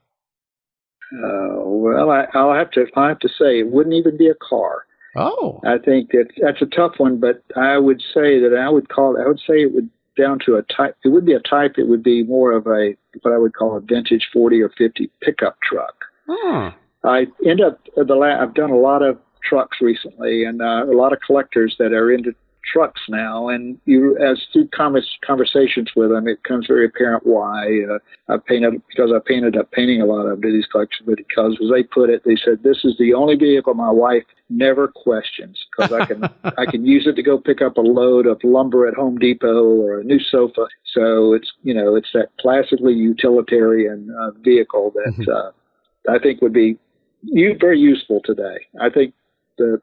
Uh, 1.14 1.60
well, 1.64 2.10
I, 2.10 2.26
will 2.34 2.54
have 2.54 2.72
to. 2.72 2.86
I 2.96 3.10
have 3.10 3.20
to 3.20 3.28
say, 3.28 3.60
it 3.60 3.68
wouldn't 3.68 3.96
even 3.96 4.18
be 4.18 4.28
a 4.28 4.36
car. 4.36 4.86
Oh, 5.16 5.60
I 5.66 5.78
think 5.78 6.12
that 6.12 6.30
that's 6.42 6.62
a 6.62 6.66
tough 6.66 6.94
one, 6.98 7.20
but 7.20 7.44
I 7.56 7.78
would 7.78 8.02
say 8.14 8.40
that 8.40 8.58
I 8.58 8.70
would 8.70 8.90
call. 8.90 9.20
I 9.20 9.28
would 9.28 9.40
say 9.40 9.62
it 9.64 9.74
would 9.74 9.90
down 10.18 10.40
to 10.46 10.56
a 10.56 10.64
type. 10.64 10.96
It 11.04 11.10
would 11.10 11.26
be 11.26 11.34
a 11.34 11.40
type. 11.40 11.76
It 11.78 11.88
would 11.88 12.04
be 12.04 12.24
more 12.24 12.52
of 12.52 12.68
a 12.68 12.96
what 13.22 13.34
I 13.34 13.38
would 13.38 13.54
call 13.54 13.76
a 13.76 13.82
vintage 13.82 14.30
40 14.32 14.62
or 14.62 14.70
50 14.70 15.10
pickup 15.22 15.58
truck. 15.62 15.96
Hmm. 16.30 16.70
I 17.04 17.28
end 17.46 17.62
up 17.62 17.80
the 17.96 18.16
la- 18.16 18.42
I've 18.42 18.54
done 18.54 18.70
a 18.70 18.78
lot 18.78 19.02
of 19.02 19.18
trucks 19.44 19.78
recently, 19.82 20.46
and 20.46 20.62
uh, 20.62 20.86
a 20.86 20.96
lot 20.96 21.14
of 21.14 21.20
collectors 21.26 21.76
that 21.80 21.94
are 21.94 22.12
into 22.12 22.34
trucks 22.64 23.02
now, 23.10 23.50
and 23.50 23.80
you, 23.86 24.18
as 24.18 24.42
through 24.52 24.70
conversations 24.70 25.92
with 25.96 26.10
them, 26.10 26.28
it 26.28 26.42
becomes 26.44 26.68
very 26.68 26.86
apparent 26.86 27.26
why. 27.26 27.84
Uh, 27.90 28.00
I 28.34 28.38
painted 28.38 28.82
because 28.90 29.12
I 29.16 29.20
painted 29.26 29.58
up 29.58 29.72
painting 29.72 30.02
a 30.02 30.06
lot 30.06 30.26
of 30.26 30.42
these 30.42 30.66
collections, 30.66 31.08
but 31.08 31.18
because 31.18 31.58
as 31.62 31.70
they 31.72 31.84
put 31.84 32.10
it, 32.10 32.24
they 32.26 32.36
said 32.36 32.64
this 32.64 32.84
is 32.84 32.98
the 32.98 33.14
only 33.14 33.36
vehicle 33.36 33.74
my 33.74 33.92
wife 33.92 34.24
never 34.50 34.88
questions 34.88 35.58
because 35.72 35.94
I 35.94 36.06
can 36.06 36.24
I 36.58 36.66
can 36.66 36.86
use 36.86 37.08
it 37.08 37.16
to 37.16 37.24
go 37.24 37.38
pick 37.40 37.62
up 37.62 37.78
a 37.78 37.82
load 37.82 38.28
of 38.28 38.40
lumber 38.44 38.88
at 38.88 38.96
Home 38.96 39.18
Depot 39.18 39.64
or 39.64 40.00
a 40.00 40.04
new 40.04 40.20
sofa. 40.20 40.68
So 40.94 41.34
it's 41.34 41.52
you 41.64 41.74
know 41.74 41.96
it's 41.96 42.10
that 42.14 42.30
classically 42.40 42.94
utilitarian 42.94 44.16
uh, 44.20 44.32
vehicle 44.42 44.92
that 44.96 45.14
mm-hmm. 45.18 45.32
uh, 45.32 46.14
I 46.14 46.20
think 46.20 46.42
would 46.42 46.54
be 46.54 46.78
you 47.24 47.56
very 47.60 47.80
useful 47.80 48.22
today. 48.24 48.68
I 48.80 48.90
think 48.90 49.14
the 49.58 49.82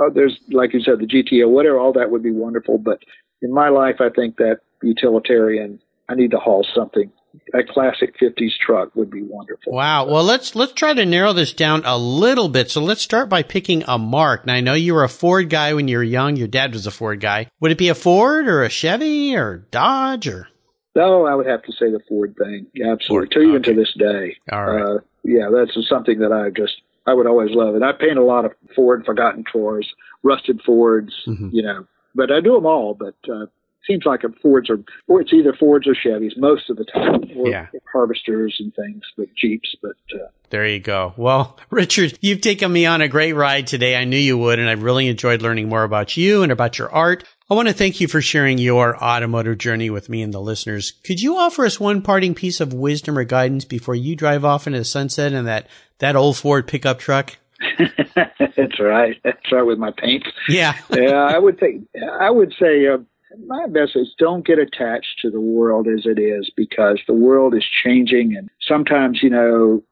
uh, 0.00 0.10
there's 0.14 0.38
like 0.50 0.72
you 0.74 0.80
said 0.80 0.98
the 0.98 1.06
GTO, 1.06 1.48
whatever, 1.48 1.78
all 1.78 1.92
that 1.94 2.10
would 2.10 2.22
be 2.22 2.30
wonderful. 2.30 2.78
But 2.78 2.98
in 3.42 3.52
my 3.52 3.68
life, 3.68 3.96
I 4.00 4.10
think 4.10 4.36
that 4.36 4.60
utilitarian. 4.82 5.80
I 6.10 6.14
need 6.14 6.30
to 6.30 6.38
haul 6.38 6.66
something. 6.74 7.12
A 7.52 7.62
classic 7.62 8.18
'50s 8.18 8.52
truck 8.64 8.96
would 8.96 9.10
be 9.10 9.22
wonderful. 9.22 9.74
Wow. 9.74 10.06
Well, 10.06 10.24
let's 10.24 10.56
let's 10.56 10.72
try 10.72 10.94
to 10.94 11.04
narrow 11.04 11.34
this 11.34 11.52
down 11.52 11.82
a 11.84 11.98
little 11.98 12.48
bit. 12.48 12.70
So 12.70 12.80
let's 12.80 13.02
start 13.02 13.28
by 13.28 13.42
picking 13.42 13.84
a 13.86 13.98
mark. 13.98 14.46
Now 14.46 14.54
I 14.54 14.60
know 14.60 14.72
you 14.72 14.94
were 14.94 15.04
a 15.04 15.08
Ford 15.08 15.50
guy 15.50 15.74
when 15.74 15.86
you 15.86 15.98
were 15.98 16.02
young. 16.02 16.36
Your 16.36 16.48
dad 16.48 16.72
was 16.72 16.86
a 16.86 16.90
Ford 16.90 17.20
guy. 17.20 17.48
Would 17.60 17.72
it 17.72 17.78
be 17.78 17.90
a 17.90 17.94
Ford 17.94 18.48
or 18.48 18.62
a 18.62 18.70
Chevy 18.70 19.36
or 19.36 19.66
Dodge 19.70 20.26
or? 20.28 20.48
No, 20.96 21.26
I 21.26 21.34
would 21.34 21.46
have 21.46 21.62
to 21.64 21.72
say 21.72 21.90
the 21.90 22.00
Ford 22.08 22.34
thing. 22.36 22.66
Absolutely. 22.76 23.06
Ford. 23.06 23.30
To 23.32 23.40
even 23.40 23.62
to 23.64 23.74
this 23.74 23.94
day. 23.96 24.36
All 24.50 24.64
right. 24.64 24.82
Uh, 24.82 24.98
yeah, 25.22 25.50
that's 25.52 25.76
something 25.88 26.18
that 26.20 26.32
I 26.32 26.50
just 26.50 26.80
I 27.08 27.14
would 27.14 27.26
always 27.26 27.50
love 27.52 27.74
it. 27.74 27.82
I 27.82 27.92
paint 27.92 28.18
a 28.18 28.22
lot 28.22 28.44
of 28.44 28.52
Ford 28.76 29.04
forgotten 29.06 29.44
tours, 29.50 29.88
rusted 30.22 30.60
Fords, 30.64 31.14
mm-hmm. 31.26 31.48
you 31.52 31.62
know, 31.62 31.86
but 32.14 32.30
I 32.30 32.40
do 32.40 32.54
them 32.54 32.66
all. 32.66 32.92
But 32.94 33.14
uh, 33.32 33.46
seems 33.86 34.04
like 34.04 34.24
a 34.24 34.28
Fords 34.42 34.68
or 34.68 34.80
or 35.06 35.22
it's 35.22 35.32
either 35.32 35.54
Fords 35.58 35.86
or 35.88 35.94
Chevys 35.94 36.36
most 36.36 36.68
of 36.68 36.76
the 36.76 36.84
time, 36.84 37.30
or 37.36 37.48
yeah. 37.48 37.66
Harvesters 37.90 38.56
and 38.60 38.74
things, 38.74 39.02
but 39.16 39.28
Jeeps. 39.34 39.74
But 39.80 39.96
uh, 40.14 40.28
there 40.50 40.66
you 40.66 40.80
go. 40.80 41.14
Well, 41.16 41.56
Richard, 41.70 42.18
you've 42.20 42.42
taken 42.42 42.70
me 42.70 42.84
on 42.84 43.00
a 43.00 43.08
great 43.08 43.32
ride 43.32 43.66
today. 43.66 43.96
I 43.96 44.04
knew 44.04 44.18
you 44.18 44.36
would, 44.36 44.58
and 44.58 44.68
I 44.68 44.72
really 44.72 45.08
enjoyed 45.08 45.40
learning 45.40 45.70
more 45.70 45.84
about 45.84 46.16
you 46.16 46.42
and 46.42 46.52
about 46.52 46.78
your 46.78 46.90
art. 46.90 47.24
I 47.50 47.54
want 47.54 47.68
to 47.68 47.74
thank 47.74 47.98
you 47.98 48.08
for 48.08 48.20
sharing 48.20 48.58
your 48.58 49.02
automotive 49.02 49.56
journey 49.56 49.88
with 49.88 50.10
me 50.10 50.20
and 50.20 50.34
the 50.34 50.40
listeners. 50.40 50.92
Could 51.02 51.20
you 51.20 51.38
offer 51.38 51.64
us 51.64 51.80
one 51.80 52.02
parting 52.02 52.34
piece 52.34 52.60
of 52.60 52.74
wisdom 52.74 53.16
or 53.16 53.24
guidance 53.24 53.64
before 53.64 53.94
you 53.94 54.14
drive 54.14 54.44
off 54.44 54.66
into 54.66 54.80
the 54.80 54.84
sunset 54.84 55.32
in 55.32 55.46
that, 55.46 55.66
that 55.98 56.14
old 56.14 56.36
Ford 56.36 56.68
pickup 56.68 56.98
truck? 56.98 57.38
That's 57.78 58.78
right. 58.78 59.16
That's 59.24 59.50
right 59.50 59.62
with 59.62 59.78
my 59.78 59.92
paint. 59.96 60.28
Yeah. 60.50 60.74
yeah, 60.90 61.14
I 61.14 61.38
would 61.38 61.58
think, 61.58 61.88
I 62.20 62.30
would 62.30 62.52
say, 62.60 62.86
uh, 62.86 62.98
my 63.46 63.66
best 63.66 63.92
is 63.94 64.14
don't 64.18 64.46
get 64.46 64.58
attached 64.58 65.20
to 65.22 65.30
the 65.30 65.40
world 65.40 65.88
as 65.88 66.04
it 66.04 66.18
is 66.18 66.50
because 66.54 67.00
the 67.06 67.14
world 67.14 67.54
is 67.54 67.64
changing 67.82 68.36
and 68.36 68.50
sometimes, 68.60 69.20
you 69.22 69.30
know, 69.30 69.82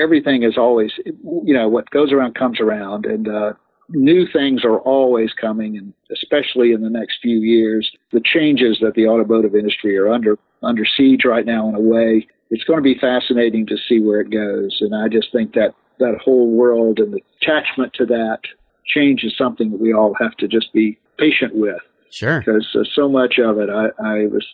everything 0.00 0.42
is 0.42 0.58
always, 0.58 0.90
you 1.06 1.54
know, 1.54 1.68
what 1.68 1.90
goes 1.90 2.12
around 2.12 2.34
comes 2.34 2.60
around, 2.60 3.06
and 3.06 3.28
uh, 3.28 3.52
new 3.88 4.26
things 4.32 4.64
are 4.64 4.78
always 4.80 5.32
coming, 5.32 5.76
and 5.76 5.92
especially 6.12 6.72
in 6.72 6.82
the 6.82 6.90
next 6.90 7.18
few 7.22 7.38
years, 7.38 7.90
the 8.12 8.20
changes 8.20 8.78
that 8.80 8.94
the 8.94 9.06
automotive 9.06 9.54
industry 9.54 9.96
are 9.96 10.08
under 10.08 10.38
under 10.62 10.84
siege 10.84 11.24
right 11.24 11.44
now 11.44 11.68
in 11.68 11.74
a 11.74 11.80
way. 11.80 12.26
It's 12.50 12.64
going 12.64 12.78
to 12.78 12.82
be 12.82 12.98
fascinating 12.98 13.66
to 13.66 13.76
see 13.88 14.00
where 14.00 14.20
it 14.20 14.30
goes, 14.30 14.78
and 14.80 14.94
I 14.94 15.08
just 15.08 15.32
think 15.32 15.54
that 15.54 15.74
that 15.98 16.18
whole 16.22 16.50
world 16.50 16.98
and 16.98 17.12
the 17.12 17.22
attachment 17.42 17.92
to 17.94 18.06
that 18.06 18.40
change 18.86 19.22
is 19.24 19.36
something 19.36 19.70
that 19.70 19.80
we 19.80 19.92
all 19.92 20.14
have 20.20 20.36
to 20.36 20.48
just 20.48 20.72
be 20.72 20.98
patient 21.18 21.54
with. 21.54 21.80
Sure. 22.10 22.40
Because 22.40 22.68
uh, 22.74 22.84
so 22.94 23.08
much 23.08 23.38
of 23.38 23.58
it, 23.58 23.68
I, 23.70 23.86
I 24.02 24.26
was 24.26 24.46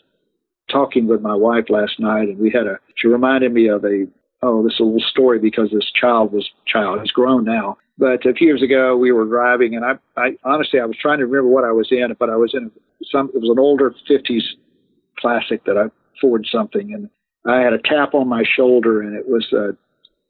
talking 0.70 1.07
with 1.07 1.20
my 1.20 1.35
wife 1.35 1.66
last 1.68 1.99
night, 1.99 2.28
and 2.28 2.39
we 2.39 2.51
had 2.51 2.66
a. 2.66 2.78
She 2.97 3.09
reminded 3.09 3.53
me 3.53 3.68
of 3.68 3.85
a 3.85 4.07
oh, 4.43 4.62
this 4.62 4.74
is 4.74 4.81
a 4.81 4.85
little 4.85 5.01
story 5.01 5.39
because 5.39 5.70
this 5.70 5.91
child 5.93 6.33
was 6.33 6.49
child. 6.66 7.01
He's 7.01 7.11
grown 7.11 7.45
now, 7.45 7.76
but 8.01 8.24
a 8.24 8.32
few 8.32 8.46
years 8.46 8.62
ago 8.62 8.96
we 8.96 9.12
were 9.12 9.26
driving, 9.26 9.76
and 9.76 9.84
I, 9.84 9.92
I 10.16 10.36
honestly 10.42 10.80
I 10.80 10.86
was 10.86 10.96
trying 10.96 11.18
to 11.18 11.26
remember 11.26 11.51
what 11.51 11.64
I 11.64 11.72
was 11.72 11.88
in, 11.90 12.16
but 12.18 12.30
I 12.30 12.36
was 12.36 12.55
in 12.55 12.70
some. 13.12 13.30
It 13.34 13.40
was 13.40 13.51
an 13.51 13.59
older 13.59 13.94
'50s 14.09 14.42
classic 15.18 15.64
that 15.66 15.76
I 15.76 15.90
Ford 16.20 16.46
something, 16.51 16.94
and 16.94 17.11
I 17.46 17.61
had 17.61 17.74
a 17.74 17.78
tap 17.78 18.14
on 18.14 18.26
my 18.26 18.42
shoulder, 18.42 19.03
and 19.03 19.14
it 19.14 19.28
was 19.28 19.53
a 19.53 19.76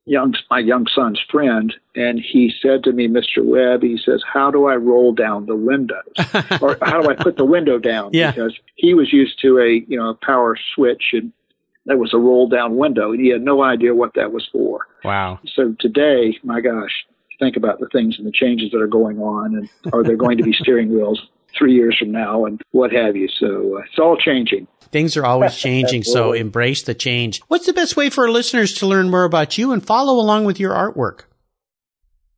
young 0.05 0.35
my 0.51 0.59
young 0.59 0.87
son's 0.93 1.21
friend, 1.31 1.73
and 1.95 2.21
he 2.21 2.53
said 2.61 2.83
to 2.85 2.93
me, 2.93 3.07
"Mr. 3.07 3.45
Webb," 3.45 3.83
he 3.83 3.97
says, 3.97 4.23
"How 4.27 4.51
do 4.51 4.67
I 4.67 4.75
roll 4.75 5.13
down 5.13 5.47
the 5.47 5.55
windows, 5.55 6.03
or 6.61 6.77
how 6.83 7.01
do 7.01 7.09
I 7.09 7.15
put 7.15 7.37
the 7.37 7.45
window 7.45 7.79
down?" 7.79 8.11
Yeah. 8.13 8.33
Because 8.33 8.59
he 8.75 8.95
was 8.95 9.13
used 9.13 9.41
to 9.43 9.59
a 9.59 9.85
you 9.87 9.97
know 9.97 10.11
a 10.11 10.15
power 10.15 10.57
switch, 10.75 11.05
and 11.13 11.33
that 11.87 11.99
was 11.99 12.13
a 12.13 12.19
roll 12.19 12.49
down 12.49 12.77
window, 12.77 13.13
and 13.13 13.21
he 13.21 13.29
had 13.29 13.43
no 13.43 13.63
idea 13.63 13.95
what 13.95 14.15
that 14.15 14.33
was 14.33 14.49
for. 14.51 14.89
Wow. 15.05 15.39
So 15.55 15.75
today, 15.79 16.37
my 16.43 16.61
gosh, 16.61 17.07
think 17.41 17.57
about 17.57 17.81
the 17.81 17.89
things 17.89 18.17
and 18.19 18.27
the 18.27 18.33
changes 18.33 18.71
that 18.71 18.81
are 18.81 18.87
going 18.87 19.19
on, 19.19 19.57
and 19.57 19.69
are 19.93 20.05
there 20.05 20.17
going 20.17 20.39
to 20.39 20.45
be 20.45 20.53
steering 20.61 20.95
wheels 20.95 21.21
three 21.59 21.75
years 21.75 21.97
from 21.99 22.13
now, 22.13 22.45
and 22.45 22.61
what 22.71 22.93
have 22.93 23.17
you? 23.17 23.29
So 23.29 23.79
uh, 23.79 23.83
it's 23.83 23.99
all 23.99 24.17
changing. 24.17 24.69
Things 24.93 25.17
are 25.17 25.25
always 25.25 25.57
changing, 25.69 26.05
so 26.05 26.33
embrace 26.33 26.83
the 26.83 26.95
change. 26.95 27.41
What's 27.49 27.67
the 27.67 27.73
best 27.73 27.97
way 27.97 28.11
for 28.11 28.25
our 28.25 28.31
listeners 28.31 28.75
to 28.75 28.87
learn 28.87 29.11
more 29.11 29.25
about 29.25 29.59
you 29.59 29.73
and 29.73 29.85
follow 29.85 30.15
along 30.15 30.45
with 30.45 30.61
your 30.61 30.73
artwork? 30.73 31.23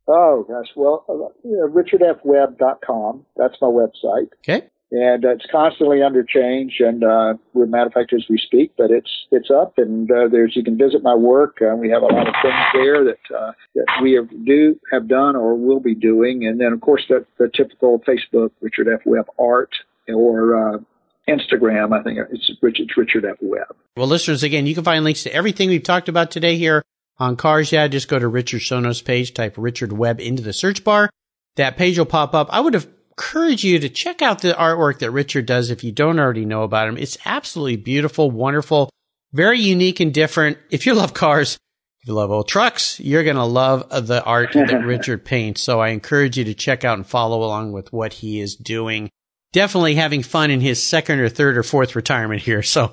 Oh 0.08 0.44
gosh, 0.48 0.66
well, 0.74 1.04
uh, 1.08 1.48
richardfwebb.com. 1.68 3.26
That's 3.36 3.54
my 3.60 3.68
website. 3.68 4.28
Okay. 4.40 4.68
And 4.94 5.24
uh, 5.24 5.30
it's 5.30 5.46
constantly 5.50 6.02
under 6.02 6.22
change, 6.22 6.76
and 6.80 7.02
uh, 7.02 7.34
we're 7.54 7.64
matter 7.64 7.86
of 7.86 7.94
fact 7.94 8.12
as 8.12 8.26
we 8.28 8.36
speak, 8.36 8.72
but 8.76 8.90
it's 8.90 9.10
it's 9.30 9.50
up, 9.50 9.78
and 9.78 10.10
uh, 10.10 10.28
there's 10.30 10.54
you 10.54 10.62
can 10.62 10.76
visit 10.76 11.02
my 11.02 11.14
work. 11.14 11.56
Uh, 11.62 11.74
we 11.74 11.88
have 11.88 12.02
a 12.02 12.06
lot 12.06 12.28
of 12.28 12.34
things 12.42 12.62
there 12.74 13.02
that 13.02 13.34
uh, 13.34 13.52
that 13.74 13.86
we 14.02 14.12
have 14.12 14.28
do 14.44 14.78
have 14.92 15.08
done 15.08 15.34
or 15.34 15.54
will 15.54 15.80
be 15.80 15.94
doing, 15.94 16.46
and 16.46 16.60
then 16.60 16.74
of 16.74 16.82
course 16.82 17.02
the 17.08 17.24
the 17.38 17.50
typical 17.56 18.00
Facebook 18.00 18.50
Richard 18.60 18.86
F 18.92 19.00
Webb 19.06 19.28
art 19.38 19.70
or 20.08 20.74
uh, 20.74 20.78
Instagram. 21.26 21.98
I 21.98 22.02
think 22.02 22.18
it's 22.30 22.50
Richard, 22.60 22.88
Richard 22.96 23.24
F. 23.24 23.36
Webb. 23.40 23.74
Well, 23.96 24.06
listeners, 24.06 24.42
again, 24.42 24.66
you 24.66 24.74
can 24.74 24.84
find 24.84 25.04
links 25.04 25.22
to 25.22 25.34
everything 25.34 25.68
we've 25.68 25.82
talked 25.82 26.08
about 26.08 26.30
today 26.30 26.56
here 26.56 26.82
on 27.18 27.36
Cars 27.36 27.72
Yeah. 27.72 27.88
Just 27.88 28.08
go 28.08 28.18
to 28.18 28.28
Richard 28.28 28.60
show 28.60 28.80
notes 28.80 29.02
page, 29.02 29.32
type 29.32 29.54
Richard 29.56 29.92
Webb 29.92 30.20
into 30.20 30.42
the 30.42 30.52
search 30.52 30.84
bar. 30.84 31.10
That 31.56 31.76
page 31.76 31.98
will 31.98 32.06
pop 32.06 32.34
up. 32.34 32.48
I 32.50 32.60
would 32.60 32.74
encourage 33.16 33.64
you 33.64 33.78
to 33.78 33.88
check 33.88 34.22
out 34.22 34.40
the 34.40 34.52
artwork 34.52 34.98
that 35.00 35.10
Richard 35.10 35.46
does 35.46 35.70
if 35.70 35.84
you 35.84 35.92
don't 35.92 36.18
already 36.18 36.44
know 36.44 36.62
about 36.62 36.88
him. 36.88 36.96
It's 36.96 37.18
absolutely 37.24 37.76
beautiful, 37.76 38.30
wonderful, 38.30 38.90
very 39.32 39.60
unique 39.60 40.00
and 40.00 40.12
different. 40.12 40.58
If 40.70 40.86
you 40.86 40.94
love 40.94 41.14
cars, 41.14 41.58
if 42.00 42.08
you 42.08 42.14
love 42.14 42.30
old 42.30 42.48
trucks, 42.48 42.98
you're 42.98 43.24
going 43.24 43.36
to 43.36 43.44
love 43.44 43.88
the 44.06 44.22
art 44.24 44.52
that 44.54 44.84
Richard 44.84 45.24
paints. 45.24 45.62
So 45.62 45.80
I 45.80 45.88
encourage 45.88 46.36
you 46.36 46.44
to 46.44 46.54
check 46.54 46.84
out 46.84 46.98
and 46.98 47.06
follow 47.06 47.42
along 47.42 47.72
with 47.72 47.92
what 47.92 48.14
he 48.14 48.40
is 48.40 48.56
doing 48.56 49.10
definitely 49.52 49.94
having 49.94 50.22
fun 50.22 50.50
in 50.50 50.60
his 50.60 50.82
second 50.82 51.20
or 51.20 51.28
third 51.28 51.56
or 51.56 51.62
fourth 51.62 51.94
retirement 51.94 52.42
here. 52.42 52.62
So 52.62 52.92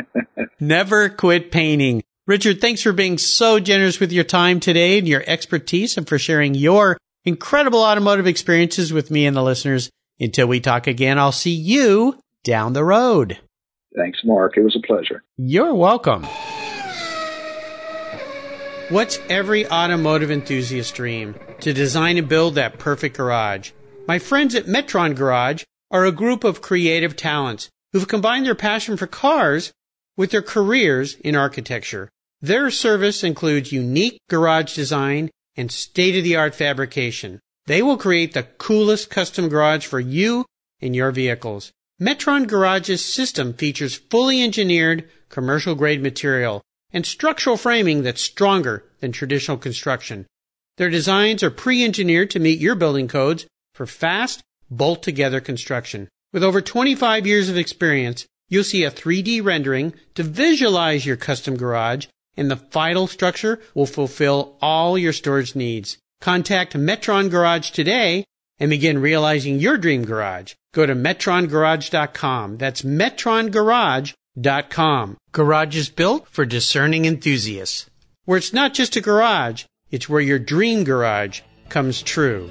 never 0.60 1.08
quit 1.08 1.50
painting. 1.50 2.04
Richard, 2.26 2.60
thanks 2.60 2.82
for 2.82 2.92
being 2.92 3.18
so 3.18 3.58
generous 3.58 3.98
with 3.98 4.12
your 4.12 4.24
time 4.24 4.60
today 4.60 4.98
and 4.98 5.08
your 5.08 5.24
expertise 5.26 5.96
and 5.96 6.08
for 6.08 6.18
sharing 6.18 6.54
your 6.54 6.98
incredible 7.26 7.82
automotive 7.82 8.26
experiences 8.26 8.92
with 8.92 9.10
me 9.10 9.26
and 9.26 9.36
the 9.36 9.42
listeners. 9.42 9.90
Until 10.18 10.46
we 10.46 10.60
talk 10.60 10.86
again, 10.86 11.18
I'll 11.18 11.32
see 11.32 11.50
you 11.50 12.18
down 12.42 12.72
the 12.72 12.84
road. 12.84 13.38
Thanks, 13.94 14.20
Mark. 14.24 14.56
It 14.56 14.62
was 14.62 14.76
a 14.76 14.86
pleasure. 14.86 15.22
You're 15.36 15.74
welcome. 15.74 16.26
What's 18.88 19.18
every 19.28 19.68
automotive 19.68 20.30
enthusiast 20.30 20.94
dream? 20.94 21.34
To 21.60 21.72
design 21.72 22.16
and 22.16 22.28
build 22.28 22.54
that 22.54 22.78
perfect 22.78 23.16
garage. 23.16 23.72
My 24.06 24.18
friends 24.18 24.54
at 24.54 24.66
Metron 24.66 25.16
Garage 25.16 25.64
are 25.90 26.04
a 26.04 26.12
group 26.12 26.44
of 26.44 26.62
creative 26.62 27.16
talents 27.16 27.68
who've 27.92 28.06
combined 28.06 28.46
their 28.46 28.54
passion 28.54 28.96
for 28.96 29.06
cars 29.06 29.72
with 30.16 30.30
their 30.30 30.42
careers 30.42 31.14
in 31.16 31.34
architecture. 31.34 32.10
Their 32.40 32.70
service 32.70 33.24
includes 33.24 33.72
unique 33.72 34.20
garage 34.28 34.74
design 34.74 35.30
and 35.56 35.72
state-of-the-art 35.72 36.54
fabrication. 36.54 37.40
They 37.66 37.82
will 37.82 37.96
create 37.96 38.34
the 38.34 38.44
coolest 38.44 39.10
custom 39.10 39.48
garage 39.48 39.86
for 39.86 40.00
you 40.00 40.44
and 40.80 40.94
your 40.94 41.10
vehicles. 41.10 41.72
Metron 42.00 42.46
Garage's 42.46 43.04
system 43.04 43.54
features 43.54 43.94
fully 43.94 44.42
engineered 44.42 45.08
commercial 45.28 45.74
grade 45.74 46.02
material 46.02 46.62
and 46.92 47.04
structural 47.06 47.56
framing 47.56 48.02
that's 48.02 48.20
stronger 48.20 48.84
than 49.00 49.12
traditional 49.12 49.56
construction. 49.56 50.26
Their 50.76 50.90
designs 50.90 51.42
are 51.42 51.50
pre-engineered 51.50 52.30
to 52.30 52.38
meet 52.38 52.60
your 52.60 52.74
building 52.74 53.08
codes 53.08 53.46
for 53.74 53.86
fast 53.86 54.42
bolt 54.70 55.02
together 55.02 55.40
construction. 55.40 56.08
With 56.32 56.44
over 56.44 56.60
25 56.60 57.26
years 57.26 57.48
of 57.48 57.56
experience, 57.56 58.26
you'll 58.48 58.64
see 58.64 58.84
a 58.84 58.90
3D 58.90 59.42
rendering 59.42 59.94
to 60.14 60.22
visualize 60.22 61.06
your 61.06 61.16
custom 61.16 61.56
garage 61.56 62.06
and 62.36 62.50
the 62.50 62.56
final 62.56 63.06
structure 63.06 63.60
will 63.74 63.86
fulfill 63.86 64.56
all 64.60 64.98
your 64.98 65.12
storage 65.12 65.54
needs. 65.54 65.98
Contact 66.20 66.74
Metron 66.74 67.30
Garage 67.30 67.70
today 67.70 68.24
and 68.58 68.70
begin 68.70 68.98
realizing 68.98 69.58
your 69.58 69.76
dream 69.76 70.04
garage. 70.04 70.54
Go 70.72 70.86
to 70.86 70.94
metrongarage.com. 70.94 72.56
That's 72.58 72.82
metrongarage.com. 72.82 75.16
Garage 75.32 75.76
is 75.76 75.90
built 75.90 76.28
for 76.28 76.44
discerning 76.44 77.04
enthusiasts. 77.04 77.90
Where 78.24 78.38
it's 78.38 78.52
not 78.52 78.74
just 78.74 78.94
a 78.96 79.00
garage, 79.00 79.64
it's 79.90 80.08
where 80.08 80.20
your 80.20 80.38
dream 80.38 80.84
garage 80.84 81.40
comes 81.68 82.00
true. 82.02 82.50